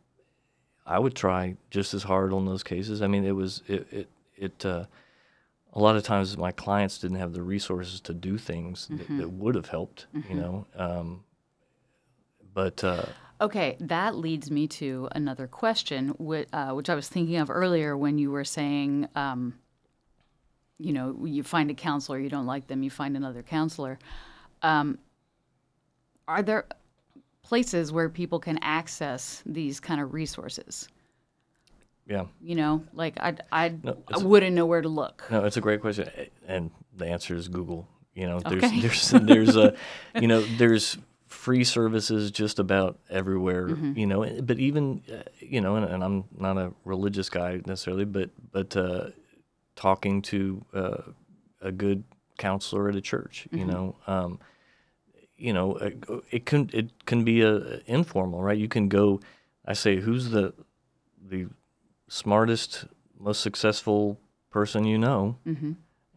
I 0.86 0.98
would 0.98 1.14
try 1.14 1.56
just 1.70 1.92
as 1.92 2.04
hard 2.04 2.32
on 2.32 2.46
those 2.46 2.62
cases. 2.62 3.02
I 3.02 3.06
mean, 3.06 3.24
it 3.24 3.32
was 3.36 3.62
it 3.68 3.86
it 3.92 4.08
it. 4.36 4.64
Uh, 4.64 4.86
a 5.72 5.78
lot 5.80 5.96
of 5.96 6.02
times, 6.02 6.36
my 6.36 6.52
clients 6.52 6.98
didn't 6.98 7.18
have 7.18 7.32
the 7.32 7.42
resources 7.42 8.00
to 8.02 8.14
do 8.14 8.38
things 8.38 8.86
that, 8.88 8.98
Mm-hmm. 9.00 9.18
that 9.18 9.30
would 9.30 9.54
have 9.54 9.68
helped, 9.68 10.06
you 10.28 10.34
know. 10.34 10.66
Um, 10.74 11.24
but 12.52 12.82
uh, 12.82 13.06
Okay, 13.40 13.76
that 13.80 14.16
leads 14.16 14.50
me 14.50 14.66
to 14.68 15.08
another 15.12 15.46
question, 15.46 16.08
which, 16.18 16.48
uh, 16.52 16.72
which 16.72 16.90
I 16.90 16.94
was 16.94 17.08
thinking 17.08 17.36
of 17.36 17.48
earlier 17.50 17.96
when 17.96 18.18
you 18.18 18.30
were 18.30 18.44
saying, 18.44 19.08
um, 19.14 19.54
you 20.78 20.92
know, 20.92 21.24
you 21.24 21.42
find 21.42 21.70
a 21.70 21.74
counselor, 21.74 22.18
you 22.18 22.28
don't 22.28 22.46
like 22.46 22.66
them, 22.66 22.82
you 22.82 22.90
find 22.90 23.16
another 23.16 23.42
counselor. 23.42 23.98
Um, 24.62 24.98
are 26.28 26.42
there 26.42 26.66
places 27.42 27.92
where 27.92 28.08
people 28.08 28.38
can 28.40 28.58
access 28.62 29.42
these 29.46 29.80
kind 29.80 30.00
of 30.00 30.12
resources? 30.12 30.88
Yeah, 32.10 32.24
You 32.42 32.56
know, 32.56 32.84
like 32.92 33.14
I, 33.20 33.36
I, 33.52 33.74
No, 33.82 33.96
I 34.12 34.18
wouldn't 34.18 34.54
know 34.56 34.66
where 34.66 34.82
to 34.82 34.88
look. 34.88 35.24
No, 35.30 35.44
it's 35.44 35.56
a 35.56 35.60
great 35.60 35.80
question, 35.80 36.08
and 36.46 36.72
the 36.96 37.06
answer 37.06 37.36
is 37.36 37.46
Google. 37.48 37.86
You 38.14 38.26
know, 38.26 38.40
there's 38.40 38.64
Okay. 38.64 38.80
there's 38.80 39.10
there's 39.10 39.56
a, 39.56 39.74
you 40.20 40.26
know, 40.26 40.40
there's 40.40 40.98
free 41.28 41.62
services 41.62 42.32
just 42.32 42.58
about 42.58 42.98
everywhere. 43.08 43.68
You 43.94 44.06
know, 44.08 44.26
but 44.42 44.58
even, 44.58 45.02
uh, 45.10 45.22
you 45.38 45.60
know, 45.60 45.76
and, 45.76 45.86
and 45.86 46.02
I'm 46.02 46.24
not 46.36 46.58
a 46.58 46.72
religious 46.84 47.30
guy 47.30 47.60
necessarily, 47.64 48.04
but 48.04 48.30
but 48.50 48.76
uh, 48.76 49.10
talking 49.76 50.20
to 50.22 50.64
uh, 50.74 51.02
a 51.62 51.70
good 51.70 52.02
counselor 52.38 52.88
at 52.88 52.96
a 52.96 53.00
church, 53.00 53.46
you 53.52 53.64
know, 53.64 53.94
um, 54.08 54.40
you 55.36 55.52
know, 55.52 55.74
uh, 55.74 55.90
it 56.32 56.44
can 56.44 56.68
it 56.72 57.06
can 57.06 57.22
be 57.22 57.42
a 57.42 57.80
informal, 57.86 58.42
right? 58.42 58.58
You 58.58 58.68
can 58.68 58.88
go. 58.88 59.20
I 59.64 59.74
say, 59.74 60.00
who's 60.00 60.30
the 60.30 60.52
the 61.22 61.46
smartest, 62.14 62.86
most 63.18 63.40
successful 63.40 64.20
person 64.50 64.84
you 64.84 64.98
know, 64.98 65.36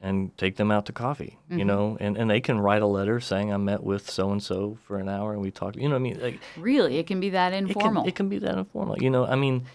and 0.01 0.35
take 0.37 0.55
them 0.57 0.71
out 0.71 0.85
to 0.87 0.91
coffee, 0.91 1.37
Mm-hmm. 1.49 1.59
you 1.59 1.65
know, 1.65 1.97
and, 1.99 2.17
and 2.17 2.29
they 2.29 2.41
can 2.41 2.59
write 2.59 2.81
a 2.81 2.87
letter 2.87 3.19
saying 3.19 3.53
I 3.53 3.57
met 3.57 3.83
with 3.83 4.09
so 4.09 4.31
and 4.31 4.41
so 4.41 4.77
for 4.85 4.97
an 4.97 5.07
hour 5.07 5.33
and 5.33 5.41
we 5.41 5.51
talked. 5.51 5.77
You 5.77 5.87
know, 5.87 5.95
I 5.95 5.99
mean, 5.99 6.19
like 6.19 6.39
Really, 6.57 6.97
it 6.97 7.05
can 7.07 7.19
be 7.19 7.29
that 7.29 7.53
it 7.53 7.57
informal. 7.57 8.03
can 8.03 8.09
it 8.09 8.15
can 8.15 8.27
be 8.27 8.39
that 8.39 8.57
informal. 8.57 8.97
You 8.99 9.11
know, 9.11 9.25
I 9.25 9.35
mean, 9.35 9.65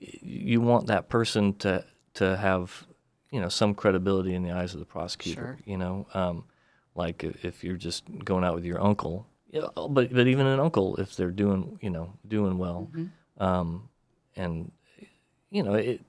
you 0.00 0.60
want 0.60 0.86
that 0.86 1.08
person 1.08 1.54
to 1.56 1.84
to 2.14 2.36
have 2.36 2.86
you 3.30 3.40
know 3.40 3.48
some 3.48 3.74
credibility 3.74 4.34
in 4.34 4.42
the 4.44 4.52
eyes 4.52 4.74
of 4.74 4.80
the 4.80 4.86
prosecutor. 4.86 5.40
Sure. 5.40 5.58
You 5.66 5.76
know, 5.76 6.06
um, 6.14 6.44
like 6.94 7.24
if, 7.42 7.64
you're 7.64 7.76
just 7.76 8.04
going 8.24 8.44
out 8.44 8.54
with 8.54 8.64
your 8.64 8.80
uncle, 8.80 9.26
yeah, 9.50 9.66
but 9.74 10.12
but 10.14 10.26
even 10.28 10.46
an 10.46 10.60
uncle, 10.60 10.94
if 10.96 11.16
they're 11.16 11.32
doing 11.32 11.78
you 11.82 11.90
know 11.90 12.12
doing 12.28 12.58
well, 12.58 12.88
Mm-hmm. 12.94 13.42
um, 13.42 13.88
and 14.36 14.70
you 15.54 15.62
know 15.62 15.74
it. 15.74 16.00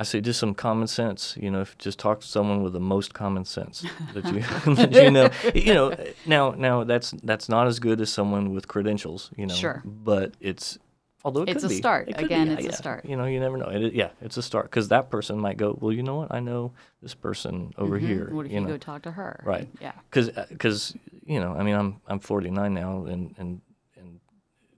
I 0.00 0.04
say 0.04 0.20
just 0.20 0.38
some 0.38 0.54
common 0.54 0.86
sense. 0.86 1.36
You 1.40 1.50
know, 1.50 1.60
if 1.62 1.76
just 1.76 1.98
talk 1.98 2.20
to 2.20 2.26
someone 2.26 2.62
with 2.62 2.72
the 2.72 2.80
most 2.94 3.14
common 3.14 3.44
sense 3.44 3.84
that 4.14 4.24
you 4.32 4.40
that 4.76 4.92
you 4.92 5.10
know. 5.10 5.28
You 5.66 5.74
know, 5.74 5.86
now 6.24 6.50
now 6.52 6.84
that's 6.84 7.10
that's 7.24 7.48
not 7.48 7.66
as 7.66 7.80
good 7.80 8.00
as 8.00 8.08
someone 8.10 8.54
with 8.54 8.68
credentials. 8.68 9.30
You 9.36 9.46
know, 9.46 9.54
Sure. 9.54 9.82
But 9.84 10.34
it's 10.40 10.78
although 11.24 11.42
it 11.42 11.48
It's 11.48 11.62
could 11.62 11.72
a 11.72 11.74
be. 11.74 11.78
start. 11.78 12.08
It 12.10 12.20
Again, 12.20 12.46
be, 12.48 12.54
it's 12.64 12.74
a 12.74 12.78
start. 12.78 13.04
You 13.04 13.16
know, 13.16 13.24
you 13.24 13.40
never 13.40 13.56
know. 13.56 13.70
It, 13.70 13.92
yeah, 13.92 14.10
it's 14.20 14.36
a 14.36 14.42
start 14.42 14.66
because 14.70 14.86
that 14.88 15.10
person 15.10 15.36
might 15.40 15.56
go. 15.56 15.76
Well, 15.80 15.92
you 15.92 16.04
know 16.04 16.14
what? 16.20 16.32
I 16.32 16.38
know 16.38 16.72
this 17.02 17.14
person 17.14 17.72
over 17.76 17.98
here. 17.98 18.26
Mm-hmm. 18.26 18.36
What 18.36 18.46
if 18.46 18.52
you 18.52 18.58
you, 18.60 18.64
know, 18.64 18.72
go 18.74 18.78
talk 18.78 19.02
to 19.02 19.10
her? 19.10 19.42
Right. 19.44 19.66
Yeah. 19.80 19.92
because 20.08 20.30
because 20.48 20.94
you 21.26 21.40
know 21.40 21.52
I 21.58 21.64
mean 21.64 21.74
I'm 21.74 22.00
I'm 22.06 22.20
49 22.20 22.72
now 22.72 23.04
and 23.04 23.34
and 23.36 23.60
and 23.96 24.20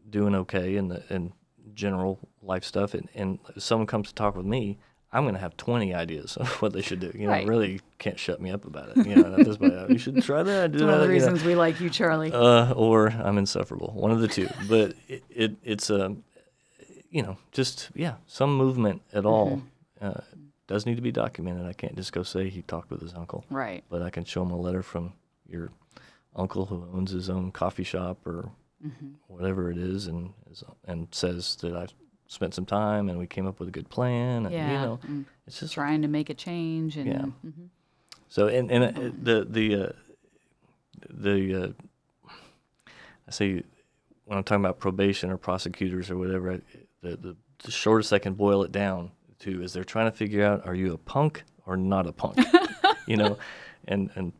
doing 0.08 0.34
okay 0.34 0.76
in 0.76 0.88
the 0.88 1.02
in 1.10 1.32
general 1.74 2.18
life 2.42 2.64
stuff 2.64 2.94
and 2.94 3.08
and 3.14 3.38
if 3.56 3.62
someone 3.62 3.86
comes 3.86 4.08
to 4.08 4.14
talk 4.14 4.36
with 4.36 4.46
me 4.46 4.78
I'm 5.12 5.24
gonna 5.24 5.38
have 5.38 5.56
20 5.56 5.92
ideas 5.94 6.36
of 6.36 6.48
what 6.62 6.72
they 6.72 6.82
should 6.82 7.00
do 7.00 7.10
you 7.14 7.26
know 7.26 7.32
Right. 7.32 7.46
really 7.46 7.80
can't 7.98 8.18
shut 8.18 8.40
me 8.40 8.50
up 8.50 8.64
about 8.64 8.88
it 8.96 9.06
you 9.06 9.14
know 9.14 9.42
this 9.42 9.56
point 9.58 9.90
you 9.90 9.98
should 9.98 10.22
try 10.22 10.42
that 10.42 10.72
It's 10.74 10.82
one 10.82 10.90
of 10.90 11.00
the 11.00 11.06
you 11.06 11.08
know. 11.08 11.14
reasons 11.14 11.44
we 11.44 11.54
like 11.54 11.80
you, 11.80 11.90
Charlie. 11.90 12.32
uh, 12.32 12.72
or 12.72 13.08
I'm 13.10 13.36
insufferable 13.38 13.92
one 13.94 14.10
of 14.10 14.20
the 14.20 14.28
two 14.28 14.48
but 14.68 14.94
it, 15.08 15.22
it 15.30 15.56
it's 15.62 15.90
a 15.90 16.16
you 17.10 17.22
know 17.22 17.36
just 17.52 17.90
yeah 17.94 18.14
some 18.26 18.56
movement 18.56 19.02
at 19.12 19.26
all 19.26 19.62
Mm-hmm. 20.02 20.18
uh, 20.18 20.20
does 20.66 20.86
need 20.86 20.94
to 20.96 21.02
be 21.02 21.10
documented 21.12 21.66
I 21.66 21.72
can't 21.74 21.96
just 21.96 22.12
go 22.12 22.22
say 22.22 22.48
he 22.48 22.62
talked 22.62 22.90
with 22.90 23.02
his 23.02 23.12
uncle 23.12 23.44
right. 23.50 23.82
but 23.90 24.00
I 24.02 24.10
can 24.10 24.24
show 24.24 24.42
him 24.42 24.50
a 24.52 24.56
letter 24.56 24.82
from 24.82 25.12
your 25.46 25.70
uncle 26.36 26.66
who 26.66 26.86
owns 26.94 27.10
his 27.10 27.28
own 27.28 27.52
coffee 27.52 27.84
shop 27.84 28.26
or 28.26 28.50
Mm-hmm. 28.82 29.08
whatever 29.26 29.70
it 29.70 29.76
is, 29.76 30.06
and 30.06 30.32
and 30.86 31.08
says 31.10 31.54
that 31.56 31.76
I 31.76 31.86
spent 32.30 32.54
some 32.54 32.64
time 32.64 33.08
and 33.08 33.18
we 33.18 33.26
came 33.26 33.44
up 33.46 33.58
with 33.58 33.68
a 33.68 33.72
good 33.72 33.88
plan. 33.88 34.46
And, 34.46 34.54
Yeah. 34.54 34.66
you 34.72 34.78
know, 34.86 35.00
mm. 35.04 35.24
it's 35.48 35.58
just 35.60 35.74
Trying 35.74 36.02
to 36.02 36.08
make 36.08 36.30
a 36.30 36.34
change 36.34 36.96
and 36.96 37.06
Yeah. 37.06 37.24
mhm. 37.44 37.68
so. 38.28 38.46
And 38.46 38.70
and 38.70 38.84
uh, 38.84 39.10
the 39.20 39.44
the 39.50 39.74
uh, 39.84 39.92
the 41.08 41.54
uh, 41.64 42.30
I 43.26 43.30
say 43.30 43.62
when 44.26 44.38
I'm 44.38 44.44
talking 44.44 44.64
about 44.64 44.78
probation 44.78 45.30
or 45.30 45.36
prosecutors 45.36 46.10
or 46.10 46.16
whatever, 46.16 46.52
I, 46.52 46.60
the, 47.02 47.16
the 47.16 47.36
the 47.64 47.70
shortest 47.70 48.12
I 48.12 48.18
can 48.20 48.34
boil 48.34 48.62
it 48.62 48.72
down 48.72 49.10
to 49.40 49.62
is 49.62 49.72
they're 49.72 49.84
trying 49.84 50.10
to 50.10 50.16
figure 50.16 50.44
out 50.44 50.64
are 50.66 50.74
you 50.74 50.92
a 50.94 50.98
punk 50.98 51.42
or 51.66 51.76
not 51.76 52.06
a 52.06 52.12
punk, 52.12 52.38
you 53.06 53.16
know, 53.16 53.38
and 53.88 54.10
and 54.14 54.32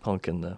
punk 0.00 0.28
in 0.28 0.40
the 0.40 0.56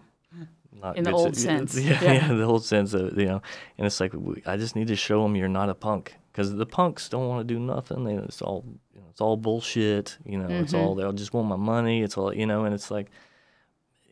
not 0.73 0.97
In 0.99 1.05
the 1.05 1.11
old 1.13 1.35
se- 1.35 1.43
sense, 1.43 1.79
yeah, 1.79 1.99
yeah. 2.05 2.13
yeah, 2.13 2.29
the 2.35 2.45
old 2.45 2.65
sense 2.65 2.95
of 2.95 3.19
you 3.19 3.27
know, 3.27 3.43
and 3.77 3.87
it's 3.87 3.99
like 3.99 4.13
we- 4.15 4.43
I 4.47 4.57
just 4.57 4.77
need 4.77 4.87
to 4.89 4.97
show 4.97 5.23
them 5.23 5.35
you're 5.35 5.49
not 5.49 5.69
a 5.69 5.75
punk 5.75 6.15
because 6.37 6.55
the 6.55 6.67
punks 6.67 7.09
don't 7.09 7.29
want 7.29 7.49
to 7.49 7.55
do 7.55 7.59
nothing. 7.59 8.05
They 8.05 8.13
it's 8.15 8.43
all 8.43 8.63
you 8.95 9.01
know, 9.01 9.07
it's 9.11 9.23
all 9.23 9.39
bullshit. 9.39 10.19
You 10.27 10.37
know, 10.39 10.49
it's 10.51 10.75
all 10.75 10.95
they 10.95 11.03
all 11.03 11.13
just 11.15 11.33
want 11.33 11.49
my 11.49 11.57
money. 11.57 12.03
It's 12.03 12.19
all 12.19 12.35
you 12.35 12.45
know, 12.47 12.65
and 12.67 12.75
it's 12.75 12.91
like, 12.91 13.11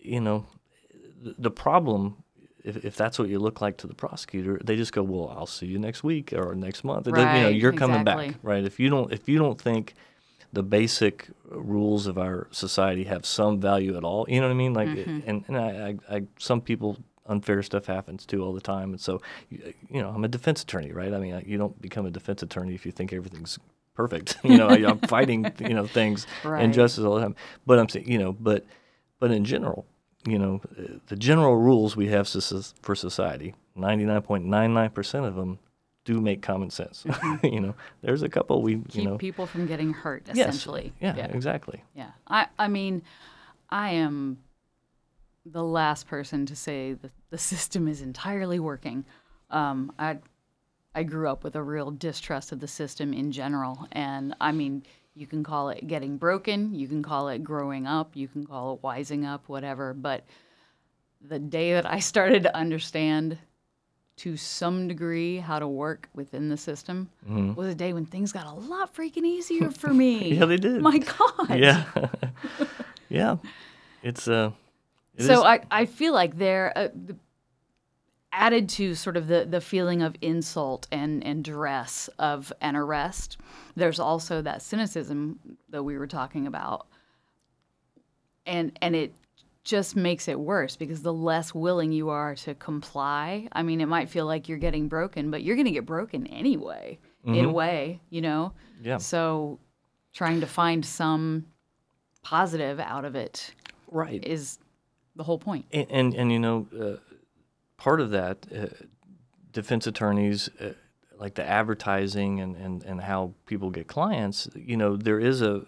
you 0.00 0.20
know, 0.20 0.46
the, 1.22 1.34
the 1.38 1.50
problem. 1.50 2.16
If, 2.64 2.82
if 2.82 2.96
that's 2.96 3.18
what 3.18 3.28
you 3.28 3.38
look 3.38 3.60
like 3.60 3.76
to 3.78 3.86
the 3.86 3.94
prosecutor, 3.94 4.58
they 4.64 4.74
just 4.74 4.92
go, 4.94 5.02
"Well, 5.02 5.34
I'll 5.36 5.44
see 5.46 5.66
you 5.66 5.78
next 5.78 6.02
week 6.02 6.32
or 6.32 6.54
next 6.54 6.82
month." 6.82 7.04
Doesn't- 7.04 7.36
you 7.36 7.42
know, 7.42 7.48
you're 7.50 7.74
coming 7.74 8.00
exactly. 8.00 8.28
back, 8.28 8.36
right? 8.42 8.64
If 8.64 8.80
you 8.80 8.88
don't, 8.88 9.12
if 9.12 9.28
you 9.28 9.36
don't 9.38 9.60
think 9.60 9.92
the 10.54 10.62
basic 10.62 11.28
rules 11.50 12.06
of 12.06 12.16
our 12.16 12.46
society 12.52 13.04
have 13.04 13.26
some 13.26 13.60
value 13.60 13.98
at 13.98 14.04
all. 14.04 14.24
You 14.30 14.40
know 14.40 14.46
what 14.46 14.54
I 14.54 14.56
mean? 14.56 14.72
Like, 14.72 14.88
Mm-hmm. 14.88 15.20
and 15.28 15.44
and 15.48 15.56
I, 15.58 15.68
I, 16.10 16.16
I, 16.16 16.22
some 16.38 16.62
people 16.62 16.96
unfair 17.26 17.62
stuff 17.62 17.86
happens 17.86 18.26
too 18.26 18.42
all 18.42 18.52
the 18.52 18.60
time, 18.60 18.90
and 18.90 19.00
so 19.00 19.20
you, 19.50 19.72
you 19.90 20.02
know, 20.02 20.10
I'm 20.10 20.24
a 20.24 20.28
defense 20.28 20.62
attorney, 20.62 20.92
right? 20.92 21.12
I 21.12 21.18
mean, 21.18 21.42
you 21.46 21.58
don't 21.58 21.80
become 21.80 22.06
a 22.06 22.10
defense 22.10 22.42
attorney 22.42 22.74
if 22.74 22.84
you 22.86 22.92
think 22.92 23.12
everything's 23.12 23.58
perfect. 23.94 24.36
you 24.44 24.58
know, 24.58 24.68
I, 24.68 24.76
I'm 24.88 24.98
fighting, 24.98 25.50
you 25.60 25.74
know, 25.74 25.86
things 25.86 26.26
Right. 26.44 26.64
injustice 26.64 27.04
all 27.04 27.14
the 27.14 27.22
time. 27.22 27.36
But 27.66 27.78
I'm 27.78 27.88
saying, 27.88 28.10
you 28.10 28.18
know, 28.18 28.32
but 28.32 28.64
but 29.20 29.30
in 29.30 29.44
general, 29.44 29.86
you 30.26 30.38
know, 30.38 30.60
uh, 30.78 30.98
the 31.06 31.16
general 31.16 31.56
rules 31.56 31.96
we 31.96 32.08
have 32.08 32.28
for 32.28 32.94
society, 32.94 33.54
99.99% 33.76 35.26
of 35.26 35.34
them 35.36 35.58
do 36.04 36.20
make 36.20 36.42
common 36.42 36.70
sense. 36.70 37.06
you 37.42 37.60
know, 37.60 37.74
there's 38.02 38.22
a 38.22 38.28
couple 38.28 38.60
we, 38.62 38.76
keep 38.76 38.94
you 38.96 39.04
know, 39.04 39.16
people 39.18 39.46
from 39.46 39.66
getting 39.66 39.92
hurt. 39.92 40.24
Yes. 40.26 40.48
Essentially. 40.48 40.92
Yeah, 41.00 41.14
exactly. 41.16 41.82
Yeah. 41.94 42.10
I, 42.28 42.46
I 42.58 42.68
mean, 42.68 43.02
I 43.70 43.90
am 43.92 44.38
the 45.46 45.62
last 45.62 46.06
person 46.06 46.46
to 46.46 46.56
say 46.56 46.94
that 46.94 47.10
the 47.30 47.38
system 47.38 47.88
is 47.88 48.00
entirely 48.00 48.58
working. 48.58 49.04
Um, 49.50 49.92
I, 49.98 50.18
I 50.94 51.02
grew 51.02 51.28
up 51.28 51.44
with 51.44 51.54
a 51.54 51.62
real 51.62 51.90
distrust 51.90 52.52
of 52.52 52.60
the 52.60 52.68
system 52.68 53.12
in 53.12 53.30
general. 53.30 53.86
And 53.92 54.34
I 54.40 54.52
mean, 54.52 54.84
you 55.14 55.26
can 55.26 55.44
call 55.44 55.68
it 55.68 55.86
getting 55.86 56.16
broken, 56.16 56.74
you 56.74 56.88
can 56.88 57.02
call 57.02 57.28
it 57.28 57.44
growing 57.44 57.86
up, 57.86 58.16
you 58.16 58.26
can 58.26 58.46
call 58.46 58.74
it 58.74 58.82
wising 58.82 59.26
up, 59.26 59.48
whatever. 59.48 59.94
But 59.94 60.24
the 61.20 61.38
day 61.38 61.72
that 61.74 61.86
I 61.86 62.00
started 62.00 62.42
to 62.44 62.56
understand 62.56 63.38
to 64.16 64.36
some 64.36 64.86
degree 64.86 65.38
how 65.38 65.58
to 65.58 65.66
work 65.66 66.08
within 66.14 66.48
the 66.48 66.56
system 66.56 67.10
was 67.56 67.68
a 67.68 67.74
day 67.74 67.92
when 67.92 68.06
things 68.06 68.32
got 68.32 68.46
a 68.46 68.52
lot 68.52 68.94
freaking 68.94 69.24
easier 69.24 69.70
for 69.70 69.92
me. 69.92 70.32
Mm-hmm. 70.32 70.34
Yeah, 70.40 70.44
they 70.46 70.56
did. 70.56 70.80
My 70.80 70.98
God. 71.18 71.58
Yeah. 71.58 71.84
yeah. 73.08 73.36
It's 74.02 74.28
uh 74.28 74.52
it 75.16 75.24
so 75.24 75.34
is- 75.34 75.40
I, 75.40 75.60
I 75.70 75.86
feel 75.86 76.12
like 76.12 76.36
they're 76.38 76.72
uh, 76.76 76.88
added 78.32 78.68
to 78.68 78.94
sort 78.94 79.16
of 79.16 79.28
the, 79.28 79.46
the 79.48 79.60
feeling 79.60 80.02
of 80.02 80.16
insult 80.20 80.88
and, 80.90 81.24
and 81.24 81.44
duress 81.44 82.08
of 82.18 82.52
an 82.60 82.76
arrest. 82.76 83.38
There's 83.76 84.00
also 84.00 84.42
that 84.42 84.60
cynicism 84.62 85.38
that 85.70 85.82
we 85.82 85.96
were 85.96 86.08
talking 86.08 86.46
about. 86.46 86.86
And 88.46 88.76
and 88.82 88.94
it 88.94 89.14
just 89.62 89.96
makes 89.96 90.28
it 90.28 90.38
worse 90.38 90.76
because 90.76 91.00
the 91.00 91.12
less 91.12 91.54
willing 91.54 91.92
you 91.92 92.10
are 92.10 92.34
to 92.34 92.54
comply. 92.54 93.48
I 93.52 93.62
mean, 93.62 93.80
it 93.80 93.86
might 93.86 94.10
feel 94.10 94.26
like 94.26 94.48
you're 94.48 94.58
getting 94.58 94.88
broken, 94.88 95.30
but 95.30 95.42
you're 95.42 95.56
going 95.56 95.64
to 95.64 95.70
get 95.70 95.86
broken 95.86 96.26
anyway, 96.26 96.98
in 97.26 97.46
a 97.46 97.50
way, 97.50 98.00
you 98.10 98.20
know? 98.20 98.52
Yeah. 98.82 98.98
So 98.98 99.58
trying 100.12 100.40
to 100.40 100.46
find 100.46 100.84
some 100.84 101.46
positive 102.22 102.78
out 102.78 103.06
of 103.06 103.14
it 103.16 103.54
right. 103.90 104.22
is 104.22 104.58
the 105.16 105.24
whole 105.24 105.38
point. 105.38 105.66
and 105.72 105.86
and, 105.90 106.14
and 106.14 106.32
you 106.32 106.38
know 106.38 106.66
uh, 106.80 106.96
part 107.76 108.00
of 108.00 108.10
that 108.10 108.46
uh, 108.56 108.66
defense 109.52 109.86
attorneys 109.86 110.48
uh, 110.60 110.72
like 111.18 111.34
the 111.34 111.44
advertising 111.48 112.40
and, 112.40 112.56
and, 112.56 112.82
and 112.84 113.00
how 113.00 113.32
people 113.46 113.70
get 113.70 113.86
clients 113.86 114.48
you 114.54 114.76
know 114.76 114.96
there 114.96 115.20
is 115.20 115.40
a 115.42 115.62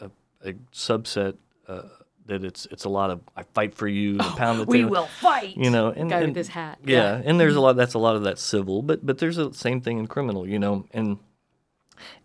a, 0.00 0.10
a- 0.44 0.52
subset 0.72 1.36
uh, 1.68 1.82
that 2.26 2.42
it's 2.44 2.66
it's 2.72 2.84
a 2.84 2.88
lot 2.88 3.10
of 3.10 3.20
I 3.36 3.44
fight 3.54 3.74
for 3.74 3.86
you 3.88 4.16
the 4.16 4.24
pound 4.36 4.60
the 4.60 4.64
We 4.64 4.78
table," 4.78 4.90
will 4.90 5.06
fight. 5.06 5.56
you 5.56 5.70
know 5.70 5.88
and, 5.90 6.10
Guy 6.10 6.24
with 6.24 6.34
his 6.36 6.48
hat. 6.48 6.78
yeah, 6.84 7.20
and 7.24 7.38
there's 7.38 7.54
a 7.56 7.60
lot 7.60 7.76
that's 7.76 7.94
a 7.94 7.98
lot 7.98 8.16
of 8.16 8.24
that 8.24 8.38
civil 8.38 8.82
but 8.82 9.04
but 9.06 9.18
there's 9.18 9.36
the 9.36 9.52
same 9.54 9.80
thing 9.80 9.98
in 9.98 10.06
criminal 10.08 10.46
you 10.48 10.58
know 10.58 10.86
and 10.92 11.18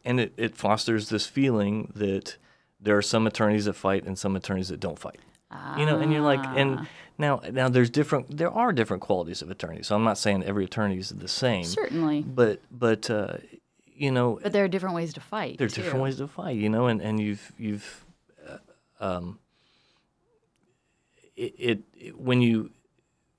and 0.04 0.20
it, 0.20 0.34
it 0.38 0.56
fosters 0.56 1.10
this 1.10 1.26
feeling 1.28 1.92
that 1.96 2.38
there 2.80 2.98
are 2.98 3.02
some 3.02 3.28
attorneys 3.28 3.66
that 3.66 3.74
fight 3.74 4.06
and 4.06 4.18
some 4.18 4.36
attorneys 4.36 4.70
that 4.70 4.80
don't 4.80 4.98
fight 5.00 5.20
you 5.78 5.86
know 5.86 6.00
and 6.00 6.12
you're 6.12 6.22
like 6.22 6.44
and 6.56 6.88
now 7.18 7.42
now 7.52 7.70
there's 7.70 7.90
different 7.90 8.38
there 8.38 8.52
are 8.52 8.72
different 8.74 9.02
qualities 9.02 9.42
of 9.42 9.50
attorneys 9.50 9.88
so 9.88 9.96
i'm 9.96 10.04
not 10.04 10.18
saying 10.18 10.44
every 10.44 10.66
attorney 10.66 10.98
is 10.98 11.10
the 11.10 11.28
same 11.28 11.64
Certainly. 11.64 12.22
but 12.24 12.62
but 12.72 13.10
uh, 13.10 13.38
you 13.94 14.12
know 14.12 14.40
But 14.44 14.52
there 14.54 14.64
are 14.66 14.68
different 14.68 14.96
ways 14.96 15.14
to 15.14 15.20
fight. 15.22 15.58
there's 15.58 15.74
different 15.74 15.98
too. 15.98 16.02
ways 16.04 16.18
to 16.18 16.28
fight 16.28 16.58
you 16.58 16.70
know 16.70 16.88
and 16.88 17.02
and 17.02 17.20
you've 17.20 17.52
you've 17.58 18.06
uh, 18.48 18.58
um 19.00 19.40
it, 21.36 21.54
it, 21.58 21.80
it 21.98 22.20
when 22.20 22.42
you 22.42 22.72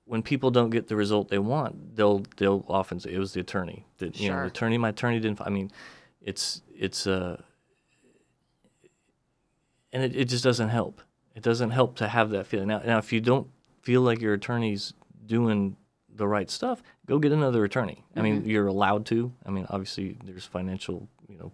when 0.05 0.21
people 0.23 0.49
don't 0.51 0.69
get 0.69 0.87
the 0.87 0.95
result 0.95 1.29
they 1.29 1.39
want 1.39 1.95
they'll 1.95 2.23
they'll 2.37 2.63
often 2.69 2.99
say 2.99 3.11
it 3.13 3.19
was 3.19 3.33
the 3.33 3.39
attorney 3.41 3.85
that 3.97 4.19
you 4.19 4.29
know 4.29 4.39
the 4.41 4.47
attorney 4.47 4.77
my 4.77 4.89
attorney 4.89 5.19
didn't 5.19 5.41
i 5.41 5.49
mean 5.49 5.69
it's 6.21 6.61
it's 6.75 7.05
uh 7.07 7.41
and 9.93 10.03
it, 10.03 10.15
it 10.15 10.25
just 10.25 10.43
doesn't 10.43 10.69
help 10.69 11.01
it 11.37 11.43
doesn't 11.43 11.69
help 11.79 11.91
to 12.01 12.07
have 12.07 12.27
that 12.31 12.45
feeling. 12.47 12.67
Now 12.67 12.81
now 12.85 12.97
if 12.97 13.13
you 13.13 13.21
don't 13.21 13.47
feel 13.87 14.01
like 14.01 14.19
your 14.25 14.33
attorney's 14.33 14.93
doing 15.25 15.77
the 16.21 16.27
right 16.27 16.49
stuff 16.49 16.81
go 17.05 17.19
get 17.19 17.31
another 17.31 17.63
attorney. 17.63 18.03
I 18.15 18.21
mean 18.21 18.35
Mm-hmm. 18.41 18.49
you're 18.49 18.67
allowed 18.67 19.05
to. 19.13 19.31
I 19.45 19.49
mean 19.55 19.65
obviously 19.69 20.17
there's 20.25 20.45
financial 20.45 21.07
you 21.31 21.37
know 21.37 21.51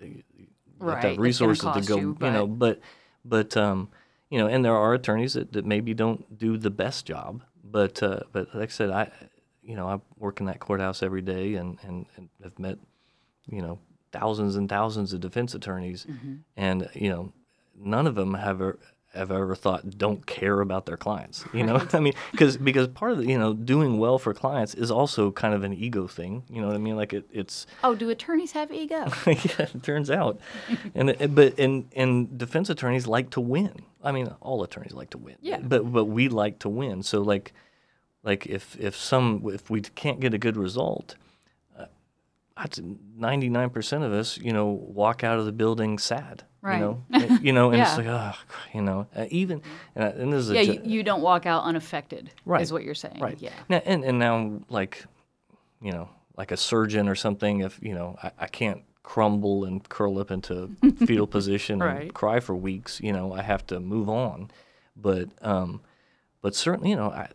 you 0.00 0.08
have 0.10 0.16
to 0.26 0.84
Right, 0.86 1.02
have 1.04 1.18
resources 1.18 1.62
to 1.62 1.80
go 1.88 1.96
you, 2.00 2.16
you 2.20 2.30
know 2.32 2.46
but- 2.46 2.80
but 3.24 3.52
but 3.54 3.62
um 3.66 3.88
you 4.30 4.38
know, 4.40 4.48
and 4.48 4.64
there 4.64 4.74
are 4.74 4.94
attorneys 4.94 5.34
that, 5.34 5.52
that 5.52 5.64
maybe 5.64 5.94
don't 5.94 6.36
do 6.36 6.56
the 6.56 6.70
best 6.70 7.06
job, 7.06 7.42
but 7.62 8.02
uh, 8.02 8.20
but 8.32 8.52
like 8.54 8.70
I 8.70 8.72
said, 8.72 8.90
I 8.90 9.12
you 9.62 9.76
know 9.76 9.86
I 9.86 10.00
work 10.18 10.40
in 10.40 10.46
that 10.46 10.58
courthouse 10.58 11.02
every 11.04 11.22
day 11.22 11.54
and 11.54 11.78
and, 11.86 12.06
and 12.16 12.28
have 12.42 12.58
met 12.58 12.78
you 13.46 13.62
know 13.62 13.78
thousands 14.10 14.56
and 14.56 14.68
thousands 14.68 15.12
of 15.12 15.20
defense 15.20 15.54
attorneys, 15.54 16.06
and 16.56 16.88
you 16.94 17.10
know 17.10 17.32
none 17.78 18.06
of 18.08 18.16
them 18.16 18.34
have 18.34 18.60
have 19.14 19.30
ever 19.30 19.54
thought 19.54 19.96
don't 19.98 20.26
care 20.26 20.60
about 20.60 20.86
their 20.86 20.96
clients. 20.96 21.44
You 21.52 21.64
know, 21.64 21.86
I 21.92 22.00
mean, 22.00 22.14
because 22.32 22.56
because 22.56 22.88
part 22.88 23.12
of 23.12 23.18
the, 23.18 23.26
you 23.26 23.38
know 23.38 23.52
doing 23.54 23.98
well 23.98 24.18
for 24.18 24.34
clients 24.34 24.74
is 24.74 24.90
also 24.90 25.30
kind 25.30 25.54
of 25.54 25.62
an 25.64 25.72
ego 25.72 26.06
thing. 26.06 26.42
You 26.48 26.60
know 26.60 26.66
what 26.68 26.76
I 26.76 26.78
mean? 26.78 26.96
Like 26.96 27.12
it, 27.12 27.26
it's 27.32 27.66
Oh, 27.82 27.94
do 27.94 28.10
attorneys 28.10 28.52
have 28.52 28.72
ego? 28.72 29.04
yeah, 29.26 29.66
it 29.74 29.82
turns 29.82 30.10
out, 30.10 30.38
and 30.94 31.10
it- 31.10 31.34
but 31.34 31.58
and 31.58 31.88
and 31.94 32.36
defense 32.38 32.68
attorneys 32.70 33.06
like 33.06 33.30
to 33.30 33.40
win. 33.40 33.72
I 34.02 34.12
mean, 34.12 34.28
all 34.40 34.62
attorneys 34.62 34.92
like 34.92 35.10
to 35.10 35.18
win. 35.18 35.36
Yeah. 35.40 35.60
But 35.62 35.90
but 35.92 36.04
we 36.06 36.28
like 36.28 36.58
to 36.60 36.68
win. 36.68 37.02
So 37.02 37.22
like, 37.22 37.52
like 38.22 38.46
if 38.46 38.76
if 38.78 38.96
some 38.96 39.42
if 39.46 39.70
we 39.70 39.80
can't 39.80 40.20
get 40.20 40.34
a 40.34 40.38
good 40.38 40.56
result, 40.56 41.16
uh, 41.78 41.86
ninety 43.16 43.48
nine 43.48 43.70
percent 43.70 44.04
of 44.04 44.12
us, 44.12 44.38
you 44.38 44.52
know, 44.52 44.66
walk 44.66 45.24
out 45.24 45.38
of 45.38 45.44
the 45.46 45.52
building 45.52 45.98
sad. 45.98 46.44
Right. 46.64 46.78
You 46.78 46.80
know, 46.80 47.04
And- 47.12 47.44
you 47.44 47.52
know, 47.52 47.70
and 47.72 47.82
it's 47.82 47.96
like, 47.98 48.06
oh, 48.06 48.32
you 48.72 48.80
know, 48.80 49.06
uh, 49.14 49.26
even 49.30 49.60
and, 49.94 50.04
and 50.14 50.32
this 50.32 50.46
is 50.48 50.52
yeah, 50.52 50.64
ju- 50.64 50.80
you 50.84 51.02
don't 51.02 51.20
walk 51.20 51.44
out 51.46 51.64
unaffected, 51.64 52.30
Right. 52.46 52.62
is 52.62 52.72
what 52.72 52.82
you're 52.84 52.94
saying. 52.94 53.20
Right. 53.20 53.36
Yeah. 53.38 53.52
Now, 53.68 53.82
and 53.84 54.02
and 54.04 54.18
now 54.18 54.60
like, 54.70 55.04
you 55.82 55.92
know, 55.92 56.08
like 56.38 56.50
a 56.50 56.56
surgeon 56.56 57.08
or 57.08 57.14
something. 57.14 57.60
If 57.60 57.78
you 57.82 57.94
know, 57.94 58.16
I, 58.22 58.30
I 58.40 58.46
can't 58.46 58.82
crumble 59.02 59.64
and 59.66 59.86
curl 59.86 60.18
up 60.18 60.30
into 60.30 60.70
fetal 61.06 61.26
position 61.26 61.80
Right. 61.80 62.02
and 62.04 62.14
cry 62.14 62.40
for 62.40 62.56
weeks. 62.56 62.98
You 63.02 63.12
know, 63.12 63.34
I 63.34 63.42
have 63.42 63.66
to 63.66 63.78
move 63.78 64.08
on. 64.08 64.50
But 64.96 65.28
um, 65.42 65.82
but 66.40 66.54
certainly, 66.54 66.90
you 66.90 66.96
know, 66.96 67.10
I, 67.10 67.28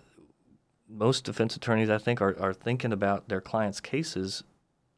most 0.88 1.24
defense 1.26 1.56
attorneys 1.56 1.90
I 1.92 2.00
think 2.00 2.20
are 2.20 2.36
are 2.42 2.54
thinking 2.54 2.92
about 2.92 3.30
their 3.30 3.42
clients' 3.42 3.80
cases 3.80 4.44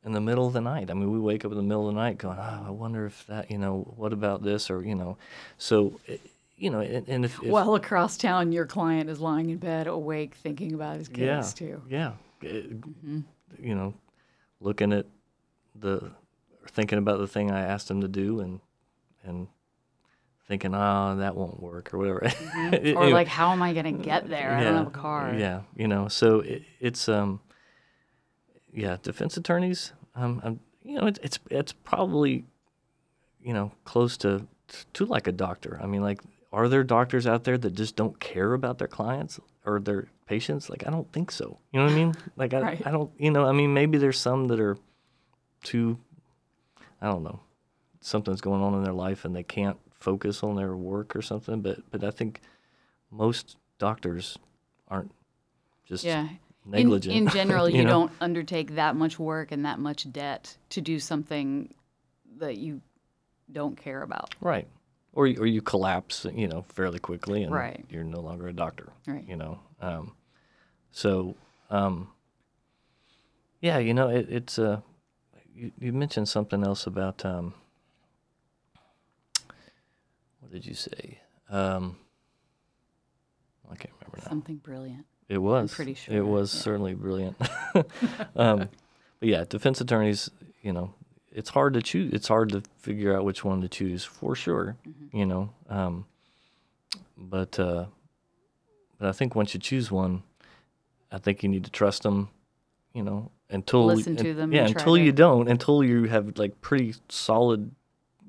in 0.03 0.11
the 0.13 0.21
middle 0.21 0.47
of 0.47 0.53
the 0.53 0.61
night. 0.61 0.89
I 0.89 0.93
mean, 0.93 1.11
we 1.11 1.19
wake 1.19 1.45
up 1.45 1.51
in 1.51 1.57
the 1.57 1.63
middle 1.63 1.87
of 1.87 1.93
the 1.93 1.99
night 2.01 2.17
going, 2.17 2.37
oh, 2.39 2.63
I 2.67 2.71
wonder 2.71 3.05
if 3.05 3.25
that, 3.27 3.51
you 3.51 3.57
know, 3.57 3.93
what 3.95 4.13
about 4.13 4.43
this 4.43 4.69
or 4.71 4.83
you 4.83 4.95
know, 4.95 5.17
so. 5.57 5.99
eh, 6.07 6.17
You 6.57 6.69
know, 6.69 6.79
and, 6.79 7.07
and 7.07 7.25
if, 7.25 7.41
if 7.41 7.49
Well, 7.49 7.75
across 7.75 8.17
town, 8.17 8.51
your 8.51 8.65
client 8.65 9.09
is 9.09 9.19
lying 9.19 9.49
in 9.49 9.57
bed 9.57 9.87
awake 9.87 10.35
thinking 10.35 10.73
about 10.73 10.97
his 10.97 11.07
kids 11.07 11.19
yeah, 11.59 11.67
too. 11.67 11.81
Yeah. 11.89 12.11
It- 12.41 12.71
You 13.61 13.75
know, 13.75 13.93
looking 14.59 14.93
at 14.93 15.05
the, 15.75 15.97
or 16.61 16.67
thinking 16.67 16.97
about 16.97 17.19
the 17.19 17.27
thing 17.27 17.51
I 17.51 17.61
asked 17.61 17.89
him 17.91 18.01
to 18.01 18.07
do 18.07 18.39
and, 18.39 18.59
and 19.23 19.47
thinking, 20.47 20.73
oh, 20.73 21.15
that 21.17 21.35
won't 21.35 21.59
work 21.61 21.93
or 21.93 21.97
whatever. 21.99 22.21
Mm-hmm. 22.21 22.73
Or 22.97 23.03
anyway, 23.03 23.11
like, 23.11 23.27
how 23.27 23.51
am 23.51 23.61
I 23.61 23.73
going 23.73 23.85
to 23.97 24.03
get 24.03 24.29
there? 24.29 24.51
I 24.55 24.63
don't 24.63 24.75
have 24.77 24.87
a 24.87 24.91
car. 24.91 25.33
Yeah. 25.37 25.61
You 25.75 25.87
know, 25.87 26.07
so 26.07 26.39
it, 26.41 26.63
it's, 26.79 27.07
um, 27.09 27.39
yeah, 28.74 28.97
defense 29.01 29.38
attorneys, 29.38 29.93
um, 30.15 30.41
um 30.43 30.59
you 30.84 30.99
know, 30.99 31.05
it's, 31.07 31.19
it's, 31.22 31.39
it's 31.49 31.74
probably, 31.74 32.43
you 33.43 33.53
know, 33.53 33.72
close 33.86 34.17
to, 34.17 34.47
to 34.93 35.05
like 35.05 35.28
a 35.28 35.32
doctor. 35.32 35.80
I 35.82 35.86
mean, 35.86 36.01
like, 36.01 36.22
are 36.51 36.67
there 36.67 36.84
doctors 36.84 37.28
out 37.28 37.43
there 37.43 37.57
that 37.57 37.76
just 37.76 37.95
don't 37.95 38.19
care 38.19 38.53
about 38.53 38.78
their 38.78 38.88
clients 38.88 39.39
or 39.65 39.80
their 39.80 40.07
patients? 40.26 40.69
Like, 40.69 40.86
I 40.88 40.89
don't 40.89 41.11
think 41.13 41.32
so. 41.32 41.59
You 41.72 41.80
know 41.80 41.86
what 41.86 41.93
I 41.93 41.95
mean? 41.95 42.13
Like, 42.36 42.53
I, 42.53 42.61
Right. 42.61 42.82
I 42.88 42.91
don't, 42.91 43.11
you 43.17 43.32
know, 43.32 43.45
I 43.45 43.51
mean, 43.51 43.74
maybe 43.74 43.97
there's 43.97 44.19
some 44.19 44.47
that 44.47 44.59
are 44.59 44.78
too, 45.63 45.97
I 47.01 47.07
don't 47.07 47.24
know, 47.24 47.39
something's 48.01 48.41
going 48.41 48.61
on 48.61 48.74
in 48.74 48.84
their 48.84 48.93
life 48.93 49.24
and 49.26 49.36
they 49.36 49.43
can't 49.43 49.78
focus 49.93 50.43
on 50.43 50.55
their 50.55 50.76
work 50.76 51.15
or 51.15 51.22
something. 51.22 51.61
But, 51.61 51.80
but 51.91 52.03
I 52.03 52.11
think 52.11 52.41
most 53.11 53.57
doctors 53.78 54.38
aren't 54.88 55.11
just 55.86 56.03
Yeah. 56.03 56.28
In, 56.66 56.72
negligent. 56.72 57.16
in 57.16 57.28
general, 57.30 57.68
you, 57.70 57.84
know? 57.84 57.89
don't 57.89 58.12
undertake 58.22 58.76
that 58.76 58.95
much 58.95 59.18
work 59.18 59.51
and 59.51 59.66
that 59.66 59.80
much 59.80 60.12
debt 60.12 60.55
to 60.70 60.82
do 60.82 60.99
something 60.99 61.74
that 62.38 62.57
you 62.57 62.82
don't 63.51 63.76
care 63.76 64.01
about. 64.03 64.36
Right. 64.41 64.68
Or, 65.14 65.28
you- 65.28 65.41
or 65.41 65.45
you 65.45 65.62
collapse, 65.62 66.26
you 66.34 66.47
know, 66.47 66.64
fairly 66.70 66.99
quickly 66.99 67.43
and 67.43 67.53
Right. 67.53 67.84
you're 67.89 68.03
no 68.03 68.20
longer 68.22 68.47
a 68.47 68.53
doctor. 68.53 68.93
Right. 69.07 69.28
You 69.28 69.36
know, 69.36 69.59
um, 69.82 70.14
so, 70.91 71.36
um, 71.70 72.09
yeah, 73.59 73.78
you 73.80 73.93
know, 73.93 74.09
it, 74.09 74.28
it's, 74.30 74.57
uh, 74.59 74.82
you, 75.53 75.72
you 75.80 75.91
mentioned 75.93 76.30
something 76.30 76.64
else 76.64 76.86
about, 76.88 77.26
um, 77.26 77.53
what 80.39 80.51
did 80.51 80.66
you 80.66 80.74
say? 80.74 81.20
Um, 81.49 81.97
I 83.70 83.76
can't 83.76 83.93
remember 83.99 84.18
now. 84.24 84.30
Something 84.30 84.57
brilliant. 84.57 85.05
It 85.30 85.38
was. 85.38 85.74
pretty 85.74 85.93
sure. 85.93 86.15
It 86.15 86.26
was 86.26 86.53
yeah. 86.53 86.61
certainly 86.61 86.93
brilliant. 86.93 87.38
um, 88.36 88.69
but 89.19 89.30
yeah, 89.30 89.45
defense 89.47 89.80
attorneys, 89.80 90.30
you 90.61 90.74
know, 90.74 90.93
it's 91.32 91.49
hard 91.49 91.74
to 91.76 91.82
choose. 91.82 92.11
It's 92.13 92.28
hard 92.28 92.49
to 92.49 92.63
figure 92.80 93.15
out 93.15 93.24
which 93.24 93.43
one 93.45 93.61
to 93.61 93.69
choose 93.69 94.03
for 94.03 94.36
sure. 94.36 94.76
Mm-hmm. 94.88 95.17
You 95.17 95.26
know, 95.26 95.49
um, 95.69 96.05
but 97.17 97.57
uh, 97.59 97.86
but 98.99 99.07
I 99.07 99.11
think 99.13 99.36
once 99.36 99.53
you 99.53 99.59
choose 99.59 99.91
one, 99.91 100.24
I 101.11 101.17
think 101.17 101.43
you 101.43 101.49
need 101.49 101.63
to 101.65 101.72
trust 101.72 102.03
them. 102.03 102.30
You 102.93 103.03
know, 103.03 103.32
until 103.49 103.86
Listen 103.86 104.17
to 104.17 104.32
and- 104.32 104.39
them 104.39 104.53
Yeah, 104.53 104.65
until 104.65 104.97
you 104.97 105.13
don't. 105.13 105.47
Until 105.47 105.84
you 105.84 106.05
have 106.05 106.38
like 106.38 106.59
pretty 106.61 106.95
solid. 107.09 107.72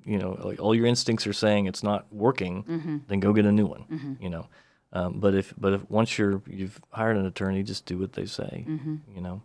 You 0.05 0.19
know, 0.19 0.37
like 0.43 0.61
all 0.61 0.75
your 0.75 0.87
instincts 0.87 1.27
are 1.27 1.33
saying 1.33 1.67
it's 1.67 1.83
not 1.83 2.13
working. 2.13 2.65
Mm-hmm. 2.65 2.97
Then 3.09 3.21
go 3.21 3.33
get 3.33 3.47
a 3.47 3.53
new 3.53 3.67
one. 3.67 4.19
You 4.21 4.31
know. 4.31 4.47
Um, 4.93 5.21
but 5.21 5.35
if 5.35 5.55
but 5.57 5.73
if 5.73 5.91
once 5.91 6.19
you're 6.19 6.43
you've 6.47 6.81
hired 6.91 7.17
an 7.17 7.27
attorney, 7.27 7.63
just 7.63 7.87
do 7.87 7.99
what 7.99 8.13
they 8.13 8.27
say. 8.27 8.65
Mm-hmm. 8.69 8.97
You 9.15 9.21
know. 9.23 9.43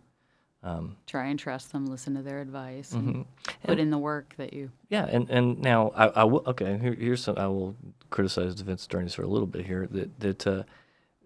Um, 0.62 0.96
Try 1.06 1.26
and 1.28 1.38
trust 1.38 1.70
them, 1.70 1.86
listen 1.86 2.16
to 2.16 2.22
their 2.22 2.40
advice, 2.40 2.92
Mm-hmm. 2.92 3.08
and 3.10 3.26
put 3.64 3.78
in 3.78 3.90
the 3.90 3.96
work 3.98 4.34
that 4.38 4.52
you. 4.52 4.70
yeah, 4.90 5.06
and 5.08 5.30
and 5.30 5.60
now 5.60 5.92
I, 5.94 6.06
I 6.08 6.24
will 6.24 6.42
okay. 6.48 6.76
Here, 6.78 6.94
here's 6.94 7.22
some 7.22 7.38
I 7.38 7.46
will 7.46 7.76
criticize 8.10 8.56
defense 8.56 8.84
attorneys 8.84 9.14
for 9.14 9.22
a 9.22 9.28
little 9.28 9.46
bit 9.46 9.64
here 9.66 9.86
that 9.92 10.18
that 10.20 10.46
uh, 10.46 10.62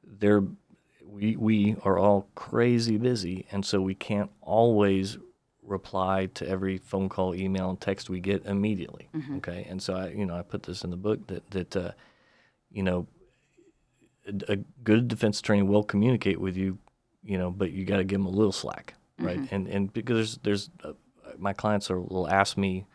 they're 0.04 0.44
we 1.06 1.36
we 1.36 1.76
are 1.82 1.98
all 1.98 2.28
crazy 2.34 2.98
busy, 2.98 3.46
and 3.50 3.64
so 3.64 3.80
we 3.80 3.94
can't 3.94 4.30
always 4.42 5.16
reply 5.62 6.26
to 6.34 6.46
every 6.46 6.76
phone 6.76 7.08
call, 7.08 7.34
email, 7.34 7.70
and 7.70 7.80
text 7.80 8.10
we 8.10 8.20
get 8.20 8.44
immediately. 8.44 9.08
Okay, 9.38 9.66
and 9.68 9.82
so 9.82 9.94
I 9.94 10.08
you 10.08 10.26
know 10.26 10.36
I 10.36 10.42
put 10.42 10.62
this 10.64 10.84
in 10.84 10.90
the 10.90 10.96
book 10.96 11.26
that 11.28 11.50
that 11.52 11.74
uh, 11.76 11.92
you 12.70 12.82
know 12.82 13.06
a, 14.26 14.52
a 14.52 14.56
good 14.84 15.08
defense 15.08 15.40
attorney 15.40 15.62
will 15.62 15.82
communicate 15.82 16.40
with 16.40 16.56
you, 16.56 16.78
you 17.22 17.38
know, 17.38 17.50
but 17.50 17.72
you 17.72 17.84
got 17.84 17.98
to 17.98 18.04
give 18.04 18.18
them 18.20 18.26
a 18.26 18.30
little 18.30 18.52
slack, 18.52 18.94
right? 19.18 19.38
And 19.50 19.68
and 19.68 19.92
because 19.92 20.38
there's, 20.42 20.68
there's 20.82 20.88
uh, 20.88 20.92
my 21.38 21.52
clients 21.52 21.90
are, 21.90 22.00
will 22.00 22.28
ask 22.28 22.56
me 22.56 22.86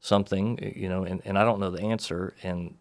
something, 0.00 0.58
you 0.76 0.88
know, 0.88 1.04
and, 1.04 1.22
and 1.24 1.38
I 1.38 1.44
don't 1.44 1.60
know 1.60 1.70
the 1.70 1.82
answer, 1.82 2.34
and 2.42 2.76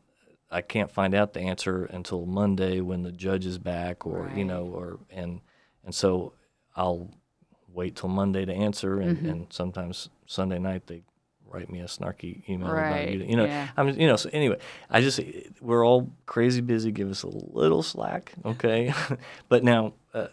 I 0.51 0.61
can't 0.61 0.91
find 0.91 1.15
out 1.15 1.33
the 1.33 1.41
answer 1.41 1.85
until 1.85 2.25
Monday 2.25 2.81
when 2.81 3.03
the 3.03 3.11
judge 3.11 3.45
is 3.45 3.57
back, 3.57 4.05
or 4.05 4.29
you 4.35 4.45
know, 4.45 4.65
or 4.65 4.99
and 5.09 5.41
and 5.85 5.95
so 5.95 6.33
I'll 6.75 7.09
wait 7.67 7.95
till 7.95 8.09
Monday 8.09 8.45
to 8.45 8.53
answer, 8.53 8.99
and, 8.99 9.17
and 9.29 9.47
sometimes 9.53 10.09
Sunday 10.27 10.59
night 10.59 10.87
they 10.87 11.03
write 11.53 11.69
me 11.69 11.79
a 11.81 11.85
snarky 11.85 12.47
email 12.49 12.67
about 12.69 12.91
Right, 12.91 13.13
you, 13.13 13.25
you 13.25 13.35
know. 13.37 13.45
yeah. 13.45 13.67
I'm 13.77 13.89
you 13.89 14.07
know 14.07 14.15
so 14.15 14.29
anyway 14.33 14.57
I 14.89 15.01
just 15.01 15.19
we're 15.61 15.85
all 15.85 16.11
crazy 16.25 16.61
busy. 16.61 16.91
Give 16.91 17.09
us 17.09 17.23
a 17.23 17.27
little 17.29 17.83
slack, 17.83 18.33
okay? 18.45 18.93
but 19.49 19.63
now, 19.63 19.93
uh, 20.13 20.27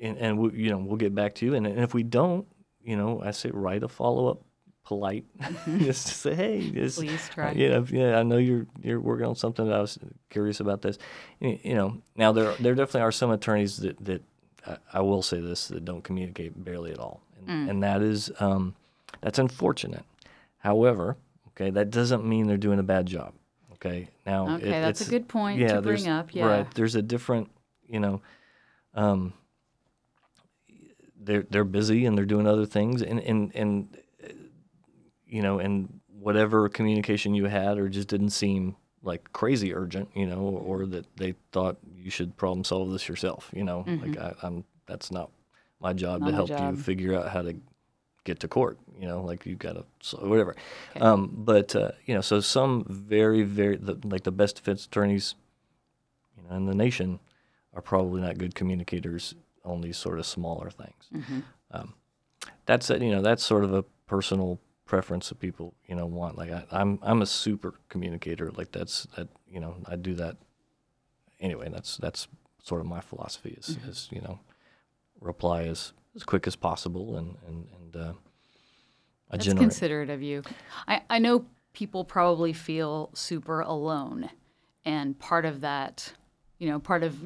and 0.00 0.18
and 0.18 0.38
we, 0.38 0.50
you 0.64 0.70
know 0.70 0.78
we'll 0.78 0.96
get 0.96 1.14
back 1.14 1.34
to 1.36 1.46
you. 1.46 1.54
And, 1.54 1.66
and 1.66 1.78
if 1.80 1.94
we 1.94 2.02
don't, 2.02 2.46
you 2.82 2.96
know, 2.96 3.22
I 3.22 3.30
say 3.32 3.50
write 3.52 3.82
a 3.82 3.88
follow 3.88 4.28
up, 4.28 4.40
polite, 4.84 5.24
just 5.78 6.08
to 6.08 6.14
say 6.14 6.34
hey, 6.34 6.70
just, 6.70 6.98
Please 6.98 7.28
try. 7.32 7.52
You 7.52 7.68
know, 7.68 7.86
yeah, 7.88 8.18
I 8.18 8.22
know 8.22 8.36
you're 8.38 8.66
you're 8.82 9.00
working 9.00 9.26
on 9.26 9.36
something. 9.36 9.66
That 9.68 9.76
I 9.76 9.80
was 9.80 9.98
curious 10.30 10.60
about 10.60 10.82
this. 10.82 10.98
You 11.40 11.58
you 11.62 11.74
know, 11.74 11.98
now 12.16 12.32
there 12.32 12.54
there 12.58 12.74
definitely 12.74 13.02
are 13.02 13.12
some 13.12 13.30
attorneys 13.30 13.76
that 13.78 14.02
that 14.04 14.22
I, 14.66 14.76
I 14.94 15.00
will 15.00 15.22
say 15.22 15.40
this 15.40 15.68
that 15.68 15.84
don't 15.84 16.02
communicate 16.02 16.62
barely 16.64 16.90
at 16.92 16.98
all, 16.98 17.20
and, 17.38 17.48
Mm. 17.48 17.70
and 17.70 17.82
that 17.82 18.02
is 18.02 18.30
um, 18.40 18.74
that's 19.20 19.38
unfortunate. 19.38 20.04
However, 20.62 21.16
okay, 21.48 21.70
that 21.70 21.90
doesn't 21.90 22.24
mean 22.24 22.46
they're 22.46 22.56
doing 22.56 22.78
a 22.78 22.84
bad 22.84 23.06
job. 23.06 23.34
Okay, 23.74 24.08
now 24.24 24.56
Okay, 24.56 24.70
that's 24.70 25.00
a 25.06 25.10
good 25.10 25.26
point 25.28 25.58
to 25.60 25.80
there's- 25.80 26.02
bring 26.02 26.08
up, 26.08 26.34
yeah. 26.34 26.46
right. 26.46 26.74
There's 26.74 26.94
a 26.94 27.02
different, 27.02 27.50
you 27.88 27.98
know, 27.98 28.22
um, 28.94 29.32
they're 31.20 31.44
they're 31.50 31.64
busy 31.64 32.04
and 32.06 32.16
they're 32.16 32.24
doing 32.24 32.46
other 32.46 32.66
things, 32.66 33.02
and 33.02 33.20
and 33.20 33.50
and 33.54 33.96
you 35.26 35.42
know, 35.42 35.58
and 35.58 36.00
whatever 36.08 36.68
communication 36.68 37.34
you 37.34 37.46
had 37.46 37.78
or 37.78 37.88
just 37.88 38.06
didn't 38.08 38.30
seem 38.30 38.76
like 39.02 39.32
crazy 39.32 39.74
urgent, 39.74 40.08
you 40.14 40.26
know, 40.26 40.38
or, 40.38 40.86
that 40.86 41.04
they 41.16 41.34
thought 41.50 41.76
you 41.96 42.08
should 42.10 42.36
problem 42.36 42.62
solve 42.62 42.92
this 42.92 43.08
yourself, 43.08 43.50
you 43.52 43.64
know, 43.64 43.84
like 44.00 44.16
I, 44.16 44.32
I'm 44.42 44.62
that's 44.86 45.10
not 45.10 45.30
my 45.80 45.92
job 45.92 46.20
Mm-hmm. 46.20 46.24
Not 46.26 46.30
to 46.30 46.36
help 46.36 46.48
job. 46.48 46.76
you 46.76 46.80
figure 46.80 47.18
out 47.18 47.28
how 47.30 47.42
to 47.42 47.56
get 48.24 48.40
to 48.40 48.48
court, 48.48 48.78
you 48.98 49.06
know, 49.06 49.22
like 49.22 49.46
you 49.46 49.54
got 49.54 49.74
to 49.74 49.84
so 50.00 50.18
whatever. 50.18 50.54
Um, 51.00 51.30
but 51.32 51.74
uh, 51.74 51.92
you 52.06 52.14
know, 52.14 52.20
so 52.20 52.40
some 52.40 52.84
very 52.88 53.42
very 53.42 53.76
the, 53.76 53.98
like 54.04 54.22
the 54.24 54.32
best 54.32 54.56
defense 54.56 54.86
attorneys 54.86 55.34
you 56.36 56.44
know, 56.48 56.56
in 56.56 56.66
the 56.66 56.74
nation 56.74 57.20
are 57.74 57.82
probably 57.82 58.20
not 58.20 58.38
good 58.38 58.54
communicators 58.54 59.34
on 59.64 59.80
these 59.80 59.96
sort 59.96 60.18
of 60.18 60.26
smaller 60.26 60.70
things. 60.70 61.08
Um, 61.70 61.94
that's 62.66 62.90
a, 62.90 62.98
you 62.98 63.10
know 63.10 63.22
that's 63.22 63.44
sort 63.44 63.64
of 63.64 63.72
a 63.72 63.82
personal 64.06 64.60
preference 64.84 65.28
that 65.28 65.40
people 65.40 65.74
you 65.86 65.94
know 65.94 66.06
want. 66.06 66.36
Like 66.36 66.50
I, 66.50 66.64
I'm 66.70 66.98
I'm 67.02 67.22
a 67.22 67.26
super 67.26 67.74
communicator. 67.88 68.50
Like 68.50 68.72
that's 68.72 69.06
that 69.16 69.28
you 69.50 69.60
know 69.60 69.76
I 69.86 69.96
do 69.96 70.14
that 70.14 70.36
anyway. 71.40 71.68
That's 71.70 71.96
that's 71.96 72.28
sort 72.62 72.80
of 72.80 72.86
my 72.86 73.00
philosophy 73.00 73.56
is, 73.58 73.76
is 73.88 74.08
you 74.12 74.20
know 74.20 74.38
reply 75.20 75.64
as 75.64 75.92
as 76.14 76.22
quick 76.24 76.46
as 76.46 76.56
possible 76.56 77.16
and 77.16 77.36
and 77.46 77.66
and 77.80 77.96
uh, 77.96 78.12
I 79.30 79.36
That's 79.36 79.46
generate. 79.46 79.68
considerate 79.70 80.10
of 80.10 80.22
you. 80.22 80.42
I, 80.86 81.02
I 81.08 81.18
know 81.18 81.46
people 81.72 82.04
probably 82.04 82.52
feel 82.52 83.10
super 83.14 83.60
alone, 83.60 84.28
and 84.84 85.18
part 85.18 85.44
of 85.46 85.62
that, 85.62 86.12
you 86.58 86.68
know, 86.68 86.78
part 86.78 87.02
of 87.02 87.16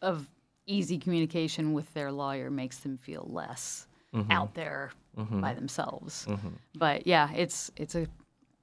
of 0.00 0.26
easy 0.66 0.98
communication 0.98 1.72
with 1.72 1.92
their 1.94 2.10
lawyer 2.12 2.50
makes 2.50 2.78
them 2.78 2.98
feel 2.98 3.26
less 3.30 3.86
Mm-hmm. 4.14 4.32
out 4.32 4.54
there 4.54 4.90
by 5.16 5.52
themselves. 5.52 6.26
But 6.74 7.06
yeah, 7.06 7.30
it's 7.34 7.70
it's 7.76 7.94
a 7.94 8.06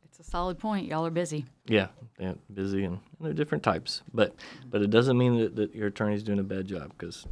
it's 0.03 0.19
a 0.19 0.23
solid 0.23 0.57
point. 0.57 0.87
Y'all 0.87 1.05
are 1.05 1.11
busy. 1.11 1.45
Yeah, 1.67 1.89
yeah, 2.17 2.33
busy 2.51 2.83
and, 2.83 2.95
and 3.19 3.27
they're 3.27 3.33
different 3.33 3.63
types, 3.63 4.01
but 4.11 4.33
but 4.71 4.81
it 4.81 4.89
doesn't 4.89 5.15
mean 5.19 5.37
that, 5.37 5.55
that 5.55 5.75
your 5.75 5.85
attorney's 5.87 6.23
doing 6.23 6.39
a 6.39 6.43
bad 6.43 6.65
job 6.67 6.91
because 6.97 7.27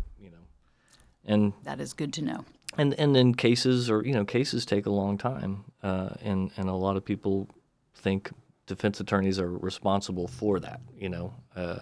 and 1.26 1.54
That 1.64 1.80
is 1.80 1.94
good 1.94 2.14
to 2.14 2.22
know. 2.22 2.46
and 2.78 2.94
and 2.96 3.16
then 3.16 3.34
cases 3.34 3.90
or 3.90 4.04
you 4.06 4.14
know 4.14 4.26
cases 4.26 4.66
take 4.66 4.86
a 4.86 4.92
long 4.92 5.18
time, 5.18 5.66
uh, 5.84 6.10
and 6.22 6.52
and 6.58 6.70
a 6.70 6.74
lot 6.74 6.96
of 6.98 7.06
people 7.06 7.48
think 7.96 8.32
defense 8.66 9.00
attorneys 9.00 9.40
are 9.40 9.52
responsible 9.52 10.28
for 10.28 10.60
that, 10.60 10.80
you 10.98 11.10
know, 11.10 11.34
uh, 11.56 11.80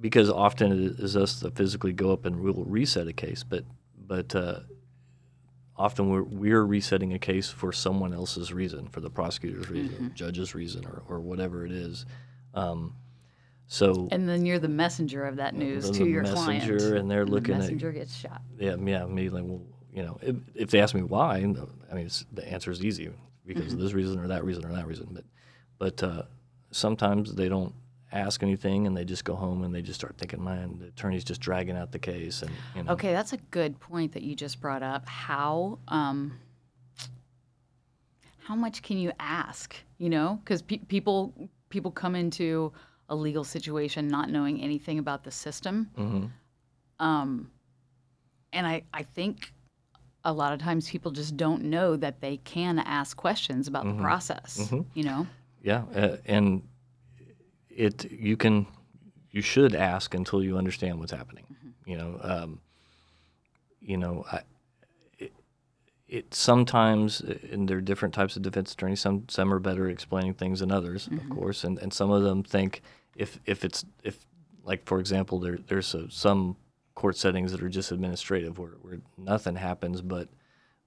because 0.00 0.30
often 0.30 0.72
it 0.72 0.98
is 1.00 1.16
us 1.16 1.40
that 1.40 1.54
physically 1.54 1.92
go 1.92 2.12
up 2.12 2.24
and 2.24 2.40
we'll 2.40 2.64
reset 2.64 3.06
a 3.06 3.12
case, 3.12 3.42
but 3.44 3.64
but 4.06 4.34
uh, 4.34 4.60
often 5.76 6.08
we're 6.10 6.22
we're 6.22 6.64
resetting 6.64 7.12
a 7.12 7.18
case 7.18 7.50
for 7.50 7.72
someone 7.72 8.12
else's 8.12 8.52
reason, 8.52 8.88
for 8.88 9.00
the 9.00 9.10
prosecutor's 9.10 9.68
reason, 9.70 10.06
or 10.06 10.08
judge's 10.10 10.54
reason, 10.54 10.84
or 10.86 11.02
or 11.08 11.20
whatever 11.20 11.64
it 11.64 11.72
is. 11.72 12.04
Um, 12.54 12.94
so 13.68 14.08
And 14.10 14.28
then 14.28 14.44
you're 14.46 14.58
the 14.58 14.68
messenger 14.68 15.24
of 15.26 15.36
that 15.36 15.54
news 15.54 15.90
the 15.90 15.98
to 15.98 16.06
your 16.06 16.24
client. 16.24 16.64
messenger, 16.64 16.96
and 16.96 17.10
they're 17.10 17.24
the 17.24 17.30
looking 17.30 17.54
at 17.54 17.60
messenger 17.60 17.92
gets 17.92 18.16
shot. 18.16 18.42
yeah, 18.58 18.74
yeah, 18.76 19.04
me 19.06 19.28
like, 19.28 19.44
well, 19.44 19.62
you 19.92 20.02
know, 20.02 20.18
if, 20.22 20.36
if 20.54 20.70
they 20.70 20.80
ask 20.80 20.94
me 20.94 21.02
why, 21.02 21.36
I 21.90 21.94
mean, 21.94 22.10
the 22.32 22.48
answer 22.50 22.70
is 22.70 22.82
easy 22.84 23.10
because 23.46 23.66
Mm-hmm. 23.66 23.74
of 23.74 23.80
this 23.80 23.92
reason 23.94 24.18
or 24.18 24.28
that 24.28 24.44
reason 24.44 24.64
or 24.64 24.72
that 24.72 24.86
reason. 24.86 25.08
But, 25.12 25.24
but 25.78 26.02
uh, 26.02 26.22
sometimes 26.70 27.34
they 27.34 27.48
don't 27.48 27.74
ask 28.12 28.42
anything 28.42 28.86
and 28.86 28.96
they 28.96 29.04
just 29.04 29.24
go 29.24 29.34
home 29.34 29.64
and 29.64 29.74
they 29.74 29.82
just 29.82 29.98
start 30.00 30.16
thinking, 30.18 30.42
man, 30.42 30.78
the 30.80 30.86
attorney's 30.88 31.24
just 31.24 31.40
dragging 31.40 31.76
out 31.76 31.92
the 31.92 31.98
case, 31.98 32.42
and 32.42 32.50
you 32.74 32.82
know, 32.82 32.92
Okay, 32.92 33.12
that's 33.12 33.32
a 33.32 33.38
good 33.50 33.78
point 33.80 34.12
that 34.12 34.22
you 34.22 34.34
just 34.34 34.60
brought 34.60 34.82
up. 34.82 35.06
How 35.08 35.78
um, 35.88 36.38
how 38.44 38.54
much 38.54 38.82
can 38.82 38.98
you 38.98 39.12
ask? 39.20 39.74
You 39.98 40.08
know, 40.10 40.40
because 40.42 40.62
pe- 40.62 40.78
people 40.78 41.50
people 41.68 41.90
come 41.90 42.14
into 42.14 42.72
a 43.08 43.16
legal 43.16 43.44
situation 43.44 44.08
not 44.08 44.30
knowing 44.30 44.60
anything 44.60 44.98
about 44.98 45.24
the 45.24 45.30
system, 45.30 45.90
um, 46.98 47.50
and 48.52 48.66
I 48.66 48.82
I 48.92 49.02
think 49.02 49.52
a 50.24 50.32
lot 50.32 50.52
of 50.52 50.58
times 50.60 50.90
people 50.90 51.10
just 51.12 51.36
don't 51.36 51.64
know 51.64 51.96
that 51.96 52.20
they 52.20 52.38
can 52.38 52.78
ask 52.80 53.16
questions 53.16 53.68
about 53.68 53.84
the 53.84 53.94
process. 54.02 54.58
You 54.94 55.04
know, 55.04 55.26
yeah, 55.62 55.84
uh, 55.94 56.16
and 56.26 56.62
it 57.70 58.10
you 58.10 58.36
can 58.36 58.66
you 59.30 59.42
should 59.42 59.74
ask 59.74 60.14
until 60.14 60.42
you 60.42 60.58
understand 60.58 60.98
what's 60.98 61.12
happening. 61.12 61.44
You 61.86 61.96
know, 61.96 62.20
um, 62.22 62.60
you 63.80 63.96
know, 63.96 64.24
I, 64.30 64.42
it 66.08 66.34
sometimes 66.34 67.20
uh, 67.20 67.38
and 67.52 67.68
there 67.68 67.78
are 67.78 67.82
different 67.82 68.14
types 68.14 68.36
of 68.36 68.42
defense 68.42 68.72
attorneys. 68.72 69.00
Some 69.00 69.24
some 69.28 69.52
are 69.52 69.58
better 69.58 69.86
at 69.86 69.92
explaining 69.92 70.34
things 70.34 70.60
than 70.60 70.72
others, 70.72 71.06
of 71.06 71.14
mm-hmm. 71.14 71.32
course, 71.32 71.64
and, 71.64 71.78
and 71.78 71.92
some 71.92 72.10
of 72.10 72.22
them 72.22 72.42
think 72.42 72.82
if 73.16 73.38
if 73.46 73.64
it's 73.64 73.84
if 74.02 74.26
like 74.64 74.84
for 74.86 75.00
example 75.00 75.38
there 75.38 75.58
there's 75.66 75.94
a, 75.94 76.10
some 76.10 76.56
court 76.94 77.16
settings 77.16 77.52
that 77.52 77.62
are 77.62 77.68
just 77.68 77.92
administrative 77.92 78.58
where, 78.58 78.72
where 78.82 78.98
nothing 79.16 79.54
happens 79.54 80.02
but 80.02 80.28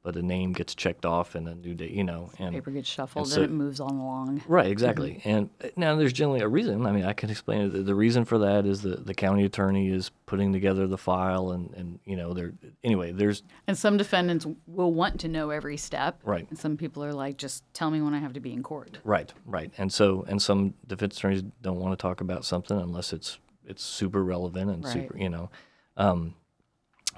but 0.03 0.15
a 0.15 0.21
name 0.21 0.51
gets 0.51 0.73
checked 0.73 1.05
off 1.05 1.35
and 1.35 1.47
a 1.47 1.53
new 1.53 1.75
date, 1.75 1.91
you 1.91 2.03
know, 2.03 2.31
and 2.39 2.55
paper 2.55 2.71
gets 2.71 2.89
shuffled 2.89 3.27
so- 3.27 3.35
and 3.43 3.51
it 3.51 3.53
moves 3.53 3.79
on 3.79 3.91
along. 3.97 4.41
Right, 4.47 4.65
exactly. 4.71 5.21
And 5.25 5.49
uh, 5.63 5.67
now 5.75 5.95
there's 5.95 6.11
generally 6.13 6.39
a 6.41 6.47
reason. 6.47 6.85
I 6.87 6.91
mean, 6.91 7.05
I 7.05 7.13
can 7.13 7.29
explain 7.29 7.61
it. 7.61 7.69
The- 7.73 7.83
The 7.83 7.93
reason 7.95 8.25
for 8.25 8.39
that 8.39 8.65
is 8.65 8.81
that 8.81 9.05
the 9.05 9.13
county 9.13 9.43
attorney 9.45 9.89
is 9.89 10.09
putting 10.25 10.51
together 10.53 10.87
the 10.87 10.97
file, 10.97 11.51
and, 11.51 11.71
and 11.75 11.99
you 12.05 12.15
know, 12.15 12.33
there. 12.33 12.53
Anyway, 12.83 13.11
there's 13.11 13.43
And 13.67 13.77
some 13.77 13.97
defendants 13.97 14.47
will 14.65 14.93
want 14.93 15.19
to 15.21 15.27
know 15.27 15.49
every 15.51 15.77
step. 15.77 16.19
Right. 16.23 16.47
And 16.49 16.57
some 16.57 16.77
people 16.77 17.03
are 17.03 17.13
like, 17.13 17.37
just 17.37 17.63
tell 17.73 17.91
me 17.91 18.01
when 18.01 18.13
I 18.15 18.19
have 18.19 18.33
to 18.33 18.39
be 18.39 18.53
in 18.53 18.63
court. 18.63 18.97
right, 19.03 19.31
right, 19.45 19.71
and 19.77 19.91
so 19.93 20.25
and 20.27 20.41
some 20.41 20.73
defense 20.87 21.17
attorneys 21.17 21.43
don't 21.61 21.79
want 21.79 21.97
to 21.97 22.01
talk 22.01 22.21
about 22.21 22.43
something 22.45 22.77
unless 22.79 23.13
it's 23.13 23.37
it's 23.67 23.83
super 23.83 24.23
relevant 24.23 24.71
and 24.71 24.83
Right. 24.83 24.93
super, 24.93 25.17
you 25.17 25.29
know. 25.29 25.49
Um, 25.97 26.33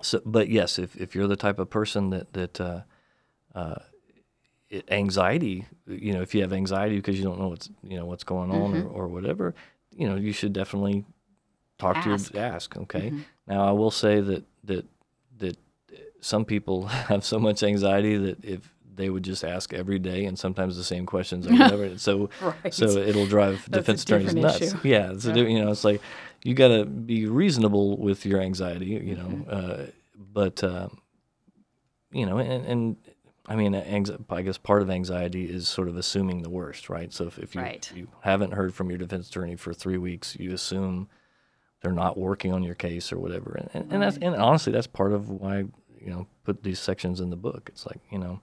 so, 0.04 0.22
but 0.26 0.50
yes, 0.50 0.78
if, 0.78 0.96
if 0.96 1.16
you're 1.16 1.28
the 1.28 1.36
type 1.36 1.60
of 1.60 1.70
person 1.70 2.10
that 2.12 2.34
that 2.34 2.62
uh, 2.62 2.82
uh, 3.56 3.76
it, 4.70 4.86
anxiety, 4.92 5.66
you 5.88 6.14
know, 6.14 6.22
if 6.22 6.34
you 6.36 6.42
have 6.42 6.54
anxiety 6.54 6.96
because 6.98 7.18
you 7.18 7.24
don't 7.24 7.40
know 7.40 7.48
what's 7.50 7.70
you 7.84 7.98
know 7.98 8.06
what's 8.06 8.24
going 8.24 8.52
on 8.52 8.74
or, 8.76 8.88
or 8.88 9.08
whatever, 9.08 9.54
you 9.96 10.08
know, 10.08 10.16
you 10.16 10.32
should 10.32 10.54
definitely 10.54 11.06
talk 11.80 11.98
Ask. 11.98 12.32
to 12.32 12.38
your 12.38 12.44
ask. 12.44 12.78
Okay. 12.78 13.14
Now 13.48 13.68
I 13.68 13.72
will 13.72 13.92
say 13.92 14.22
that 14.22 14.44
that 14.66 14.86
that 15.40 15.58
some 16.22 16.46
people 16.46 16.86
have 17.10 17.24
so 17.24 17.40
much 17.40 17.64
anxiety 17.64 18.18
that 18.18 18.44
if 18.44 18.74
they 18.96 19.10
would 19.10 19.24
just 19.24 19.44
ask 19.44 19.74
every 19.74 19.98
day 19.98 20.26
and 20.26 20.38
sometimes 20.38 20.78
the 20.78 20.84
same 20.84 21.06
questions 21.08 21.48
over 21.48 21.64
and 21.64 21.72
over, 21.72 21.98
so 22.08 22.30
Right. 22.40 22.74
so 22.74 22.86
it'll 22.98 23.26
drive 23.26 23.70
defense 23.72 24.04
attorneys 24.04 24.36
nuts. 24.36 24.62
issue. 24.62 24.78
Yeah, 24.84 25.12
it's 25.14 25.26
a 25.26 25.34
di- 25.34 25.52
you 25.52 25.60
know, 25.64 25.72
it's 25.72 25.84
like 25.84 26.02
you 26.44 26.54
got 26.54 26.70
to 26.70 26.86
be 26.86 27.26
reasonable 27.26 27.98
with 27.98 28.26
your 28.26 28.42
anxiety, 28.42 28.86
you 28.88 29.16
know, 29.16 29.24
Mm-hmm. 29.28 29.50
uh, 29.50 29.86
but 30.16 30.64
uh, 30.64 30.88
you 32.12 32.26
know, 32.26 32.38
and, 32.38 32.66
and 32.66 32.98
I 33.48 33.56
mean, 33.56 33.74
anxi- 33.74 34.24
I 34.30 34.42
guess 34.42 34.58
part 34.58 34.82
of 34.82 34.90
anxiety 34.90 35.46
is 35.46 35.68
sort 35.68 35.88
of 35.90 35.98
assuming 35.98 36.44
the 36.44 36.50
worst, 36.50 36.90
right? 36.90 37.12
So 37.12 37.26
if, 37.28 37.38
if 37.40 37.56
you, 37.56 37.62
Right. 37.62 37.92
you 37.96 38.08
haven't 38.22 38.52
heard 38.54 38.74
from 38.74 38.90
your 38.90 38.98
defense 39.00 39.30
attorney 39.30 39.56
for 39.56 39.74
three 39.74 39.98
weeks, 39.98 40.36
you 40.40 40.54
assume 40.54 41.10
they're 41.82 41.92
not 41.92 42.18
working 42.18 42.54
on 42.54 42.64
your 42.64 42.76
case 42.76 43.12
or 43.12 43.20
whatever, 43.20 43.56
and, 43.60 43.70
and, 43.74 43.94
and 43.94 44.04
that's 44.04 44.18
and 44.18 44.36
honestly, 44.36 44.72
that's 44.72 44.88
part 44.88 45.12
of 45.12 45.30
why 45.30 45.66
you 46.00 46.10
know 46.10 46.28
put 46.46 46.64
these 46.64 46.80
sections 46.80 47.20
in 47.20 47.30
the 47.30 47.36
book. 47.36 47.70
It's 47.74 47.86
like 47.86 48.00
you 48.10 48.20
know, 48.20 48.40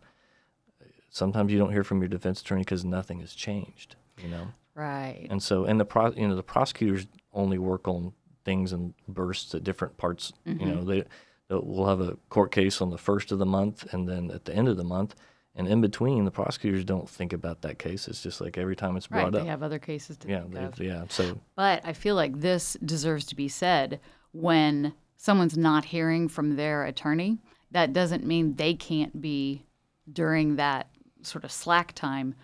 sometimes 1.11 1.53
you 1.53 1.59
don't 1.59 1.73
hear 1.73 1.85
from 1.85 2.01
your 2.01 2.09
defense 2.09 2.41
attorney 2.43 2.63
because 2.63 2.85
nothing 2.85 3.21
has 3.21 3.33
changed, 3.35 3.97
you 4.23 4.29
know. 4.29 4.49
Right. 4.75 5.27
And 5.31 5.43
so, 5.43 5.65
and 5.65 5.81
the 5.81 5.85
pro, 5.85 6.13
you 6.13 6.29
know, 6.29 6.37
the 6.37 6.43
prosecutors 6.43 7.07
only 7.33 7.59
work 7.59 7.87
on 7.89 8.13
things 8.45 8.73
in 8.73 8.95
bursts 9.09 9.55
at 9.55 9.65
different 9.65 9.97
parts. 9.97 10.33
You 10.45 10.55
mm-hmm. 10.55 10.71
know, 10.71 10.85
they 10.85 11.05
we'll 11.49 11.89
have 11.89 12.01
a 12.01 12.17
court 12.29 12.53
case 12.53 12.81
on 12.81 12.91
the 12.91 12.99
first 12.99 13.33
of 13.33 13.39
the 13.39 13.47
month, 13.47 13.93
and 13.93 14.09
then 14.09 14.31
at 14.31 14.45
the 14.45 14.55
end 14.55 14.69
of 14.69 14.77
the 14.77 14.85
month, 14.85 15.15
and 15.57 15.67
in 15.67 15.81
between, 15.81 16.25
the 16.25 16.31
prosecutors 16.31 16.85
don't 16.85 17.09
think 17.09 17.33
about 17.33 17.63
that 17.63 17.79
case. 17.79 18.07
It's 18.07 18.23
just 18.23 18.41
like 18.41 18.57
every 18.57 18.77
time 18.77 18.97
it's 18.97 19.11
Right. 19.11 19.23
brought 19.23 19.33
They 19.33 19.39
up. 19.41 19.45
They 19.45 19.51
have 19.51 19.63
other 19.63 19.79
cases 19.81 20.17
to 20.19 20.29
yeah, 20.29 20.45
think 20.45 20.77
they- 20.77 20.87
yeah. 20.87 21.05
So 21.09 21.41
But 21.57 21.85
I 21.85 21.93
feel 21.93 22.15
like 22.15 22.41
this 22.41 22.77
deserves 22.85 23.27
to 23.27 23.37
be 23.37 23.49
said 23.49 24.01
when 24.33 24.95
someone's 25.17 25.59
not 25.59 25.87
hearing 25.87 26.29
from 26.29 26.57
their 26.57 26.85
attorney. 26.85 27.39
That 27.73 27.93
doesn't 27.93 28.25
mean 28.25 28.55
they 28.55 28.75
can't 28.75 29.21
be 29.21 29.67
during 30.11 30.57
that 30.57 30.89
sort 31.23 31.45
of 31.45 31.53
slack 31.53 31.93
time 31.95 32.35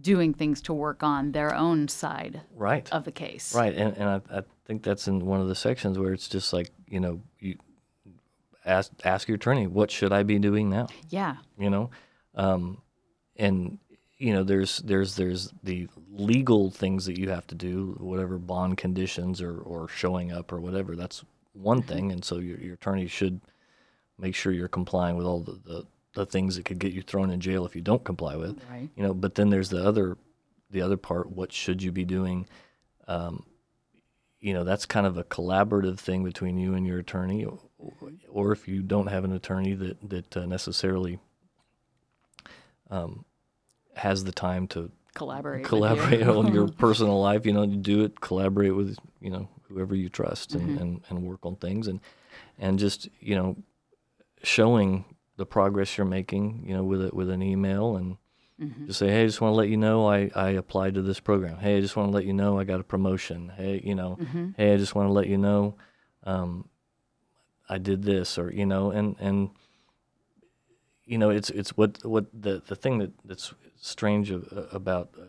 doing 0.00 0.34
things 0.34 0.60
to 0.62 0.74
work 0.74 1.02
on 1.02 1.32
their 1.32 1.54
own 1.54 1.88
side 1.88 2.42
right, 2.54 2.90
of 2.92 3.04
the 3.04 3.12
case. 3.12 3.54
right, 3.54 3.74
and 3.74 3.96
and 3.96 4.08
I, 4.08 4.38
I 4.38 4.42
think 4.64 4.82
that's 4.82 5.08
in 5.08 5.24
one 5.24 5.40
of 5.40 5.48
the 5.48 5.54
sections 5.54 5.98
where 5.98 6.12
it's 6.12 6.28
just 6.28 6.52
like 6.52 6.70
you 6.88 7.00
know 7.00 7.20
you 7.40 7.56
ask 8.64 8.92
ask 9.04 9.28
your 9.28 9.36
attorney 9.36 9.66
what 9.66 9.90
should 9.90 10.12
I 10.12 10.22
be 10.22 10.38
doing 10.38 10.68
now. 10.68 10.88
Yeah. 11.08 11.36
you 11.58 11.70
know 11.70 11.90
um, 12.34 12.82
and 13.36 13.78
you 14.18 14.32
know 14.32 14.44
there's 14.44 14.78
there's 14.78 15.16
there's 15.16 15.52
the 15.62 15.88
legal 16.10 16.70
things 16.70 17.06
that 17.06 17.18
you 17.18 17.30
have 17.30 17.46
to 17.48 17.54
do 17.54 17.96
whatever 17.98 18.38
bond 18.38 18.76
conditions 18.76 19.40
or 19.40 19.58
or 19.58 19.88
showing 19.88 20.32
up 20.32 20.52
or 20.52 20.60
whatever 20.60 20.96
that's 20.96 21.24
one 21.52 21.82
thing 21.82 22.12
and 22.12 22.24
so 22.24 22.38
your, 22.38 22.58
your 22.58 22.74
attorney 22.74 23.06
should 23.06 23.40
make 24.18 24.34
sure 24.34 24.52
you're 24.52 24.68
complying 24.68 25.16
with 25.16 25.26
all 25.26 25.40
the, 25.40 25.58
the 25.64 25.86
the 26.16 26.26
things 26.26 26.56
that 26.56 26.64
could 26.64 26.80
get 26.80 26.92
you 26.92 27.02
thrown 27.02 27.30
in 27.30 27.40
jail 27.40 27.64
if 27.64 27.76
you 27.76 27.80
don't 27.82 28.02
comply 28.04 28.34
with 28.36 28.60
Right. 28.70 28.88
you 28.96 29.02
know 29.04 29.14
but 29.14 29.36
then 29.36 29.50
there's 29.50 29.68
the 29.68 29.82
other 29.86 30.16
the 30.70 30.82
other 30.82 30.96
part 30.96 31.30
what 31.30 31.52
should 31.52 31.82
you 31.82 31.92
be 31.92 32.04
doing 32.04 32.48
um, 33.06 33.44
you 34.40 34.52
know 34.52 34.64
that's 34.64 34.84
kind 34.86 35.06
of 35.06 35.16
a 35.16 35.24
collaborative 35.24 35.98
thing 35.98 36.24
between 36.24 36.58
you 36.58 36.74
and 36.74 36.86
your 36.86 36.98
attorney 36.98 37.44
or, 37.44 37.58
or 38.28 38.52
if 38.52 38.66
you 38.66 38.82
don't 38.82 39.06
have 39.06 39.24
an 39.24 39.32
attorney 39.32 39.74
that 39.74 39.96
that 40.10 40.36
uh, 40.36 40.44
necessarily 40.46 41.18
um, 42.90 43.24
has 43.94 44.24
the 44.24 44.32
time 44.32 44.66
to 44.68 44.90
Collaborate. 45.14 45.62
with 45.62 45.64
you. 45.64 45.68
collaborate 45.68 46.28
on 46.28 46.52
your 46.52 46.68
personal 46.78 47.20
life 47.20 47.46
you 47.46 47.52
know 47.52 47.62
you 47.62 47.76
do 47.76 48.04
it 48.04 48.20
collaborate 48.20 48.74
with 48.74 48.96
you 49.20 49.30
know 49.30 49.48
whoever 49.68 49.94
you 49.94 50.08
trust 50.08 50.54
and, 50.54 50.78
and, 50.78 51.00
and 51.08 51.22
work 51.22 51.44
on 51.44 51.56
things 51.56 51.88
and 51.88 52.00
and 52.58 52.78
just 52.78 53.08
you 53.20 53.34
know 53.34 53.56
showing 54.42 55.04
the 55.36 55.46
progress 55.46 55.96
you're 55.98 56.06
making 56.06 56.64
you 56.66 56.74
know 56.74 56.82
with 56.84 57.02
it 57.02 57.14
with 57.14 57.30
an 57.30 57.42
email 57.42 57.96
and 57.96 58.16
just 58.86 58.98
say 59.00 59.08
hey 59.08 59.22
I 59.22 59.26
just 59.26 59.40
want 59.42 59.52
to 59.52 59.56
let 59.56 59.68
you 59.68 59.76
know 59.76 60.08
I, 60.08 60.30
I 60.34 60.48
applied 60.50 60.94
to 60.94 61.02
this 61.02 61.20
program. 61.20 61.58
Hey 61.58 61.76
I 61.76 61.80
just 61.82 61.94
want 61.96 62.08
to 62.10 62.14
let 62.14 62.24
you 62.24 62.32
know 62.32 62.58
I 62.58 62.64
got 62.64 62.80
a 62.80 62.84
promotion. 62.84 63.52
Hey 63.54 63.82
you 63.84 63.94
know 63.94 64.18
hey 64.56 64.72
I 64.72 64.76
just 64.78 64.94
want 64.94 65.08
to 65.08 65.12
let 65.12 65.26
you 65.28 65.36
know 65.36 65.74
um, 66.24 66.68
I 67.68 67.76
did 67.78 68.02
this 68.02 68.38
or 68.38 68.50
you 68.52 68.64
know 68.66 68.90
and 68.92 69.14
and 69.20 69.50
you 71.04 71.18
know 71.18 71.30
it's 71.30 71.50
it's 71.50 71.76
what 71.76 72.02
what 72.04 72.26
the 72.32 72.62
the 72.66 72.76
thing 72.76 72.98
that 72.98 73.12
that's 73.24 73.52
strange 73.78 74.30
a- 74.30 74.68
about 74.72 75.10
uh, 75.20 75.24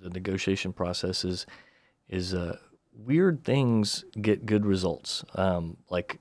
the 0.00 0.08
negotiation 0.10 0.72
process 0.72 1.24
is 1.24 1.44
is 2.08 2.32
uh, 2.34 2.56
weird 2.94 3.44
things 3.44 4.04
get 4.20 4.46
good 4.46 4.64
results. 4.66 5.24
Um, 5.34 5.76
like 5.90 6.18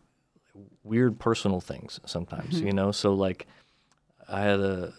weird 0.84 1.20
personal 1.20 1.62
things 1.62 2.00
sometimes 2.06 2.60
you 2.62 2.74
know? 2.74 2.92
So 2.92 3.14
like 3.14 3.48
I 4.28 4.42
had 4.42 4.60
a 4.60 4.94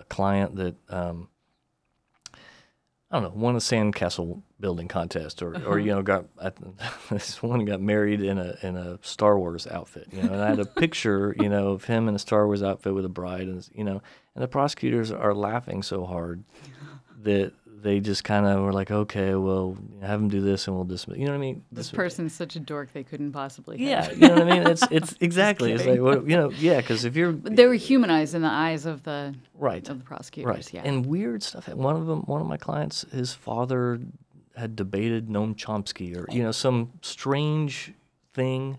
a 0.00 0.04
client 0.04 0.56
that 0.56 0.74
um, 0.88 1.28
I 3.10 3.20
don't 3.20 3.22
know 3.22 3.40
won 3.40 3.54
a 3.54 3.58
sandcastle 3.58 4.42
building 4.58 4.88
contest 4.88 5.42
or, 5.42 5.54
or 5.66 5.78
you 5.78 5.92
know 5.92 6.02
got 6.02 6.26
I, 6.40 6.52
this 7.10 7.42
one 7.42 7.64
got 7.64 7.80
married 7.80 8.20
in 8.20 8.38
a 8.38 8.56
in 8.62 8.76
a 8.76 8.98
Star 9.02 9.38
Wars 9.38 9.66
outfit 9.66 10.08
you 10.12 10.22
know? 10.22 10.32
And 10.32 10.42
I 10.42 10.48
had 10.48 10.58
a 10.58 10.66
picture 10.66 11.34
you 11.38 11.48
know 11.48 11.68
of 11.68 11.84
him 11.84 12.08
in 12.08 12.14
a 12.14 12.18
Star 12.18 12.46
Wars 12.46 12.62
outfit 12.62 12.94
with 12.94 13.04
a 13.04 13.10
bride 13.10 13.46
and 13.46 13.68
you 13.72 13.84
know? 13.84 14.02
And 14.34 14.42
the 14.42 14.48
prosecutors 14.48 15.12
are 15.12 15.34
laughing 15.34 15.82
so 15.82 16.04
hard 16.04 16.44
that 17.22 17.52
they 17.84 18.00
just 18.00 18.24
kind 18.24 18.46
of 18.46 18.62
were 18.62 18.72
like 18.72 18.90
okay 18.90 19.34
well 19.34 19.76
have 20.00 20.18
them 20.18 20.28
do 20.28 20.40
this 20.40 20.66
and 20.66 20.74
we'll 20.74 20.84
dismiss 20.86 21.18
you 21.18 21.26
know 21.26 21.32
what 21.32 21.36
I 21.36 21.40
mean 21.40 21.64
This 21.70 21.90
Dis- 21.90 21.96
person's 21.96 22.32
such 22.32 22.56
a 22.56 22.60
dork 22.60 22.92
they 22.92 23.04
couldn't 23.04 23.32
possibly. 23.32 23.76
have. 23.78 23.86
yeah 23.86 24.10
you 24.12 24.28
know 24.28 24.34
what 24.42 24.52
I 24.52 24.58
mean 24.58 24.66
it's 24.66 24.82
it's 24.90 25.14
exactly 25.20 25.72
it's 25.72 25.84
like 25.84 26.00
what, 26.00 26.26
you 26.28 26.36
know 26.36 26.50
yeah 26.50 26.78
because 26.80 27.04
if 27.04 27.14
you're 27.14 27.32
they 27.32 27.66
were 27.66 27.74
humanized 27.74 28.34
in 28.34 28.42
the 28.42 28.48
eyes 28.48 28.86
of 28.86 29.02
the 29.04 29.34
right 29.54 29.86
of 29.88 29.98
the 29.98 30.04
prosecutors. 30.04 30.48
Right. 30.54 30.74
Yeah. 30.74 30.82
And 30.84 31.04
weird 31.06 31.42
stuff. 31.42 31.68
One 31.68 31.94
of 31.96 32.06
them, 32.06 32.20
one 32.22 32.40
of 32.40 32.46
my 32.46 32.56
clients, 32.56 33.04
his 33.12 33.32
father 33.34 34.00
had 34.56 34.74
debated 34.76 35.28
Noam 35.28 35.54
Chomsky 35.54 36.16
or 36.16 36.26
you 36.32 36.42
know 36.42 36.52
some 36.52 36.92
strange 37.02 37.92
thing 38.32 38.78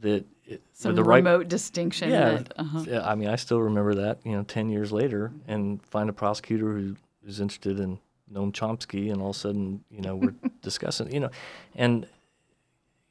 that 0.00 0.24
it, 0.44 0.62
Some 0.72 0.94
the 0.94 1.04
right 1.04 1.16
remote 1.16 1.48
distinction. 1.48 2.10
yeah, 2.10 2.30
That, 2.30 2.52
uh-huh. 2.56 2.84
yeah. 2.86 3.06
I 3.08 3.14
mean, 3.14 3.28
I 3.28 3.36
still 3.36 3.60
remember 3.60 3.94
that. 3.96 4.20
You 4.24 4.32
know, 4.32 4.42
ten 4.42 4.68
years 4.70 4.90
later, 4.92 5.30
and 5.46 5.82
find 5.86 6.08
a 6.08 6.12
prosecutor 6.12 6.72
who 6.74 6.96
is 7.26 7.38
interested 7.40 7.78
in 7.78 7.98
Noam 8.32 8.52
Chomsky, 8.52 9.12
and 9.12 9.20
all 9.20 9.30
of 9.30 9.36
a 9.36 9.38
sudden, 9.38 9.84
you 9.90 10.00
know, 10.00 10.16
we're 10.16 10.34
discussing. 10.62 11.12
You 11.12 11.20
know, 11.20 11.30
and 11.74 12.06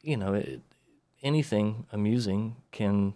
you 0.02 0.18
know, 0.18 0.34
it, 0.34 0.62
anything 1.22 1.86
amusing 1.92 2.56
can, 2.72 3.14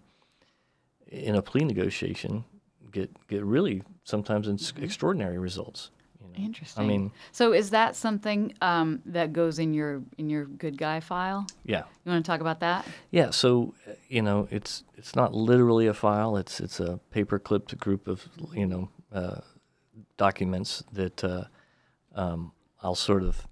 in 1.07 1.35
a 1.35 1.41
plea 1.41 1.63
negotiation, 1.63 2.43
get 2.91 3.09
get 3.27 3.43
really 3.43 3.83
sometimes 4.03 4.47
ex- 4.47 4.73
extraordinary 4.81 5.37
results. 5.37 5.91
You 6.19 6.27
know? 6.27 6.45
Interesting. 6.45 6.83
I 6.83 6.87
mean, 6.87 7.11
so 7.31 7.53
is 7.53 7.69
that 7.71 7.95
something 7.95 8.53
um, 8.61 9.01
that 9.05 9.33
goes 9.33 9.59
in 9.59 9.73
your 9.73 10.01
in 10.17 10.29
your 10.29 10.45
good 10.45 10.77
guy 10.77 10.99
file? 10.99 11.47
yeah. 11.65 11.83
You 12.05 12.11
want 12.11 12.25
to 12.25 12.29
talk 12.29 12.41
about 12.41 12.59
that? 12.61 12.85
Yeah, 13.11 13.29
so 13.29 13.73
you 14.09 14.21
know, 14.21 14.47
it's 14.51 14.83
it's 14.97 15.15
not 15.15 15.33
literally 15.33 15.87
a 15.87 15.93
file. 15.93 16.37
It's 16.37 16.59
it's 16.59 16.79
a 16.79 16.99
paper 17.11 17.39
clipped 17.39 17.77
group 17.79 18.07
of 18.07 18.27
you 18.53 18.67
know 18.67 18.89
uh, 19.13 19.41
documents 20.17 20.83
that 20.93 21.23
uh, 21.23 21.45
um, 22.15 22.51
I'll 22.81 22.95
sort 22.95 23.23
of 23.23 23.47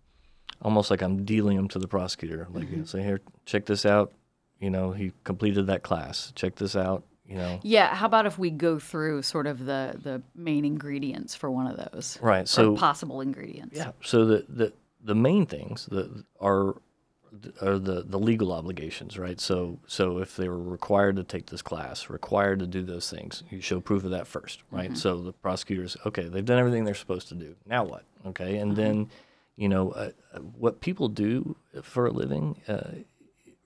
almost 0.62 0.90
like 0.92 1.02
I'm 1.02 1.24
dealing 1.26 1.58
them 1.58 1.68
to 1.70 1.80
the 1.80 1.88
prosecutor. 1.88 2.48
Like, 2.52 2.70
you 2.70 2.78
know, 2.78 2.86
say 2.86 3.04
here, 3.04 3.22
check 3.46 3.66
this 3.66 3.86
out. 3.86 4.14
You 4.60 4.70
know, 4.70 4.92
he 4.92 5.14
completed 5.24 5.68
that 5.68 5.84
class. 5.84 6.34
Check 6.36 6.56
this 6.56 6.76
out. 6.76 7.06
You 7.26 7.36
know, 7.36 7.60
Yeah. 7.62 7.94
How 7.94 8.08
about 8.08 8.26
if 8.26 8.40
we 8.40 8.50
go 8.50 8.80
through 8.80 9.22
sort 9.22 9.46
of 9.46 9.66
the 9.66 9.96
the 10.02 10.22
main 10.36 10.66
ingredients 10.66 11.36
for 11.36 11.52
one 11.52 11.68
of 11.68 11.78
those? 11.78 12.18
right. 12.22 12.48
So 12.48 12.76
possible 12.76 13.22
ingredients. 13.22 13.78
Yeah. 13.78 13.92
So 14.02 14.26
the 14.26 14.46
the, 14.50 14.74
the 15.02 15.16
main 15.16 15.46
things 15.46 15.88
that 15.92 16.24
are 16.42 16.76
are 17.62 17.78
the, 17.78 18.04
the 18.04 18.20
legal 18.20 18.52
obligations, 18.52 19.18
right? 19.18 19.40
So 19.40 19.80
so 19.88 20.18
if 20.20 20.36
they 20.36 20.50
were 20.50 20.62
required 20.62 21.16
to 21.18 21.24
take 21.24 21.48
this 21.48 21.62
class, 21.62 22.10
required 22.10 22.60
to 22.60 22.68
do 22.68 22.84
those 22.84 23.10
things, 23.10 23.44
you 23.50 23.62
show 23.62 23.80
proof 23.80 24.04
of 24.04 24.12
that 24.12 24.28
first, 24.28 24.62
right? 24.72 24.98
So 24.98 25.22
the 25.22 25.34
prosecutors, 25.34 25.98
okay, 26.06 26.28
they've 26.28 26.46
done 26.46 26.60
everything 26.60 26.84
they're 26.84 26.96
supposed 26.96 27.30
to 27.30 27.36
do. 27.36 27.56
Now 27.66 27.84
what? 27.84 28.04
Okay, 28.28 28.58
and 28.58 28.76
then 28.76 29.10
you 29.56 29.70
know 29.70 29.92
uh, 29.92 30.12
what 30.58 30.82
people 30.82 31.08
do 31.10 31.56
for 31.84 32.08
a 32.08 32.12
living 32.12 32.62
uh, 32.68 32.92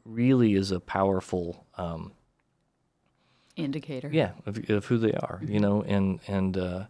really 0.05 0.53
is 0.53 0.72
a 0.72 0.80
powerful. 0.80 1.66
Um, 1.78 2.14
Indicator. 3.55 4.09
yeah 4.11 4.32
of, 4.47 4.68
of 4.68 4.86
who 4.86 4.97
they 4.97 5.11
are 5.14 5.39
you 5.45 5.59
know 5.59 5.84
and 5.84 6.20
and 6.28 6.57
uh, 6.57 6.86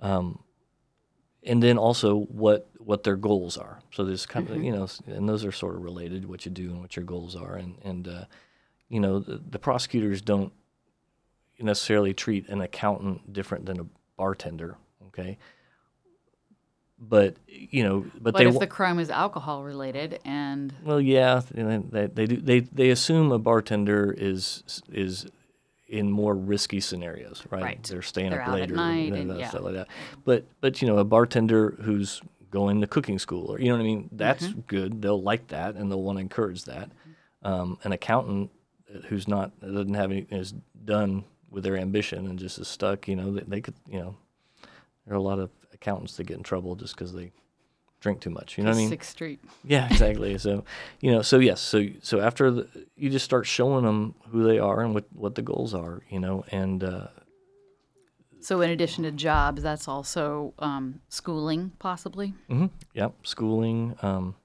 um, 0.00 0.42
and 1.42 1.62
then 1.62 1.76
also 1.76 2.16
what 2.16 2.66
what 2.88 3.04
their 3.04 3.16
goals 3.16 3.58
are 3.58 3.80
so 3.92 4.02
there's 4.02 4.24
kind 4.24 4.48
of 4.48 4.64
you 4.64 4.72
know 4.72 4.88
and 5.06 5.28
those 5.28 5.44
are 5.44 5.52
sort 5.52 5.74
of 5.74 5.82
related 5.82 6.26
what 6.26 6.46
you 6.46 6.50
do 6.50 6.70
and 6.70 6.80
what 6.80 6.96
your 6.96 7.04
goals 7.04 7.36
are 7.36 7.54
and 7.54 7.76
and 7.84 8.08
uh, 8.08 8.24
you 8.88 8.98
know 8.98 9.18
the, 9.18 9.38
the 9.50 9.58
prosecutors 9.58 10.22
don't 10.22 10.54
necessarily 11.58 12.14
treat 12.14 12.48
an 12.48 12.62
accountant 12.62 13.30
different 13.30 13.66
than 13.66 13.78
a 13.78 13.84
bartender 14.16 14.78
okay 15.06 15.36
but 16.98 17.36
you 17.46 17.84
know 17.84 18.06
but, 18.18 18.34
they 18.34 18.46
if 18.46 18.58
the 18.58 18.66
crime 18.66 18.98
is 18.98 19.10
alcohol 19.10 19.64
related 19.64 20.18
and 20.24 20.72
well, 20.82 21.00
yeah, 21.00 21.42
they, 21.52 22.06
they 22.06 22.26
do. 22.26 22.36
They 22.38 22.60
they 22.60 22.88
assume 22.88 23.30
a 23.32 23.38
bartender 23.38 24.14
is 24.16 24.82
is 24.90 25.26
in 25.86 26.10
more 26.10 26.34
risky 26.34 26.80
scenarios, 26.80 27.44
right? 27.50 27.62
Right. 27.62 27.82
They're 27.84 28.02
staying 28.02 28.30
They're 28.30 28.42
up 28.42 28.48
later, 28.48 28.74
you 28.74 29.10
know, 29.10 29.16
and- 29.16 29.38
yeah. 29.38 29.48
stuff 29.48 29.62
like 29.62 29.74
that. 29.74 29.88
But 30.24 30.46
but 30.60 30.82
you 30.82 30.88
know, 30.88 30.98
a 30.98 31.04
bartender 31.04 31.76
who's 31.82 32.20
going 32.50 32.80
to 32.80 32.86
cooking 32.86 33.18
school, 33.18 33.50
or 33.52 33.58
you 33.60 33.66
know 33.68 33.74
what 33.74 33.80
I 33.80 33.84
mean, 33.84 34.08
that's 34.12 34.46
Mm-hmm. 34.46 34.60
good. 34.66 35.02
They'll 35.02 35.22
like 35.22 35.48
that, 35.48 35.74
and 35.74 35.90
they'll 35.90 36.02
want 36.02 36.16
to 36.18 36.22
encourage 36.22 36.64
that. 36.64 36.90
Um, 37.42 37.78
an 37.84 37.92
accountant 37.92 38.50
who's 39.08 39.28
not 39.28 39.58
doesn't 39.60 39.94
have 39.94 40.10
any 40.10 40.26
is 40.30 40.54
done 40.84 41.24
with 41.50 41.64
their 41.64 41.76
ambition 41.76 42.26
and 42.26 42.38
just 42.38 42.58
is 42.58 42.68
stuck. 42.68 43.06
You 43.08 43.16
know, 43.16 43.32
they, 43.32 43.42
they 43.46 43.60
could 43.60 43.74
you 43.88 43.98
know, 44.00 44.16
there 45.06 45.14
are 45.14 45.18
a 45.18 45.22
lot 45.22 45.38
of 45.38 45.50
accountants 45.72 46.16
that 46.16 46.24
get 46.24 46.36
in 46.36 46.42
trouble 46.42 46.74
just 46.74 46.94
because 46.96 47.12
they 47.12 47.30
drink 48.00 48.20
too 48.20 48.30
much. 48.30 48.56
You 48.58 48.64
know 48.64 48.70
what 48.70 48.76
I 48.76 48.78
mean? 48.80 48.88
Sixth 48.88 49.10
Street. 49.10 49.40
Yeah, 49.64 49.86
exactly. 49.90 50.36
so, 50.38 50.64
you 51.00 51.10
know, 51.12 51.22
so 51.22 51.38
yes, 51.38 51.60
so 51.60 51.86
so 52.02 52.20
after 52.20 52.50
the, 52.50 52.68
you 52.96 53.10
just 53.10 53.24
start 53.24 53.46
showing 53.46 53.84
them 53.84 54.14
who 54.30 54.42
they 54.44 54.58
are 54.58 54.80
and 54.80 54.94
what 54.94 55.04
what 55.14 55.34
the 55.34 55.42
goals 55.42 55.74
are, 55.74 56.02
you 56.08 56.18
know, 56.20 56.44
and 56.50 56.82
uh, 56.82 57.08
So 58.40 58.60
in 58.60 58.70
addition 58.70 59.04
to 59.04 59.10
jobs, 59.10 59.62
that's 59.62 59.88
also 59.88 60.54
um, 60.58 61.00
schooling, 61.08 61.72
possibly. 61.78 62.34
mhm, 62.48 62.70
yep, 62.94 63.14
schooling, 63.24 63.96
um, 64.02 64.36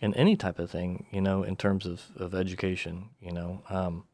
and 0.00 0.14
any 0.16 0.36
type 0.36 0.58
of 0.58 0.70
thing, 0.70 1.06
you 1.10 1.20
know, 1.20 1.42
in 1.42 1.56
terms 1.56 1.84
of 1.86 2.02
of 2.16 2.34
education, 2.34 3.10
you 3.20 3.32
know, 3.32 3.62
um, 3.68 4.04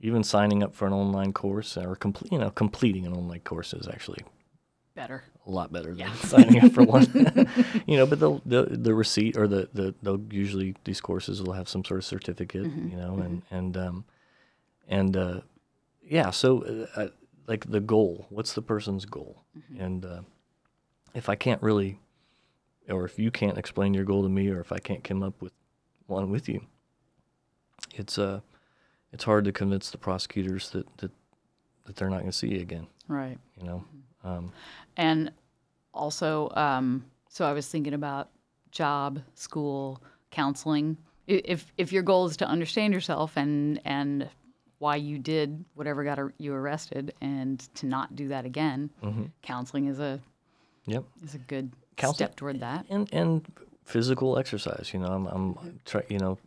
even 0.00 0.22
signing 0.24 0.62
up 0.62 0.74
for 0.74 0.86
an 0.86 0.92
online 0.92 1.32
course 1.32 1.76
or 1.76 1.94
complete, 1.96 2.32
you 2.32 2.38
know, 2.38 2.50
completing 2.50 3.06
an 3.06 3.12
online 3.12 3.40
course 3.40 3.72
is 3.74 3.86
actually 3.88 4.22
Better. 4.94 5.24
a 5.46 5.50
lot 5.50 5.72
better 5.72 5.94
than 5.94 6.14
signing 6.14 6.60
up 6.62 6.72
for 6.72 6.84
one. 6.96 7.06
you 7.86 7.96
know, 7.96 8.06
but 8.06 8.20
the 8.20 8.40
the 8.46 8.62
the 8.64 8.94
receipt 8.94 9.36
or 9.36 9.46
the, 9.48 9.68
the 9.74 9.94
they'll 10.02 10.20
usually 10.30 10.74
these 10.84 11.00
courses 11.00 11.42
will 11.42 11.52
have 11.54 11.68
some 11.68 11.84
sort 11.84 11.98
of 11.98 12.04
certificate, 12.04 12.64
you 12.90 12.96
know, 12.96 13.18
and 13.18 13.42
and 13.50 13.76
um 13.76 14.04
and 14.88 15.16
uh 15.16 15.40
yeah, 16.02 16.30
so 16.30 16.62
uh, 16.96 17.08
like 17.46 17.70
the 17.70 17.80
goal, 17.80 18.26
what's 18.30 18.54
the 18.54 18.62
person's 18.62 19.04
goal? 19.04 19.42
And 19.78 20.04
uh 20.04 20.20
if 21.14 21.28
I 21.28 21.34
can't 21.36 21.62
really 21.62 21.98
or 22.88 23.04
if 23.04 23.18
you 23.18 23.30
can't 23.30 23.56
explain 23.58 23.94
your 23.94 24.04
goal 24.04 24.22
to 24.22 24.28
me 24.28 24.48
or 24.50 24.60
if 24.60 24.72
I 24.72 24.78
can't 24.78 25.02
come 25.04 25.22
up 25.22 25.40
with 25.40 25.52
one 26.06 26.30
with 26.30 26.48
you, 26.48 26.60
it's 27.94 28.18
uh 28.18 28.40
it's 29.12 29.24
hard 29.24 29.44
to 29.44 29.52
convince 29.52 29.90
the 29.90 29.98
prosecutors 29.98 30.70
that 30.70 30.86
that 30.98 31.10
that 31.84 31.96
they're 31.96 32.10
not 32.10 32.20
going 32.20 32.30
to 32.30 32.36
see 32.36 32.48
you 32.48 32.60
again, 32.60 32.86
Right. 33.08 33.38
you 33.58 33.64
know. 33.66 33.84
Um 34.24 34.52
And 34.96 35.32
also, 35.92 36.50
um, 36.56 37.04
so 37.28 37.44
I 37.44 37.52
was 37.52 37.68
thinking 37.68 37.94
about 37.94 38.30
job, 38.70 39.20
school, 39.34 40.02
counseling. 40.30 40.96
If 41.26 41.72
if 41.78 41.92
your 41.92 42.02
goal 42.02 42.26
is 42.26 42.36
to 42.38 42.46
understand 42.46 42.92
yourself 42.92 43.36
and 43.36 43.80
and 43.84 44.28
why 44.78 44.96
you 44.96 45.18
did 45.18 45.64
whatever 45.74 46.04
got 46.04 46.18
ar- 46.18 46.34
you 46.38 46.52
arrested, 46.52 47.14
and 47.20 47.58
to 47.76 47.86
not 47.86 48.16
do 48.16 48.28
that 48.28 48.44
again, 48.44 48.90
mm-hmm. 49.02 49.24
counseling 49.42 49.86
is 49.86 50.00
a 50.00 50.20
Yep. 50.86 51.04
is 51.24 51.34
a 51.34 51.38
good 51.38 51.72
Counsel- 51.96 52.14
step 52.14 52.36
toward 52.36 52.60
that. 52.60 52.86
and 52.90 53.08
and 53.12 53.46
physical 53.84 54.38
exercise. 54.38 54.90
You 54.92 55.00
know, 55.00 55.08
I'm 55.08 55.26
I'm 55.26 55.80
try, 55.84 56.02
you 56.08 56.18
know, 56.18 56.38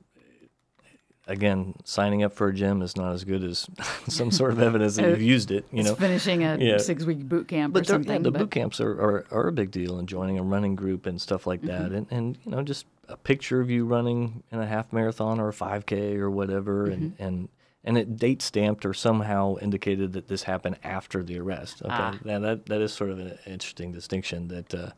again, 1.27 1.73
signing 1.83 2.23
up 2.23 2.33
for 2.33 2.47
a 2.47 2.53
gym 2.53 2.81
is 2.81 2.95
not 2.95 3.13
as 3.13 3.23
good 3.23 3.43
as 3.43 3.67
some 4.07 4.31
sort 4.31 4.51
of 4.51 4.61
evidence 4.61 4.95
that 4.95 5.09
you've 5.09 5.21
used 5.21 5.51
it. 5.51 5.65
You 5.71 5.79
it's 5.79 5.89
know, 5.89 5.95
finishing 5.95 6.43
a 6.43 6.57
Yeah. 6.57 6.77
six-week 6.77 7.27
boot 7.27 7.47
camp 7.47 7.73
but 7.73 7.81
or 7.81 7.85
something. 7.85 8.11
yeah, 8.11 8.19
the 8.19 8.31
but 8.31 8.39
boot 8.39 8.51
camps 8.51 8.79
are, 8.79 8.91
are, 8.91 9.25
are 9.31 9.47
a 9.47 9.51
big 9.51 9.71
deal, 9.71 9.97
and 9.99 10.07
joining 10.07 10.37
a 10.39 10.43
running 10.43 10.75
group 10.75 11.05
and 11.05 11.19
stuff 11.21 11.45
like 11.47 11.61
mm-hmm. 11.61 11.83
that, 11.83 11.91
and 11.91 12.07
and 12.11 12.37
you 12.43 12.51
know 12.51 12.61
just 12.63 12.85
a 13.07 13.17
picture 13.17 13.61
of 13.61 13.69
you 13.69 13.85
running 13.85 14.43
in 14.51 14.59
a 14.59 14.67
half 14.67 14.91
marathon 14.91 15.39
or 15.39 15.49
a 15.49 15.53
5K 15.53 16.15
or 16.17 16.29
whatever, 16.29 16.85
and 16.87 17.13
mm-hmm. 17.13 17.23
and 17.23 17.49
and 17.83 17.97
it 17.97 18.17
date 18.17 18.41
stamped 18.41 18.85
or 18.85 18.93
somehow 18.93 19.55
indicated 19.61 20.13
that 20.13 20.27
this 20.27 20.43
happened 20.43 20.77
after 20.83 21.23
the 21.23 21.39
arrest. 21.39 21.81
Okay, 21.83 21.93
Ah. 21.93 22.17
now 22.23 22.39
that 22.39 22.65
that 22.67 22.81
is 22.81 22.93
sort 22.93 23.09
of 23.11 23.19
an 23.19 23.37
interesting 23.45 23.91
distinction 23.91 24.47
that 24.49 24.73
uh, 24.73 24.89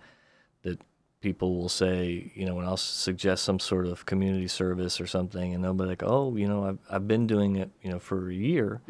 that 0.63 0.82
people 1.21 1.57
will 1.57 1.69
say, 1.69 2.32
you 2.34 2.45
know, 2.45 2.55
when 2.55 2.65
I'll 2.65 2.77
suggest 2.77 3.43
some 3.43 3.59
sort 3.59 3.86
of 3.86 4.05
community 4.05 4.47
service 4.47 5.01
or 5.01 5.07
something, 5.07 5.53
and 5.53 5.61
they'll 5.63 5.73
be 5.73 5.84
like, 5.84 6.01
oh, 6.01 6.36
you 6.38 6.47
know, 6.47 6.63
I've, 6.65 6.80
I've 6.89 7.07
been 7.09 7.27
doing 7.27 7.57
it, 7.57 7.69
you 7.82 7.91
know, 7.91 7.99
for 7.99 8.30
a 8.30 8.34
year 8.34 8.82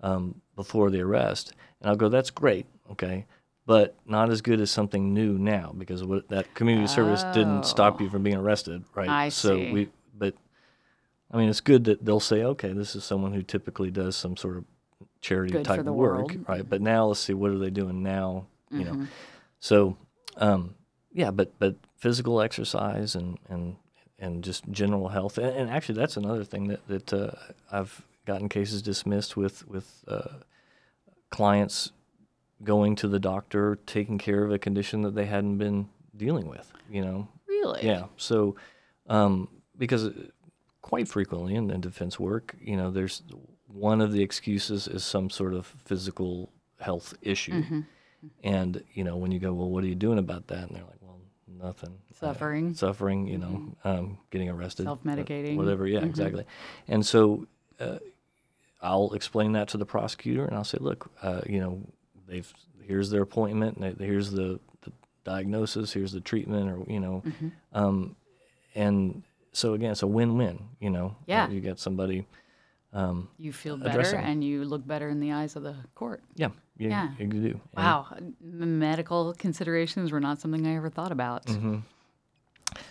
um, 0.00 0.40
before 0.54 0.90
the 0.90 1.02
arrest. 1.02 1.52
And 1.80 1.90
I'll 1.90 1.96
go, 1.96 2.08
that's 2.08 2.30
great, 2.30 2.64
okay, 2.92 3.26
but 3.66 3.94
not 4.06 4.30
as 4.30 4.40
good 4.40 4.58
as 4.62 4.70
something 4.70 5.12
new 5.12 5.36
now 5.36 5.74
because 5.76 6.02
what, 6.02 6.28
that 6.30 6.54
community 6.54 6.86
service 6.86 7.22
didn't 7.34 7.64
stop 7.66 8.00
you 8.00 8.08
from 8.08 8.22
being 8.22 8.36
arrested, 8.36 8.84
right? 8.94 9.08
Oh. 9.08 9.12
I 9.12 9.28
so 9.28 9.56
see. 9.56 9.72
we, 9.72 9.88
I 11.36 11.38
mean, 11.38 11.50
it's 11.50 11.60
good 11.60 11.84
that 11.84 12.02
they'll 12.02 12.18
say, 12.18 12.42
okay, 12.42 12.72
this 12.72 12.96
is 12.96 13.04
someone 13.04 13.34
who 13.34 13.42
typically 13.42 13.90
does 13.90 14.16
some 14.16 14.38
sort 14.38 14.56
of 14.56 14.64
charity 15.20 15.52
Good 15.52 15.66
type 15.66 15.84
work, 15.84 15.94
world. 15.94 16.30
Mm-hmm. 16.30 16.50
right? 16.50 16.66
But 16.66 16.80
now 16.80 17.04
let's 17.08 17.20
see 17.20 17.34
what 17.34 17.50
are 17.50 17.58
they 17.58 17.68
doing 17.68 18.02
now, 18.02 18.46
you 18.70 18.84
know. 18.84 19.06
So, 19.60 19.98
um, 20.38 20.76
yeah, 21.12 21.30
but 21.30 21.52
but 21.58 21.76
physical 21.98 22.40
exercise 22.40 23.14
and 23.14 23.38
and 23.50 23.76
and 24.18 24.42
just 24.42 24.66
general 24.70 25.08
health, 25.08 25.36
and, 25.36 25.54
and 25.54 25.68
actually 25.68 25.96
that's 25.96 26.16
another 26.16 26.42
thing 26.42 26.68
that 26.68 26.88
that 26.88 27.12
uh, 27.12 27.32
I've 27.70 28.00
gotten 28.24 28.48
cases 28.48 28.80
dismissed 28.80 29.36
with 29.36 29.68
with 29.68 30.04
uh, 30.08 30.38
clients 31.28 31.92
going 32.64 32.96
to 32.96 33.08
the 33.08 33.20
doctor, 33.20 33.78
taking 33.84 34.16
care 34.16 34.42
of 34.42 34.52
a 34.52 34.58
condition 34.58 35.02
that 35.02 35.14
they 35.14 35.26
hadn't 35.26 35.58
been 35.58 35.90
dealing 36.16 36.48
with, 36.48 36.72
you 36.90 37.02
know. 37.02 37.28
really, 37.46 37.84
Yeah. 37.84 38.04
So, 38.16 38.56
um, 39.06 39.48
because 39.76 40.10
quite 40.86 41.08
frequently 41.08 41.56
in, 41.56 41.68
in 41.70 41.80
defense 41.80 42.18
work, 42.20 42.54
you 42.60 42.76
know, 42.76 42.92
there's 42.92 43.22
one 43.66 44.00
of 44.00 44.12
the 44.12 44.22
excuses 44.22 44.86
is 44.86 45.02
some 45.04 45.28
sort 45.30 45.52
of 45.52 45.66
physical 45.84 46.52
health 46.78 47.12
issue. 47.22 47.82
And, 48.44 48.82
you 48.94 49.02
know, 49.02 49.16
when 49.16 49.32
you 49.32 49.40
go, 49.40 49.52
well, 49.52 49.68
what 49.68 49.82
are 49.82 49.88
you 49.88 49.96
doing 49.96 50.18
about 50.18 50.46
that? 50.46 50.68
And 50.68 50.76
they're 50.76 50.84
like, 50.84 51.00
well, 51.02 51.18
nothing. 51.60 51.90
Uh, 52.12 52.14
Suffering. 52.20 52.72
suffering, 52.74 53.26
you 53.26 53.38
know, 53.38 53.74
um, 53.84 54.18
getting 54.30 54.48
arrested. 54.48 54.86
uh, 54.86 54.90
Self-medicating. 54.90 55.56
Whatever. 55.56 55.88
Yeah, 55.88 56.04
exactly. 56.04 56.44
And 56.86 57.04
so 57.04 57.48
uh, 57.80 57.98
I'll 58.80 59.12
explain 59.12 59.52
that 59.52 59.66
to 59.68 59.78
the 59.78 59.86
prosecutor 59.86 60.44
and 60.44 60.54
I'll 60.56 60.64
say, 60.64 60.78
look, 60.80 61.10
uh, 61.20 61.40
you 61.48 61.58
know, 61.58 61.80
they've, 62.28 62.50
here's 62.86 63.10
their 63.10 63.22
appointment, 63.22 63.76
and 63.76 63.96
they- 63.98 64.06
here's 64.06 64.30
the, 64.30 64.60
the 64.82 64.92
diagnosis, 65.24 65.92
here's 65.92 66.12
the 66.12 66.20
treatment, 66.20 66.70
or, 66.70 66.84
you 66.90 67.00
know, 67.00 67.22
Mm-hmm. 67.26 67.48
um, 67.72 68.14
and 68.76 69.22
so 69.56 69.74
again, 69.74 69.92
it's 69.92 70.02
a 70.02 70.06
win-win, 70.06 70.58
you 70.80 70.90
know. 70.90 71.16
Yeah. 71.26 71.48
You 71.48 71.60
get 71.60 71.78
somebody, 71.78 72.26
um, 72.92 73.28
you 73.38 73.52
feel 73.52 73.76
better 73.76 74.00
addressing. 74.00 74.20
and 74.20 74.44
you 74.44 74.64
look 74.64 74.86
better 74.86 75.08
in 75.08 75.20
the 75.20 75.32
eyes 75.32 75.56
of 75.56 75.62
the 75.62 75.74
court. 75.94 76.22
yeah, 76.34 76.50
you, 76.76 76.88
Yeah. 76.90 77.10
you 77.18 77.26
do. 77.26 77.60
Wow, 77.76 78.06
m- 78.20 78.78
medical 78.78 79.32
considerations 79.34 80.12
were 80.12 80.20
not 80.20 80.40
something 80.40 80.66
I 80.66 80.76
ever 80.76 80.90
thought 80.90 81.12
about. 81.12 81.46
Mm-hmm. 81.46 81.78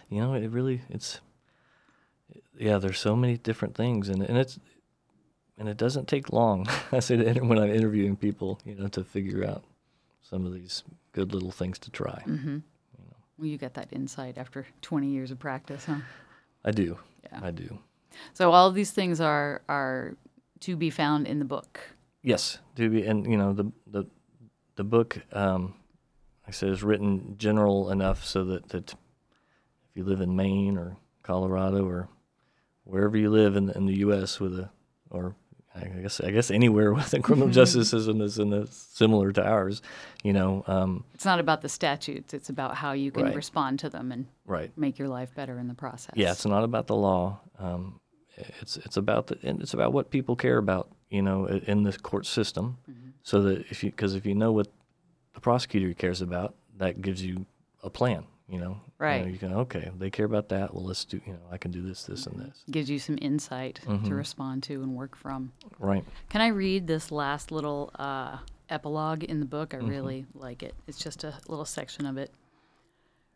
you 0.10 0.22
know 0.22 0.34
it 0.34 0.50
really 0.52 0.82
it's 0.90 1.20
yeah 2.58 2.78
there's 2.80 3.00
so 3.00 3.16
many 3.16 3.38
different 3.38 3.76
things 3.76 4.10
and, 4.10 4.22
and 4.24 4.38
it's 4.38 4.58
and 5.58 5.68
it 5.68 5.78
doesn't 5.78 6.08
take 6.08 6.32
long 6.32 6.66
i 6.92 7.00
say 7.00 7.16
to 7.18 7.40
when 7.42 7.58
i'm 7.60 7.70
interviewing 7.70 8.16
people 8.16 8.60
you 8.66 8.76
know 8.76 8.88
to 8.88 9.04
figure 9.04 9.44
out 9.46 9.64
some 10.22 10.46
of 10.46 10.54
these 10.54 10.84
good 11.12 11.34
little 11.34 11.52
things 11.52 11.78
to 11.80 11.90
try 11.92 12.24
Well, 13.38 13.48
you 13.48 13.58
get 13.58 13.74
that 13.74 13.90
insight 13.92 14.38
after 14.38 14.66
20 14.82 15.08
years 15.08 15.30
of 15.32 15.38
practice, 15.40 15.86
huh? 15.86 16.00
I 16.66 16.72
do 16.72 16.98
Yeah. 17.32 17.40
i 17.44 17.52
do 17.52 17.80
So 18.34 18.52
all 18.52 18.68
of 18.68 18.76
these 18.76 18.92
things 18.92 19.22
are 19.22 19.62
are 19.70 20.16
to 20.62 20.76
be 20.76 20.90
found 20.90 21.28
in 21.28 21.40
the 21.40 21.46
book. 21.46 21.80
yes 22.24 22.60
to 22.76 22.90
be 22.90 23.06
and 23.06 23.26
you 23.32 23.38
know 23.38 23.54
the 23.54 23.72
the 23.88 24.04
the 24.76 24.84
book 24.84 25.20
um 25.32 25.76
like 26.44 26.50
i 26.50 26.52
said 26.52 26.70
is 26.70 26.84
written 26.84 27.36
general 27.38 27.90
enough 27.92 28.26
so 28.26 28.44
that 28.46 28.70
that 28.70 28.94
if 28.94 29.92
you 29.96 30.04
live 30.04 30.22
in 30.22 30.36
maine 30.36 30.78
or 30.78 30.98
colorado 31.24 31.86
or 31.88 32.10
wherever 32.84 33.18
you 33.18 33.30
live 33.30 33.56
in 33.56 33.66
the, 33.68 33.74
in 33.78 33.86
the 33.86 33.94
us 33.96 34.40
with 34.40 34.60
a 34.60 34.70
or 35.10 35.36
I 35.76 35.88
guess 35.88 36.22
I 36.22 36.32
guess 36.32 36.52
anywhere 36.52 36.94
with 36.98 37.12
the 37.12 37.20
criminal 37.20 37.50
justice 37.50 37.90
system 37.96 38.22
is 38.22 38.40
in 38.40 38.68
similar 38.68 39.32
to 39.34 39.46
ours, 39.46 39.82
you 40.24 40.34
know. 40.34 40.64
Um, 40.68 41.04
It's 41.14 41.26
not 41.26 41.40
about 41.40 41.62
the 41.62 41.70
statutes; 41.70 42.34
it's 42.34 42.50
about 42.50 42.76
how 42.76 42.94
you 42.94 43.12
can 43.12 43.24
Right. 43.24 43.36
respond 43.36 43.80
to 43.80 43.90
them 43.90 44.12
and 44.12 44.26
right. 44.46 44.72
make 44.78 44.98
your 44.98 45.08
life 45.10 45.34
better 45.36 45.60
in 45.60 45.68
the 45.68 45.74
process. 45.74 46.14
Yeah, 46.16 46.32
it's 46.32 46.46
not 46.46 46.64
about 46.64 46.88
the 46.88 46.96
law. 46.96 47.40
Um, 47.60 48.00
it's 48.38 48.78
it's 48.78 48.98
about 48.98 49.28
the 49.28 49.38
and 49.44 49.62
it's 49.62 49.74
about 49.74 49.94
what 49.94 50.10
people 50.12 50.36
care 50.36 50.58
about, 50.58 50.90
you 51.10 51.22
know, 51.22 51.46
in 51.48 51.84
the 51.84 51.94
court 51.94 52.26
system. 52.26 52.78
So 53.24 53.42
that 53.42 53.66
if 53.72 53.84
you 53.84 53.90
because 53.92 54.14
if 54.16 54.26
you 54.26 54.36
know 54.36 54.52
what 54.52 54.68
the 55.34 55.42
prosecutor 55.42 55.94
cares 55.94 56.22
about, 56.22 56.54
that 56.78 57.02
gives 57.02 57.24
you 57.24 57.46
a 57.84 57.90
plan. 57.90 58.26
You 58.48 58.60
know, 58.60 58.64
You 58.64 58.68
know, 58.68 58.80
Right. 59.00 59.28
You, 59.28 59.38
can 59.40 59.54
okay, 59.54 59.92
they 59.98 60.10
care 60.12 60.26
about 60.26 60.50
that. 60.50 60.74
Well, 60.74 60.86
let's 60.86 61.04
do. 61.04 61.20
You 61.26 61.34
know, 61.34 61.40
I 61.52 61.58
can 61.58 61.72
do 61.72 61.82
this, 61.82 62.04
this, 62.04 62.28
and 62.28 62.40
this. 62.40 62.64
gives 62.70 62.90
you 62.90 63.00
some 63.00 63.18
insight 63.22 63.80
Mm-hmm. 63.86 64.06
to 64.08 64.16
respond 64.16 64.64
to 64.64 64.84
and 64.84 64.96
work 64.96 65.16
from. 65.16 65.52
Right. 65.80 66.04
Can 66.30 66.42
I 66.42 66.48
read 66.48 66.86
this 66.88 67.12
last 67.12 67.52
little 67.52 67.90
uh, 67.98 68.38
epilogue 68.70 69.24
in 69.24 69.40
the 69.40 69.46
book? 69.48 69.74
I 69.74 69.78
Mm-hmm. 69.78 69.88
really 69.90 70.26
like 70.36 70.62
it. 70.64 70.76
It's 70.88 71.00
just 71.00 71.24
a 71.24 71.34
little 71.48 71.66
section 71.66 72.06
of 72.06 72.18
it. 72.18 72.32